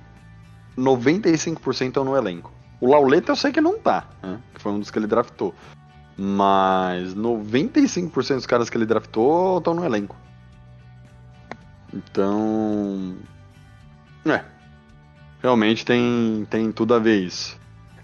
95% 0.76 1.88
estão 1.88 2.04
no 2.04 2.16
elenco. 2.16 2.52
O 2.80 2.88
Lauleta 2.88 3.32
eu 3.32 3.36
sei 3.36 3.50
que 3.50 3.60
não 3.60 3.78
tá, 3.78 4.04
né? 4.22 4.38
Que 4.54 4.60
foi 4.60 4.72
um 4.72 4.78
dos 4.78 4.90
que 4.90 4.98
ele 4.98 5.06
draftou. 5.06 5.54
Mas 6.16 7.14
95% 7.14 8.34
dos 8.34 8.46
caras 8.46 8.68
que 8.68 8.76
ele 8.76 8.86
draftou 8.86 9.58
estão 9.58 9.74
no 9.74 9.84
elenco. 9.84 10.16
Então. 11.92 13.16
É. 14.26 14.44
Realmente 15.42 15.84
tem, 15.84 16.46
tem 16.50 16.72
tudo 16.72 16.94
a 16.94 16.98
ver 16.98 17.22
isso. 17.22 17.58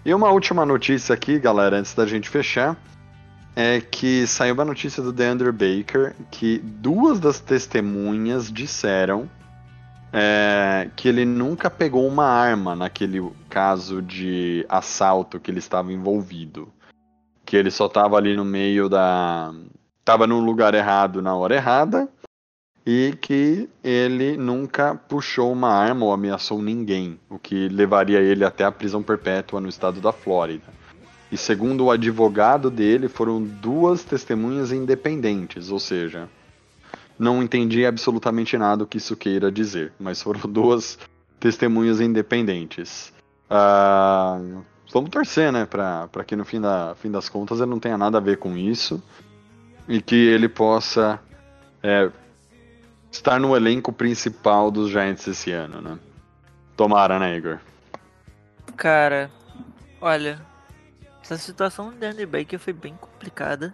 E 0.04 0.14
uma 0.14 0.30
última 0.30 0.64
notícia 0.64 1.14
aqui, 1.14 1.38
galera, 1.38 1.78
antes 1.78 1.94
da 1.94 2.06
gente 2.06 2.28
fechar, 2.28 2.76
é 3.56 3.80
que 3.80 4.26
saiu 4.26 4.54
uma 4.54 4.64
notícia 4.64 5.02
do 5.02 5.12
DeAndre 5.12 5.52
Baker 5.52 6.14
que 6.30 6.58
duas 6.58 7.20
das 7.20 7.38
testemunhas 7.40 8.52
disseram 8.52 9.28
é, 10.16 10.90
que 10.94 11.08
ele 11.08 11.24
nunca 11.24 11.68
pegou 11.68 12.06
uma 12.06 12.24
arma 12.24 12.76
naquele 12.76 13.32
caso 13.48 14.00
de 14.00 14.64
assalto 14.68 15.40
que 15.40 15.50
ele 15.50 15.58
estava 15.58 15.92
envolvido. 15.92 16.72
Que 17.44 17.56
ele 17.56 17.70
só 17.70 17.86
estava 17.86 18.16
ali 18.16 18.36
no 18.36 18.44
meio 18.44 18.88
da. 18.88 19.52
Tava 20.04 20.26
no 20.26 20.38
lugar 20.38 20.72
errado 20.72 21.20
na 21.20 21.34
hora 21.34 21.56
errada. 21.56 22.08
E 22.86 23.16
que 23.20 23.68
ele 23.82 24.36
nunca 24.36 24.94
puxou 24.94 25.50
uma 25.50 25.70
arma 25.70 26.04
ou 26.04 26.12
ameaçou 26.12 26.60
ninguém, 26.60 27.18
o 27.30 27.38
que 27.38 27.66
levaria 27.70 28.20
ele 28.20 28.44
até 28.44 28.62
a 28.62 28.70
prisão 28.70 29.02
perpétua 29.02 29.58
no 29.58 29.70
estado 29.70 30.02
da 30.02 30.12
Flórida. 30.12 30.66
E 31.34 31.36
segundo 31.36 31.86
o 31.86 31.90
advogado 31.90 32.70
dele, 32.70 33.08
foram 33.08 33.42
duas 33.42 34.04
testemunhas 34.04 34.70
independentes, 34.70 35.68
ou 35.68 35.80
seja, 35.80 36.28
não 37.18 37.42
entendi 37.42 37.84
absolutamente 37.84 38.56
nada 38.56 38.84
o 38.84 38.86
que 38.86 38.98
isso 38.98 39.16
queira 39.16 39.50
dizer, 39.50 39.92
mas 39.98 40.22
foram 40.22 40.42
duas 40.48 40.96
testemunhas 41.40 42.00
independentes. 42.00 43.12
Ah, 43.50 44.38
vamos 44.92 45.10
torcer, 45.10 45.50
né, 45.50 45.66
pra 45.66 46.08
que 46.24 46.36
no 46.36 46.44
fim, 46.44 46.60
da, 46.60 46.94
fim 46.94 47.10
das 47.10 47.28
contas 47.28 47.58
ele 47.58 47.70
não 47.70 47.80
tenha 47.80 47.98
nada 47.98 48.18
a 48.18 48.20
ver 48.20 48.36
com 48.36 48.56
isso 48.56 49.02
e 49.88 50.00
que 50.00 50.14
ele 50.14 50.48
possa 50.48 51.18
é, 51.82 52.12
estar 53.10 53.40
no 53.40 53.56
elenco 53.56 53.92
principal 53.92 54.70
dos 54.70 54.88
Giants 54.88 55.26
esse 55.26 55.50
ano, 55.50 55.80
né? 55.80 55.98
Tomara, 56.76 57.18
né, 57.18 57.36
Igor? 57.36 57.58
Cara, 58.76 59.32
olha, 60.00 60.53
essa 61.24 61.38
situação 61.38 61.90
do 61.90 61.96
Danny 61.96 62.26
Baker 62.26 62.58
foi 62.58 62.72
bem 62.72 62.94
complicada. 62.96 63.72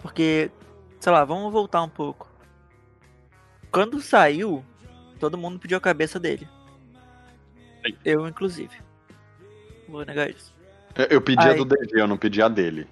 Porque, 0.00 0.50
sei 0.98 1.12
lá, 1.12 1.24
vamos 1.24 1.52
voltar 1.52 1.82
um 1.82 1.88
pouco. 1.88 2.28
Quando 3.70 4.00
saiu, 4.00 4.64
todo 5.20 5.38
mundo 5.38 5.58
pediu 5.58 5.78
a 5.78 5.80
cabeça 5.80 6.18
dele. 6.18 6.48
Sim. 7.86 7.96
Eu, 8.04 8.26
inclusive. 8.26 8.76
Vou 9.88 10.04
negar 10.04 10.28
isso. 10.30 10.52
Eu, 10.96 11.06
eu 11.06 11.20
pedi 11.20 11.46
a 11.46 11.50
Ai. 11.50 11.56
do 11.56 11.64
DG, 11.64 11.90
eu 11.94 12.08
não 12.08 12.18
pedi 12.18 12.42
a 12.42 12.48
dele. 12.48 12.88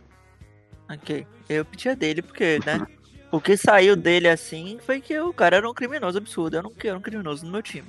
Ok. 0.88 1.26
Eu 1.48 1.64
pedi 1.64 1.88
a 1.88 1.94
dele 1.94 2.22
porque, 2.22 2.60
né? 2.64 2.86
o 3.32 3.40
que 3.40 3.56
saiu 3.56 3.96
dele 3.96 4.28
assim 4.28 4.78
foi 4.80 5.00
que 5.00 5.18
o 5.18 5.32
cara 5.32 5.56
era 5.56 5.68
um 5.68 5.74
criminoso 5.74 6.18
absurdo. 6.18 6.56
Eu 6.56 6.62
não 6.62 6.72
quero 6.72 6.98
um 6.98 7.02
criminoso 7.02 7.44
no 7.44 7.50
meu 7.50 7.62
time. 7.62 7.88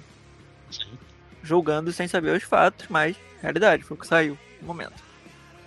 Julgando 1.43 1.91
sem 1.91 2.07
saber 2.07 2.35
os 2.35 2.43
fatos, 2.43 2.87
mas 2.89 3.15
realidade, 3.41 3.83
foi 3.83 3.95
o 3.95 3.99
que 3.99 4.07
saiu 4.07 4.37
no 4.59 4.67
momento. 4.67 5.08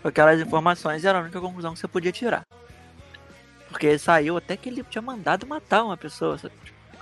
Aquelas 0.05 0.41
informações 0.41 1.05
era 1.05 1.19
a 1.19 1.23
única 1.23 1.41
conclusão 1.41 1.75
que 1.75 1.79
você 1.79 1.89
podia 1.89 2.13
tirar. 2.13 2.45
Porque 3.69 3.97
saiu 3.99 4.37
até 4.37 4.57
que 4.57 4.69
ele 4.69 4.85
tinha 4.85 5.01
mandado 5.01 5.47
matar 5.47 5.85
uma 5.85 5.97
pessoa. 5.97 6.37
Sabe? 6.37 6.55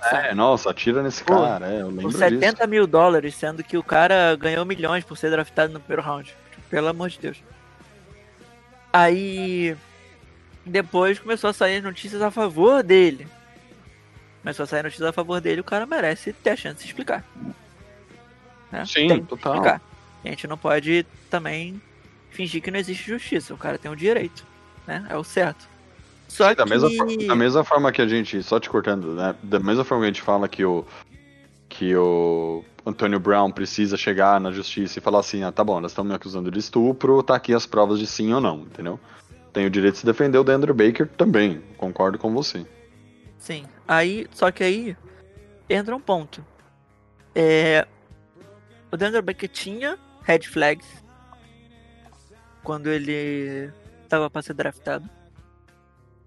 É, 0.03 0.33
nossa, 0.33 0.69
atira 0.69 1.03
nesse 1.03 1.23
Pô, 1.23 1.41
cara, 1.41 1.67
é, 1.67 1.81
eu 1.81 1.87
lembro 1.87 2.03
Por 2.03 2.11
disso. 2.11 2.19
70 2.19 2.65
mil 2.67 2.87
dólares, 2.87 3.35
sendo 3.35 3.63
que 3.63 3.77
o 3.77 3.83
cara 3.83 4.35
ganhou 4.35 4.65
milhões 4.65 5.03
por 5.03 5.17
ser 5.17 5.29
draftado 5.29 5.73
no 5.73 5.79
primeiro 5.79 6.01
round. 6.01 6.33
Pelo 6.69 6.87
amor 6.87 7.09
de 7.09 7.19
Deus. 7.19 7.43
Aí. 8.91 9.75
Depois 10.63 11.17
começou 11.17 11.49
a 11.49 11.53
sair 11.53 11.81
notícias 11.81 12.21
a 12.21 12.29
favor 12.29 12.83
dele. 12.83 13.27
Começou 14.41 14.63
a 14.63 14.67
sair 14.67 14.83
notícias 14.83 15.07
a 15.07 15.13
favor 15.13 15.41
dele, 15.41 15.61
o 15.61 15.63
cara 15.63 15.85
merece 15.85 16.33
ter 16.33 16.51
a 16.51 16.55
chance 16.55 16.75
de 16.75 16.81
se 16.81 16.87
explicar. 16.87 17.23
Né? 18.71 18.85
Sim, 18.85 19.23
total. 19.23 19.55
explicar. 19.55 19.81
A 20.23 20.27
gente 20.27 20.47
não 20.47 20.57
pode 20.57 21.05
também 21.29 21.81
fingir 22.31 22.61
que 22.61 22.71
não 22.71 22.79
existe 22.79 23.07
justiça. 23.07 23.53
O 23.53 23.57
cara 23.57 23.77
tem 23.77 23.91
um 23.91 23.95
direito. 23.95 24.45
Né? 24.87 25.05
É 25.09 25.15
o 25.15 25.23
certo. 25.23 25.69
Só 26.27 26.53
Da, 26.53 26.63
que. 26.63 26.69
mesma, 26.69 26.89
da 27.27 27.35
mesma 27.35 27.63
forma 27.63 27.91
que 27.91 28.01
a 28.01 28.07
gente, 28.07 28.41
só 28.41 28.59
te 28.59 28.69
cortando, 28.69 29.13
né? 29.13 29.35
Da 29.43 29.59
mesma 29.59 29.83
forma 29.83 30.03
que 30.03 30.09
a 30.09 30.13
gente 30.13 30.21
fala 30.21 30.47
que 30.47 30.65
o 30.65 30.85
que 31.71 31.95
o 31.95 32.65
Antônio 32.85 33.17
Brown 33.17 33.49
precisa 33.49 33.95
chegar 33.95 34.41
na 34.41 34.51
justiça 34.51 34.99
e 34.99 35.01
falar 35.01 35.19
assim, 35.19 35.41
ah, 35.43 35.51
tá 35.53 35.63
bom, 35.63 35.79
nós 35.79 35.91
estamos 35.91 36.09
me 36.09 36.15
acusando 36.15 36.51
de 36.51 36.59
estupro, 36.59 37.23
tá 37.23 37.35
aqui 37.35 37.53
as 37.53 37.65
provas 37.65 37.97
de 37.97 38.05
sim 38.05 38.33
ou 38.33 38.41
não, 38.41 38.59
entendeu? 38.63 38.99
Tem 39.53 39.65
o 39.65 39.69
direito 39.69 39.93
de 39.93 39.99
se 40.01 40.05
defender 40.05 40.37
o 40.37 40.51
Andrew 40.51 40.75
Baker 40.75 41.07
também, 41.07 41.61
concordo 41.77 42.17
com 42.17 42.33
você. 42.33 42.65
Sim. 43.37 43.65
Aí, 43.87 44.27
só 44.33 44.51
que 44.51 44.63
aí 44.63 44.97
entra 45.69 45.95
um 45.95 45.99
ponto. 45.99 46.45
É, 47.33 47.87
o 48.91 48.97
Daniel 48.97 49.21
Baker 49.21 49.49
tinha 49.49 49.97
red 50.23 50.41
flags 50.41 50.85
quando 52.63 52.87
ele 52.87 53.71
estava 54.03 54.29
para 54.29 54.41
ser 54.41 54.53
draftado. 54.53 55.09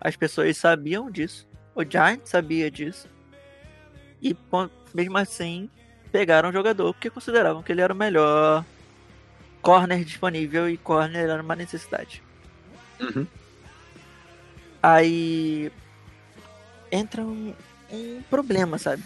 As 0.00 0.16
pessoas 0.16 0.56
sabiam 0.56 1.10
disso. 1.10 1.46
O 1.74 1.82
Giants 1.82 2.30
sabia 2.30 2.70
disso. 2.70 3.08
E 4.22 4.36
mesmo 4.94 5.18
assim 5.18 5.68
pegaram 6.10 6.48
o 6.48 6.52
jogador 6.52 6.92
porque 6.94 7.10
consideravam 7.10 7.62
que 7.62 7.72
ele 7.72 7.80
era 7.80 7.92
o 7.92 7.96
melhor 7.96 8.64
corner 9.60 10.04
disponível 10.04 10.68
e 10.68 10.76
corner 10.76 11.28
era 11.28 11.42
uma 11.42 11.56
necessidade. 11.56 12.22
Uhum. 13.00 13.26
Aí 14.82 15.72
entra 16.92 17.22
um, 17.22 17.54
um 17.90 18.22
problema, 18.30 18.78
sabe? 18.78 19.02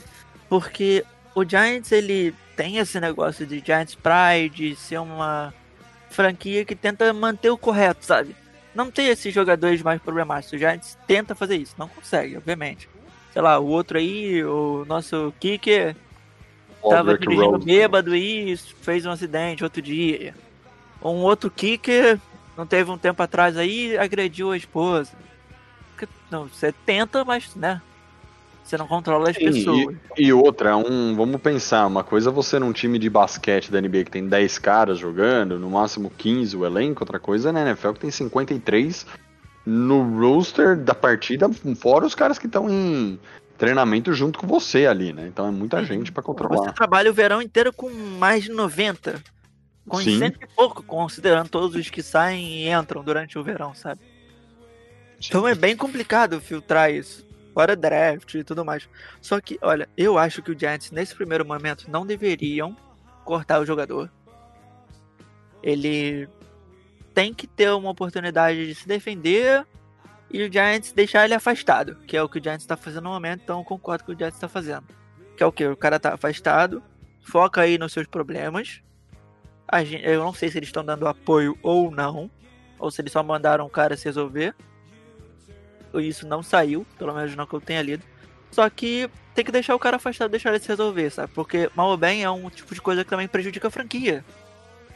Porque 0.49 1.05
o 1.35 1.45
Giants 1.49 1.93
ele 1.93 2.35
tem 2.57 2.79
esse 2.79 2.99
negócio 2.99 3.47
de 3.47 3.63
Giants 3.65 3.95
Pride, 3.95 4.75
ser 4.75 4.99
uma 4.99 5.55
franquia 6.11 6.65
que 6.65 6.75
tenta 6.75 7.13
manter 7.13 7.51
o 7.51 7.59
correto, 7.59 8.05
sabe? 8.05 8.35
Não 8.75 8.91
tem 8.91 9.09
esses 9.09 9.33
jogadores 9.33 9.83
mais 9.83 10.01
problemáticos. 10.01 10.53
O 10.53 10.59
Giants 10.59 10.99
tenta 11.07 11.35
fazer 11.35 11.57
isso, 11.57 11.75
não 11.79 11.89
consegue, 11.89 12.37
obviamente. 12.37 12.89
Sei 13.33 13.43
lá, 13.43 13.59
o 13.59 13.67
outro 13.67 13.99
aí, 13.99 14.45
o 14.45 14.85
nosso 14.87 15.33
kicker, 15.41 15.97
tava 16.83 17.13
Aldrich 17.13 17.21
dirigindo 17.21 17.51
Rose. 17.51 17.65
bêbado 17.65 18.15
e 18.15 18.57
fez 18.57 19.05
um 19.05 19.11
acidente 19.11 19.65
outro 19.65 19.83
dia. 19.83 20.35
Um 21.03 21.23
outro 21.23 21.51
kicker, 21.51 22.19
não 22.57 22.67
teve 22.67 22.91
um 22.91 22.99
tempo 22.99 23.23
atrás 23.23 23.57
aí, 23.57 23.97
agrediu 23.97 24.53
a 24.53 24.57
esposa. 24.57 25.13
Não, 26.31 26.47
você 26.47 26.73
tenta, 26.73 27.25
mas, 27.25 27.55
né? 27.55 27.81
Você 28.69 28.77
não 28.77 28.87
controla 28.87 29.31
as 29.31 29.37
Sim, 29.37 29.45
pessoas. 29.47 29.97
E, 30.19 30.25
e 30.25 30.33
outra, 30.33 30.77
um, 30.77 31.17
vamos 31.17 31.41
pensar, 31.41 31.87
uma 31.87 32.05
coisa 32.05 32.29
é 32.29 32.33
você 32.33 32.59
num 32.59 32.71
time 32.71 32.99
de 32.99 33.09
basquete 33.09 33.73
da 33.73 33.81
NBA 33.81 34.05
que 34.05 34.11
tem 34.11 34.29
10 34.29 34.59
caras 34.59 34.99
jogando, 34.99 35.59
no 35.59 35.71
máximo 35.71 36.11
15 36.11 36.55
o 36.55 36.67
elenco, 36.67 37.03
outra 37.03 37.19
coisa 37.19 37.49
é 37.49 37.53
na 37.53 37.63
NFL 37.63 37.93
que 37.93 38.01
tem 38.01 38.11
53 38.11 39.07
no 39.65 40.03
roster 40.21 40.77
da 40.77 40.95
partida, 40.95 41.49
fora 41.81 42.05
os 42.05 42.15
caras 42.15 42.39
que 42.39 42.45
estão 42.45 42.69
em 42.69 43.19
treinamento 43.57 44.13
junto 44.13 44.39
com 44.39 44.47
você 44.47 44.85
ali, 44.85 45.15
né? 45.15 45.27
Então 45.29 45.49
é 45.49 45.51
muita 45.51 45.83
gente 45.83 46.13
pra 46.13 46.23
Você 46.23 46.27
controlar. 46.27 46.73
trabalha 46.73 47.11
o 47.11 47.15
verão 47.15 47.41
inteiro 47.41 47.73
com 47.73 47.89
mais 47.91 48.45
de 48.45 48.51
90. 48.51 49.23
Com 49.89 49.97
Sim. 49.97 50.19
cento 50.19 50.39
e 50.43 50.47
pouco, 50.47 50.83
considerando 50.83 51.49
todos 51.49 51.75
os 51.75 51.89
que 51.89 52.03
saem 52.03 52.65
e 52.65 52.69
entram 52.69 53.03
durante 53.03 53.39
o 53.39 53.43
verão, 53.43 53.75
sabe? 53.75 54.03
Então 55.27 55.49
é 55.49 55.55
bem 55.55 55.75
complicado 55.75 56.39
filtrar 56.39 56.93
isso. 56.93 57.27
Fora 57.59 57.75
draft 57.75 58.35
e 58.35 58.45
tudo 58.45 58.65
mais. 58.65 58.89
Só 59.21 59.41
que, 59.41 59.59
olha, 59.61 59.89
eu 59.97 60.17
acho 60.17 60.41
que 60.41 60.53
o 60.53 60.57
Giants, 60.57 60.93
nesse 60.93 61.13
primeiro 61.13 61.45
momento, 61.45 61.91
não 61.91 62.07
deveriam 62.07 62.77
cortar 63.25 63.59
o 63.59 63.67
jogador. 63.67 64.09
Ele 65.61 66.29
tem 67.13 67.35
que 67.35 67.49
ter 67.49 67.69
uma 67.73 67.91
oportunidade 67.91 68.65
de 68.65 68.77
se 68.77 68.87
defender 68.87 69.67
e 70.31 70.41
o 70.45 70.53
Giants 70.53 70.93
deixar 70.93 71.25
ele 71.25 71.35
afastado, 71.35 71.97
que 72.07 72.17
é 72.17 72.23
o 72.23 72.29
que 72.29 72.39
o 72.39 72.41
Giants 72.41 72.63
está 72.63 72.77
fazendo 72.77 73.03
no 73.03 73.11
momento, 73.11 73.41
então 73.43 73.59
eu 73.59 73.65
concordo 73.65 74.05
com 74.05 74.13
o 74.13 74.15
que 74.15 74.19
o 74.19 74.25
Giants 74.25 74.37
está 74.37 74.47
fazendo. 74.49 74.87
Que 75.37 75.43
é 75.43 75.47
o 75.47 75.51
que? 75.51 75.67
O 75.67 75.77
cara 75.77 75.99
tá 75.99 76.15
afastado, 76.15 76.81
foca 77.25 77.63
aí 77.63 77.77
nos 77.77 77.93
seus 77.93 78.07
problemas. 78.07 78.81
A 79.67 79.83
gen- 79.83 80.03
eu 80.03 80.23
não 80.23 80.33
sei 80.33 80.49
se 80.49 80.59
eles 80.61 80.69
estão 80.69 80.85
dando 80.85 81.09
apoio 81.09 81.59
ou 81.61 81.91
não, 81.91 82.31
ou 82.79 82.89
se 82.89 83.01
eles 83.03 83.11
só 83.11 83.21
mandaram 83.21 83.67
o 83.67 83.69
cara 83.69 83.97
se 83.97 84.05
resolver. 84.05 84.55
Isso 86.01 86.27
não 86.27 86.43
saiu, 86.43 86.87
pelo 86.99 87.15
menos 87.15 87.35
não 87.37 87.47
que 87.47 87.55
eu 87.55 87.61
tenha 87.61 87.83
lido. 87.83 88.05
Só 88.51 88.69
que 88.71 89.09
tem 89.35 89.45
que 89.45 89.53
deixar 89.53 89.75
o 89.75 89.79
cara 89.79 89.97
afastado, 89.97 90.31
deixar 90.31 90.51
ele 90.51 90.59
se 90.59 90.69
resolver, 90.69 91.11
sabe? 91.11 91.31
Porque 91.35 91.71
mal 91.77 91.89
ou 91.89 91.97
bem 91.97 92.25
é 92.25 92.31
um 92.31 92.49
tipo 92.51 92.75
de 92.75 92.81
coisa 92.81 93.05
que 93.05 93.11
também 93.11 93.29
prejudica 93.29 93.69
a 93.69 93.71
franquia. 93.71 94.25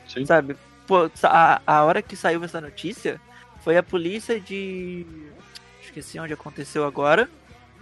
Sim. 0.08 0.24
Sabe? 0.26 0.56
Pô, 0.86 1.10
a, 1.22 1.60
a 1.66 1.84
hora 1.84 2.02
que 2.02 2.16
saiu 2.16 2.42
essa 2.42 2.60
notícia 2.60 3.20
foi 3.62 3.76
a 3.76 3.82
polícia 3.82 4.40
de. 4.40 5.06
Esqueci 5.82 6.18
onde 6.18 6.32
aconteceu 6.32 6.84
agora. 6.84 7.28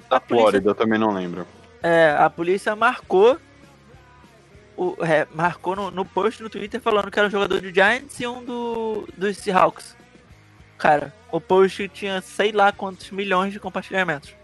Da 0.09 0.17
A 0.17 0.21
polícia- 0.21 0.43
Flórida, 0.51 0.71
eu 0.71 0.75
também 0.75 0.99
não 0.99 1.13
lembro. 1.15 1.47
É, 1.83 2.15
a 2.19 2.29
polícia 2.29 2.75
marcou. 2.77 3.39
O, 4.77 4.97
é, 5.05 5.27
marcou 5.35 5.77
no, 5.77 5.91
no 5.91 6.05
post 6.07 6.43
no 6.43 6.49
Twitter 6.49 6.81
falando 6.81 7.11
que 7.11 7.19
era 7.19 7.29
um 7.29 7.31
jogador 7.31 7.61
do 7.61 7.71
Giants 7.73 8.19
e 8.19 8.27
um 8.27 8.43
do, 8.43 9.07
dos 9.17 9.37
Seahawks. 9.37 9.95
Cara, 10.81 11.15
o 11.31 11.41
post 11.41 11.89
tinha 11.91 12.21
sei 12.23 12.53
lá 12.53 12.73
quantos 12.73 13.11
milhões 13.11 13.53
de 13.53 13.61
compartilhamentos. 13.61 14.35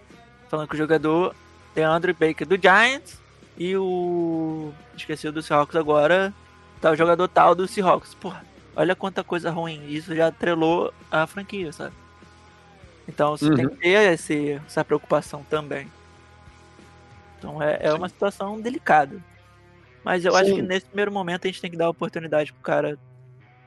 Falando 0.49 0.68
que 0.68 0.74
o 0.74 0.78
jogador 0.78 1.34
é 1.74 1.82
Andrew 1.82 2.14
Baker 2.14 2.47
do 2.47 2.57
Giants 2.61 3.18
e 3.57 3.76
o. 3.76 4.72
Esqueci 4.97 5.26
o 5.26 5.32
do 5.32 5.43
Seahawks 5.43 5.74
agora. 5.74 6.32
Tá 6.80 6.91
o 6.91 6.97
jogador 6.97 7.26
tal 7.26 7.55
do 7.55 7.66
Seahawks. 7.66 8.14
Porra, 8.14 8.45
olha 8.76 8.95
quanta 8.95 9.24
coisa 9.24 9.51
ruim. 9.51 9.82
Isso 9.89 10.14
já 10.14 10.26
atrelou 10.28 10.93
a 11.11 11.26
franquia, 11.26 11.72
sabe? 11.72 11.95
Então 13.09 13.37
você 13.37 13.53
tem 13.55 13.64
Uhum. 13.64 13.70
que 13.70 13.76
ter 13.78 14.12
esse, 14.12 14.61
essa 14.66 14.84
preocupação 14.84 15.43
também. 15.49 15.91
Então 17.39 17.62
é, 17.62 17.78
é 17.80 17.93
uma 17.95 18.09
situação 18.09 18.61
delicada. 18.61 19.18
Mas 20.05 20.24
eu 20.24 20.37
acho 20.37 20.51
Sim. 20.51 20.57
que 20.57 20.62
nesse 20.62 20.87
primeiro 20.87 21.11
momento 21.11 21.45
a 21.47 21.49
gente 21.49 21.61
tem 21.61 21.70
que 21.70 21.76
dar 21.76 21.89
oportunidade 21.89 22.53
pro 22.53 22.62
cara 22.62 22.99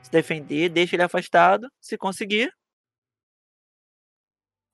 se 0.02 0.10
defender, 0.10 0.68
deixa 0.70 0.96
ele 0.96 1.02
afastado, 1.02 1.70
se 1.80 1.98
conseguir, 1.98 2.52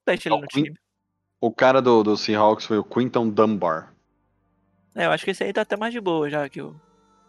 deixa 0.06 0.28
ele 0.28 0.36
Ó, 0.36 0.40
no 0.40 0.46
time. 0.46 0.74
O 1.40 1.50
cara 1.50 1.82
do, 1.82 2.02
do 2.02 2.16
Seahawks 2.16 2.66
foi 2.66 2.78
o 2.78 2.84
Quinton 2.84 3.28
Dunbar. 3.28 3.92
É, 4.94 5.06
eu 5.06 5.10
acho 5.10 5.24
que 5.24 5.32
esse 5.32 5.44
aí 5.44 5.52
tá 5.52 5.62
até 5.62 5.76
mais 5.76 5.92
de 5.92 6.00
boa 6.00 6.30
já 6.30 6.48
que 6.48 6.62
o 6.62 6.74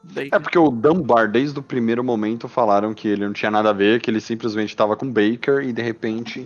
Baker. 0.03 0.29
É 0.31 0.39
porque 0.39 0.57
o 0.57 0.69
Dunbar, 0.69 1.29
desde 1.29 1.59
o 1.59 1.63
primeiro 1.63 2.03
momento, 2.03 2.47
falaram 2.47 2.93
que 2.93 3.07
ele 3.07 3.25
não 3.25 3.33
tinha 3.33 3.51
nada 3.51 3.71
a 3.71 3.73
ver, 3.73 3.99
que 3.99 4.09
ele 4.09 4.21
simplesmente 4.21 4.69
estava 4.69 4.95
com 4.95 5.11
Baker 5.11 5.59
e 5.63 5.73
de 5.73 5.81
repente 5.81 6.45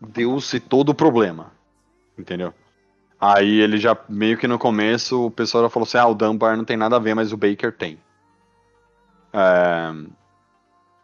deu-se 0.00 0.60
todo 0.60 0.90
o 0.90 0.94
problema. 0.94 1.50
Entendeu? 2.16 2.54
Aí 3.20 3.60
ele 3.60 3.78
já, 3.78 3.96
meio 4.08 4.36
que 4.36 4.46
no 4.46 4.58
começo, 4.58 5.26
o 5.26 5.30
pessoal 5.30 5.64
já 5.64 5.70
falou 5.70 5.86
assim: 5.86 5.98
ah, 5.98 6.06
o 6.06 6.14
Dunbar 6.14 6.56
não 6.56 6.64
tem 6.64 6.76
nada 6.76 6.96
a 6.96 7.00
ver, 7.00 7.14
mas 7.14 7.32
o 7.32 7.36
Baker 7.36 7.72
tem. 7.72 7.98
É, 9.32 9.92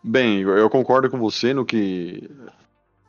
Bem, 0.02 0.40
eu 0.40 0.70
concordo 0.70 1.10
com 1.10 1.18
você 1.18 1.52
no 1.52 1.64
que. 1.64 2.30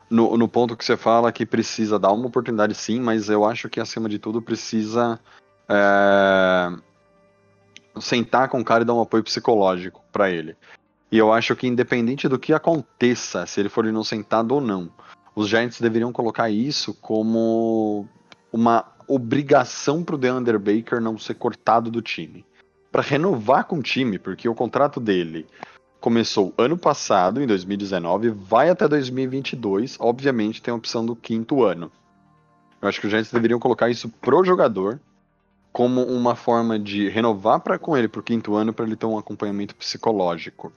No, 0.09 0.35
no 0.37 0.47
ponto 0.47 0.75
que 0.75 0.83
você 0.83 0.97
fala 0.97 1.31
que 1.31 1.45
precisa 1.45 1.99
dar 1.99 2.11
uma 2.11 2.27
oportunidade 2.27 2.73
sim, 2.73 2.99
mas 2.99 3.29
eu 3.29 3.45
acho 3.45 3.69
que 3.69 3.79
acima 3.79 4.09
de 4.09 4.17
tudo 4.17 4.41
precisa. 4.41 5.19
é, 5.67 6.71
sentar 8.01 8.49
com 8.49 8.59
o 8.59 8.65
cara 8.65 8.83
e 8.83 8.85
dar 8.85 8.93
um 8.93 9.01
apoio 9.01 9.23
psicológico 9.23 10.03
pra 10.11 10.29
ele. 10.29 10.55
E 11.11 11.17
eu 11.17 11.33
acho 11.33 11.55
que 11.55 11.67
independente 11.67 12.27
do 12.27 12.37
que 12.37 12.53
aconteça, 12.53 13.45
se 13.45 13.59
ele 13.59 13.69
for 13.69 13.85
inocentado 13.85 14.53
ou 14.53 14.61
não, 14.61 14.91
os 15.35 15.47
Giants 15.47 15.81
deveriam 15.81 16.11
colocar 16.11 16.49
isso 16.49 16.93
como 16.93 18.07
uma 18.51 18.85
obrigação 19.07 20.03
pro 20.03 20.17
DeAndre 20.17 20.57
Baker 20.57 21.01
não 21.01 21.17
ser 21.17 21.33
cortado 21.35 21.89
do 21.89 22.01
time. 22.01 22.45
Pra 22.91 23.01
renovar 23.01 23.65
com 23.65 23.77
o 23.79 23.83
time, 23.83 24.19
porque 24.19 24.47
o 24.47 24.55
contrato 24.55 24.99
dele 24.99 25.47
começou 25.99 26.53
ano 26.57 26.77
passado, 26.77 27.41
em 27.41 27.47
2019, 27.47 28.29
vai 28.29 28.69
até 28.69 28.87
2022, 28.87 29.97
obviamente 29.99 30.61
tem 30.61 30.71
a 30.71 30.77
opção 30.77 31.05
do 31.05 31.15
quinto 31.15 31.63
ano. 31.63 31.91
Eu 32.81 32.87
acho 32.87 32.99
que 33.01 33.07
os 33.07 33.11
Giants 33.11 33.31
deveriam 33.31 33.59
colocar 33.59 33.89
isso 33.89 34.07
pro 34.07 34.43
jogador 34.43 34.99
como 35.71 36.01
uma 36.03 36.35
forma 36.35 36.79
de 36.79 37.09
renovar 37.09 37.59
para 37.59 37.77
com 37.77 37.95
ele 37.95 38.07
pro 38.07 38.23
quinto 38.23 38.55
ano 38.55 38.73
para 38.73 38.85
ele 38.85 38.95
ter 38.95 39.05
um 39.05 39.17
acompanhamento 39.17 39.75
psicológico. 39.75 40.71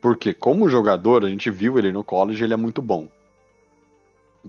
Porque 0.00 0.32
como 0.32 0.68
jogador, 0.68 1.24
a 1.24 1.28
gente 1.28 1.50
viu 1.50 1.78
ele 1.78 1.92
no 1.92 2.02
college, 2.02 2.42
ele 2.42 2.54
é 2.54 2.56
muito 2.56 2.80
bom. 2.80 3.08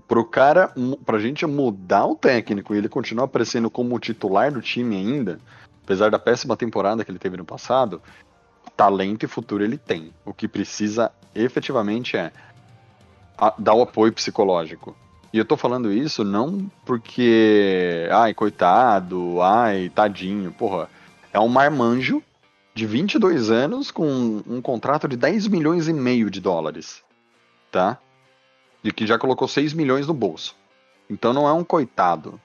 Pro 0.06 0.24
cara, 0.24 0.72
pra 1.04 1.18
gente 1.18 1.44
mudar 1.44 2.06
o 2.06 2.14
técnico 2.14 2.74
e 2.74 2.78
ele 2.78 2.88
continuar 2.88 3.24
aparecendo 3.24 3.68
como 3.68 3.98
titular 3.98 4.52
do 4.52 4.62
time 4.62 4.96
ainda, 4.96 5.40
apesar 5.82 6.10
da 6.10 6.18
péssima 6.18 6.56
temporada 6.56 7.04
que 7.04 7.10
ele 7.10 7.18
teve 7.18 7.36
no 7.36 7.44
passado, 7.44 8.00
talento 8.78 9.24
e 9.24 9.28
futuro 9.28 9.64
ele 9.64 9.76
tem. 9.76 10.14
O 10.24 10.32
que 10.32 10.46
precisa 10.46 11.10
efetivamente 11.34 12.16
é 12.16 12.30
a- 13.36 13.52
dar 13.58 13.74
o 13.74 13.82
apoio 13.82 14.12
psicológico. 14.12 14.96
E 15.32 15.36
eu 15.38 15.44
tô 15.44 15.56
falando 15.56 15.92
isso 15.92 16.22
não 16.22 16.70
porque, 16.86 18.08
ai, 18.12 18.32
coitado, 18.32 19.42
ai, 19.42 19.90
tadinho, 19.92 20.52
porra. 20.52 20.88
É 21.32 21.40
um 21.40 21.48
marmanjo 21.48 22.22
de 22.72 22.86
22 22.86 23.50
anos 23.50 23.90
com 23.90 24.42
um 24.46 24.62
contrato 24.62 25.08
de 25.08 25.16
10 25.16 25.48
milhões 25.48 25.88
e 25.88 25.92
meio 25.92 26.30
de 26.30 26.40
dólares, 26.40 27.02
tá? 27.72 27.98
E 28.84 28.92
que 28.92 29.06
já 29.08 29.18
colocou 29.18 29.48
6 29.48 29.72
milhões 29.72 30.06
no 30.06 30.14
bolso. 30.14 30.54
Então 31.10 31.32
não 31.32 31.48
é 31.48 31.52
um 31.52 31.64
coitado. 31.64 32.40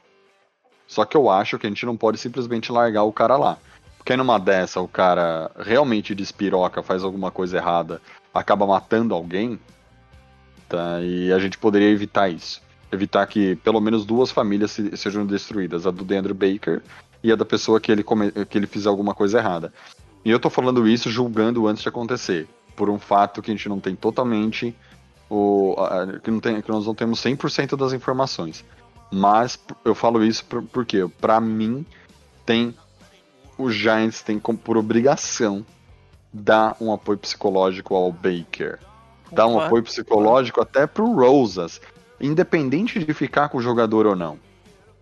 Só 0.88 1.06
que 1.06 1.16
eu 1.16 1.30
acho 1.30 1.60
que 1.60 1.68
a 1.68 1.70
gente 1.70 1.86
não 1.86 1.96
pode 1.96 2.18
simplesmente 2.18 2.72
largar 2.72 3.04
o 3.04 3.14
cara 3.14 3.38
lá. 3.38 3.58
Porque 4.04 4.18
numa 4.18 4.38
dessa 4.38 4.82
o 4.82 4.88
cara 4.88 5.50
realmente 5.58 6.14
despiroca, 6.14 6.84
faz 6.84 7.04
alguma 7.06 7.32
coisa 7.32 7.56
errada, 7.56 8.02
acaba 8.34 8.68
matando 8.68 9.14
alguém, 9.16 9.58
tá? 10.68 11.00
E 11.02 11.32
a 11.32 11.40
gente 11.40 11.58
poderia 11.58 11.90
evitar 11.90 12.28
isso. 12.28 12.62
Evitar 12.92 13.26
que 13.28 13.56
pelo 13.58 13.80
menos 13.80 14.06
duas 14.06 14.30
famílias 14.30 14.72
se- 14.72 14.96
sejam 14.98 15.26
destruídas, 15.26 15.88
a 15.88 15.92
do 15.92 16.04
Deandre 16.04 16.34
Baker 16.34 16.82
e 17.24 17.32
a 17.32 17.36
da 17.36 17.46
pessoa 17.46 17.80
que 17.80 17.92
ele, 17.92 18.04
come- 18.04 18.32
que 18.32 18.58
ele 18.58 18.68
fizer 18.68 18.90
alguma 18.90 19.14
coisa 19.14 19.38
errada. 19.38 19.72
E 20.26 20.30
eu 20.30 20.40
tô 20.40 20.50
falando 20.50 20.86
isso 20.86 21.10
julgando 21.10 21.66
antes 21.66 21.82
de 21.82 21.88
acontecer, 21.88 22.46
por 22.76 22.90
um 22.90 23.00
fato 23.00 23.42
que 23.42 23.52
a 23.52 23.54
gente 23.56 23.70
não 23.70 23.80
tem 23.80 23.96
totalmente 23.96 24.76
o 25.30 25.76
a- 25.80 26.20
que, 26.20 26.30
não 26.30 26.42
tem, 26.42 26.62
que 26.62 26.70
nós 26.70 26.86
não 26.86 26.94
temos 26.94 27.20
100% 27.22 27.78
das 27.78 27.94
informações. 27.94 28.66
Mas 29.10 29.58
eu 29.86 29.96
falo 29.96 30.24
isso 30.26 30.44
por, 30.44 30.62
porque 30.62 31.08
para 31.22 31.40
mim 31.40 31.86
tem 32.46 32.76
os 33.58 33.74
Giants 33.76 34.22
têm 34.22 34.40
como 34.40 34.58
por 34.58 34.78
obrigação 34.78 35.66
dar 36.32 36.76
um 36.82 36.92
apoio 36.92 37.18
psicológico 37.18 37.96
ao 37.96 38.12
Baker. 38.12 38.80
Dar 39.32 39.48
um 39.48 39.60
apoio 39.60 39.84
psicológico 39.84 40.62
até 40.62 40.86
pro 40.88 41.12
Rosas, 41.14 41.82
independente 42.20 43.04
de 43.04 43.14
ficar 43.14 43.50
com 43.50 43.58
o 43.58 43.62
jogador 43.62 44.06
ou 44.06 44.16
não. 44.16 44.38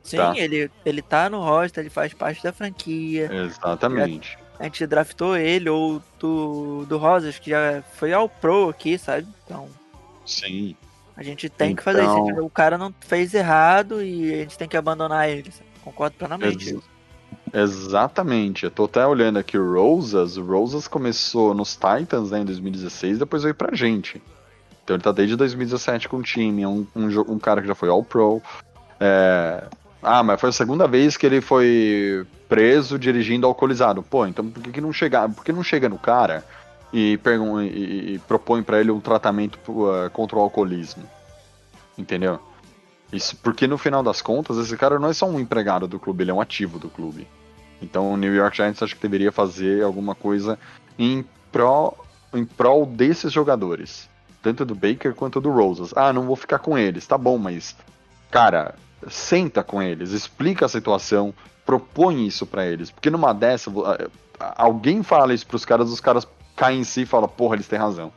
Sim, 0.03 0.17
tá. 0.17 0.33
ele, 0.35 0.69
ele 0.85 1.01
tá 1.01 1.29
no 1.29 1.39
roster, 1.41 1.83
ele 1.83 1.89
faz 1.89 2.13
parte 2.13 2.41
da 2.43 2.51
franquia. 2.51 3.29
Exatamente. 3.33 4.37
A 4.59 4.63
gente 4.63 4.85
draftou 4.87 5.35
ele 5.37 5.69
ou 5.69 6.01
do, 6.19 6.85
do 6.85 6.97
Rosas, 6.97 7.37
que 7.39 7.49
já 7.49 7.83
foi 7.93 8.13
ao 8.13 8.27
Pro 8.29 8.69
aqui, 8.69 8.97
sabe? 8.97 9.27
Então 9.45 9.67
Sim. 10.25 10.75
a 11.15 11.23
gente 11.23 11.49
tem 11.49 11.75
que 11.75 11.83
fazer 11.83 12.03
isso. 12.03 12.17
Então- 12.29 12.45
O 12.45 12.49
cara 12.49 12.77
não 12.77 12.93
fez 13.01 13.33
errado 13.33 14.01
e 14.01 14.33
a 14.33 14.37
gente 14.37 14.57
tem 14.57 14.67
que 14.67 14.77
abandonar 14.77 15.29
ele. 15.29 15.51
sabe? 15.51 15.69
Concordo 15.83 16.15
plenamente. 16.15 16.69
Ex- 16.73 16.83
Exatamente. 17.53 18.63
Eu 18.63 18.71
tô 18.71 18.85
até 18.85 19.05
olhando 19.05 19.37
aqui 19.39 19.57
o 19.57 19.73
Rosas. 19.73 20.37
O 20.37 20.43
Rosas 20.43 20.87
começou 20.87 21.53
nos 21.53 21.75
Titans 21.75 22.31
né, 22.31 22.39
em 22.41 22.45
2016, 22.45 23.19
depois 23.19 23.43
veio 23.43 23.55
pra 23.55 23.75
gente. 23.75 24.21
Então 24.83 24.95
ele 24.95 25.03
tá 25.03 25.11
desde 25.11 25.35
2017 25.35 26.07
com 26.09 26.17
o 26.17 26.23
time. 26.23 26.63
É 26.63 26.67
um, 26.67 26.85
um, 26.95 27.07
um 27.33 27.39
cara 27.39 27.61
que 27.61 27.67
já 27.67 27.75
foi 27.75 27.89
All-Pro. 27.89 28.41
É, 28.99 29.63
Ah, 30.01 30.23
mas 30.23 30.39
foi 30.39 30.49
a 30.49 30.53
segunda 30.53 30.87
vez 30.87 31.17
que 31.17 31.25
ele 31.25 31.41
foi 31.41 32.25
preso 32.47 32.97
dirigindo 32.97 33.45
alcoolizado. 33.47 34.01
Pô, 34.01 34.25
então 34.25 34.47
por 34.49 34.61
que, 34.63 34.71
que 34.71 34.81
não 34.81 34.91
chega, 34.93 35.27
por 35.29 35.43
que 35.43 35.51
não 35.53 35.63
chega 35.63 35.87
no 35.89 35.97
cara 35.97 36.43
e, 36.91 37.17
pergun- 37.17 37.61
e- 37.61 38.15
e 38.15 38.19
propõe 38.19 38.63
pra 38.63 38.79
ele 38.79 38.91
um 38.91 38.99
tratamento 38.99 39.59
uh, 39.69 40.09
contra 40.11 40.37
o 40.37 40.41
alcoolismo? 40.41 41.03
Entendeu? 41.97 42.39
Isso 43.13 43.35
porque 43.37 43.67
no 43.67 43.77
final 43.77 44.01
das 44.01 44.21
contas, 44.21 44.57
esse 44.57 44.75
cara 44.77 44.97
não 44.97 45.09
é 45.09 45.13
só 45.13 45.27
um 45.27 45.39
empregado 45.39 45.87
do 45.87 45.99
clube, 45.99 46.23
ele 46.23 46.31
é 46.31 46.33
um 46.33 46.41
ativo 46.41 46.79
do 46.79 46.89
clube. 46.89 47.27
Então 47.81 48.11
o 48.11 48.17
New 48.17 48.33
York 48.33 48.55
Giants 48.55 48.83
acho 48.83 48.95
que 48.95 49.01
deveria 49.01 49.31
fazer 49.31 49.83
alguma 49.83 50.13
coisa 50.13 50.59
em 50.97 51.25
prol, 51.51 52.05
em 52.33 52.45
prol 52.45 52.85
desses 52.85 53.33
jogadores. 53.33 54.09
Tanto 54.41 54.65
do 54.65 54.75
Baker 54.75 55.13
quanto 55.13 55.39
do 55.39 55.51
Rosas. 55.51 55.91
Ah, 55.95 56.11
não 56.11 56.25
vou 56.25 56.35
ficar 56.35 56.59
com 56.59 56.77
eles, 56.77 57.05
tá 57.05 57.17
bom, 57.17 57.37
mas. 57.37 57.75
Cara, 58.29 58.75
senta 59.09 59.63
com 59.63 59.81
eles, 59.81 60.11
explica 60.11 60.65
a 60.65 60.69
situação, 60.69 61.33
propõe 61.65 62.25
isso 62.25 62.45
pra 62.45 62.65
eles. 62.65 62.89
Porque 62.89 63.09
numa 63.09 63.33
dessa, 63.33 63.71
alguém 64.55 65.03
fala 65.03 65.33
isso 65.33 65.45
pros 65.45 65.65
caras, 65.65 65.89
os 65.89 65.99
caras 65.99 66.27
caem 66.55 66.81
em 66.81 66.83
si 66.83 67.01
e 67.01 67.05
falam, 67.05 67.27
porra, 67.27 67.55
eles 67.55 67.67
têm 67.67 67.79
razão. 67.79 68.11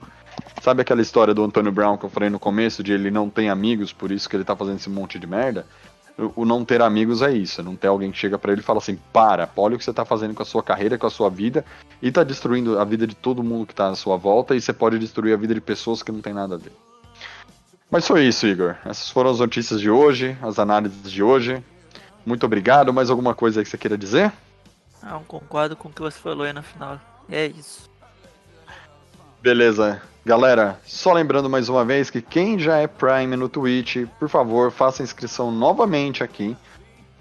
Sabe 0.63 0.83
aquela 0.83 1.03
história 1.03 1.35
do 1.35 1.45
Antônio 1.45 1.73
Brown 1.73 1.97
que 1.97 2.05
eu 2.05 2.11
falei 2.11 2.31
no 2.31 2.39
começo, 2.39 2.83
de 2.83 2.93
ele 2.93 3.11
não 3.11 3.29
tem 3.29 3.51
amigos, 3.51 3.93
por 3.93 4.11
isso 4.11 4.29
que 4.29 4.37
ele 4.37 4.45
tá 4.45 4.57
fazendo 4.57 4.77
esse 4.77 4.89
monte 4.89 5.19
de 5.19 5.27
merda? 5.27 5.67
O 6.17 6.45
não 6.45 6.65
ter 6.65 6.81
amigos 6.81 7.23
é 7.23 7.33
isso, 7.33 7.61
é 7.61 7.65
não 7.65 7.75
ter 7.75 7.89
alguém 7.89 8.13
que 8.13 8.19
chega 8.19 8.39
pra 8.39 8.53
ele 8.53 8.61
e 8.61 8.65
fala 8.65 8.79
assim, 8.79 8.97
para, 9.13 9.49
olha 9.57 9.75
o 9.75 9.79
que 9.79 9.85
você 9.85 9.93
tá 9.93 10.05
fazendo 10.05 10.33
com 10.33 10.43
a 10.43 10.47
sua 10.47 10.63
carreira, 10.63 10.97
com 10.97 11.09
a 11.09 11.11
sua 11.11 11.29
vida, 11.29 11.65
e 12.01 12.13
tá 12.13 12.23
destruindo 12.23 12.79
a 12.79 12.85
vida 12.85 13.05
de 13.05 13.17
todo 13.17 13.43
mundo 13.43 13.67
que 13.67 13.75
tá 13.75 13.89
à 13.89 13.97
sua 13.97 14.17
volta, 14.17 14.55
e 14.55 14.61
você 14.61 14.73
pode 14.73 14.97
destruir 14.99 15.35
a 15.35 15.37
vida 15.37 15.53
de 15.55 15.61
pessoas 15.61 16.05
que 16.05 16.13
não 16.13 16.21
tem 16.21 16.33
nada 16.33 16.55
a 16.55 16.59
ver. 16.59 16.73
Mas 17.91 18.07
foi 18.07 18.25
isso, 18.25 18.47
Igor. 18.47 18.77
Essas 18.85 19.11
foram 19.11 19.31
as 19.31 19.39
notícias 19.39 19.81
de 19.81 19.91
hoje, 19.91 20.37
as 20.43 20.59
análises 20.59 21.11
de 21.11 21.23
hoje. 21.23 21.63
Muito 22.25 22.45
obrigado. 22.47 22.93
Mais 22.93 23.11
alguma 23.11 23.35
coisa 23.35 23.61
aí 23.61 23.65
que 23.65 23.71
você 23.71 23.79
queira 23.79 23.97
dizer? 23.97 24.33
Não, 25.03 25.23
concordo 25.25 25.77
com 25.77 25.89
o 25.89 25.93
que 25.93 26.01
você 26.01 26.19
falou 26.19 26.45
aí 26.45 26.53
no 26.53 26.63
final. 26.63 27.01
É 27.29 27.47
isso. 27.47 27.89
Beleza. 29.43 30.03
Galera, 30.27 30.81
só 30.87 31.13
lembrando 31.13 31.51
mais 31.51 31.69
uma 31.69 31.85
vez 31.85 32.09
que 32.09 32.23
quem 32.23 32.59
já 32.59 32.79
é 32.79 32.87
Prime 32.87 33.37
no 33.37 33.47
Twitch, 33.47 34.07
por 34.19 34.29
favor, 34.29 34.73
faça 34.73 35.03
inscrição 35.03 35.53
novamente 35.53 36.25
aqui 36.25 36.57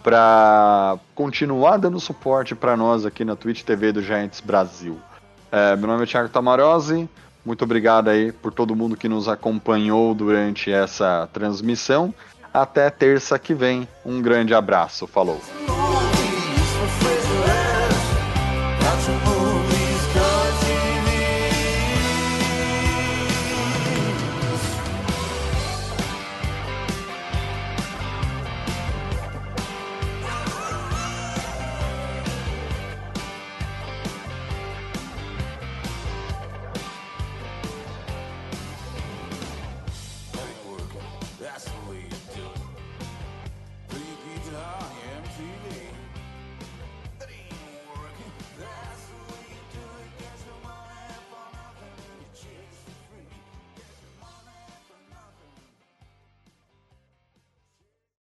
para 0.02 0.98
continuar 1.14 1.78
dando 1.78 2.00
suporte 2.00 2.56
para 2.56 2.78
nós 2.78 3.06
aqui 3.06 3.26
na 3.26 3.36
Twitch 3.36 3.64
TV 3.64 3.92
do 3.92 4.02
Giants 4.02 4.40
Brasil. 4.40 4.98
É, 5.52 5.76
meu 5.76 5.88
nome 5.88 6.04
é 6.04 6.06
Thiago 6.06 6.30
Tamarose. 6.30 7.10
Muito 7.46 7.66
obrigado 7.66 8.10
aí 8.10 8.32
por 8.32 8.54
todo 8.54 8.76
mundo 8.76 8.96
que 8.96 9.10
nos 9.10 9.28
acompanhou 9.28 10.14
durante 10.14 10.72
essa 10.72 11.28
transmissão. 11.34 12.14
Até 12.54 12.90
terça 12.90 13.38
que 13.38 13.54
vem. 13.54 13.88
Um 14.06 14.22
grande 14.22 14.54
abraço. 14.54 15.08
Falou. 15.08 15.42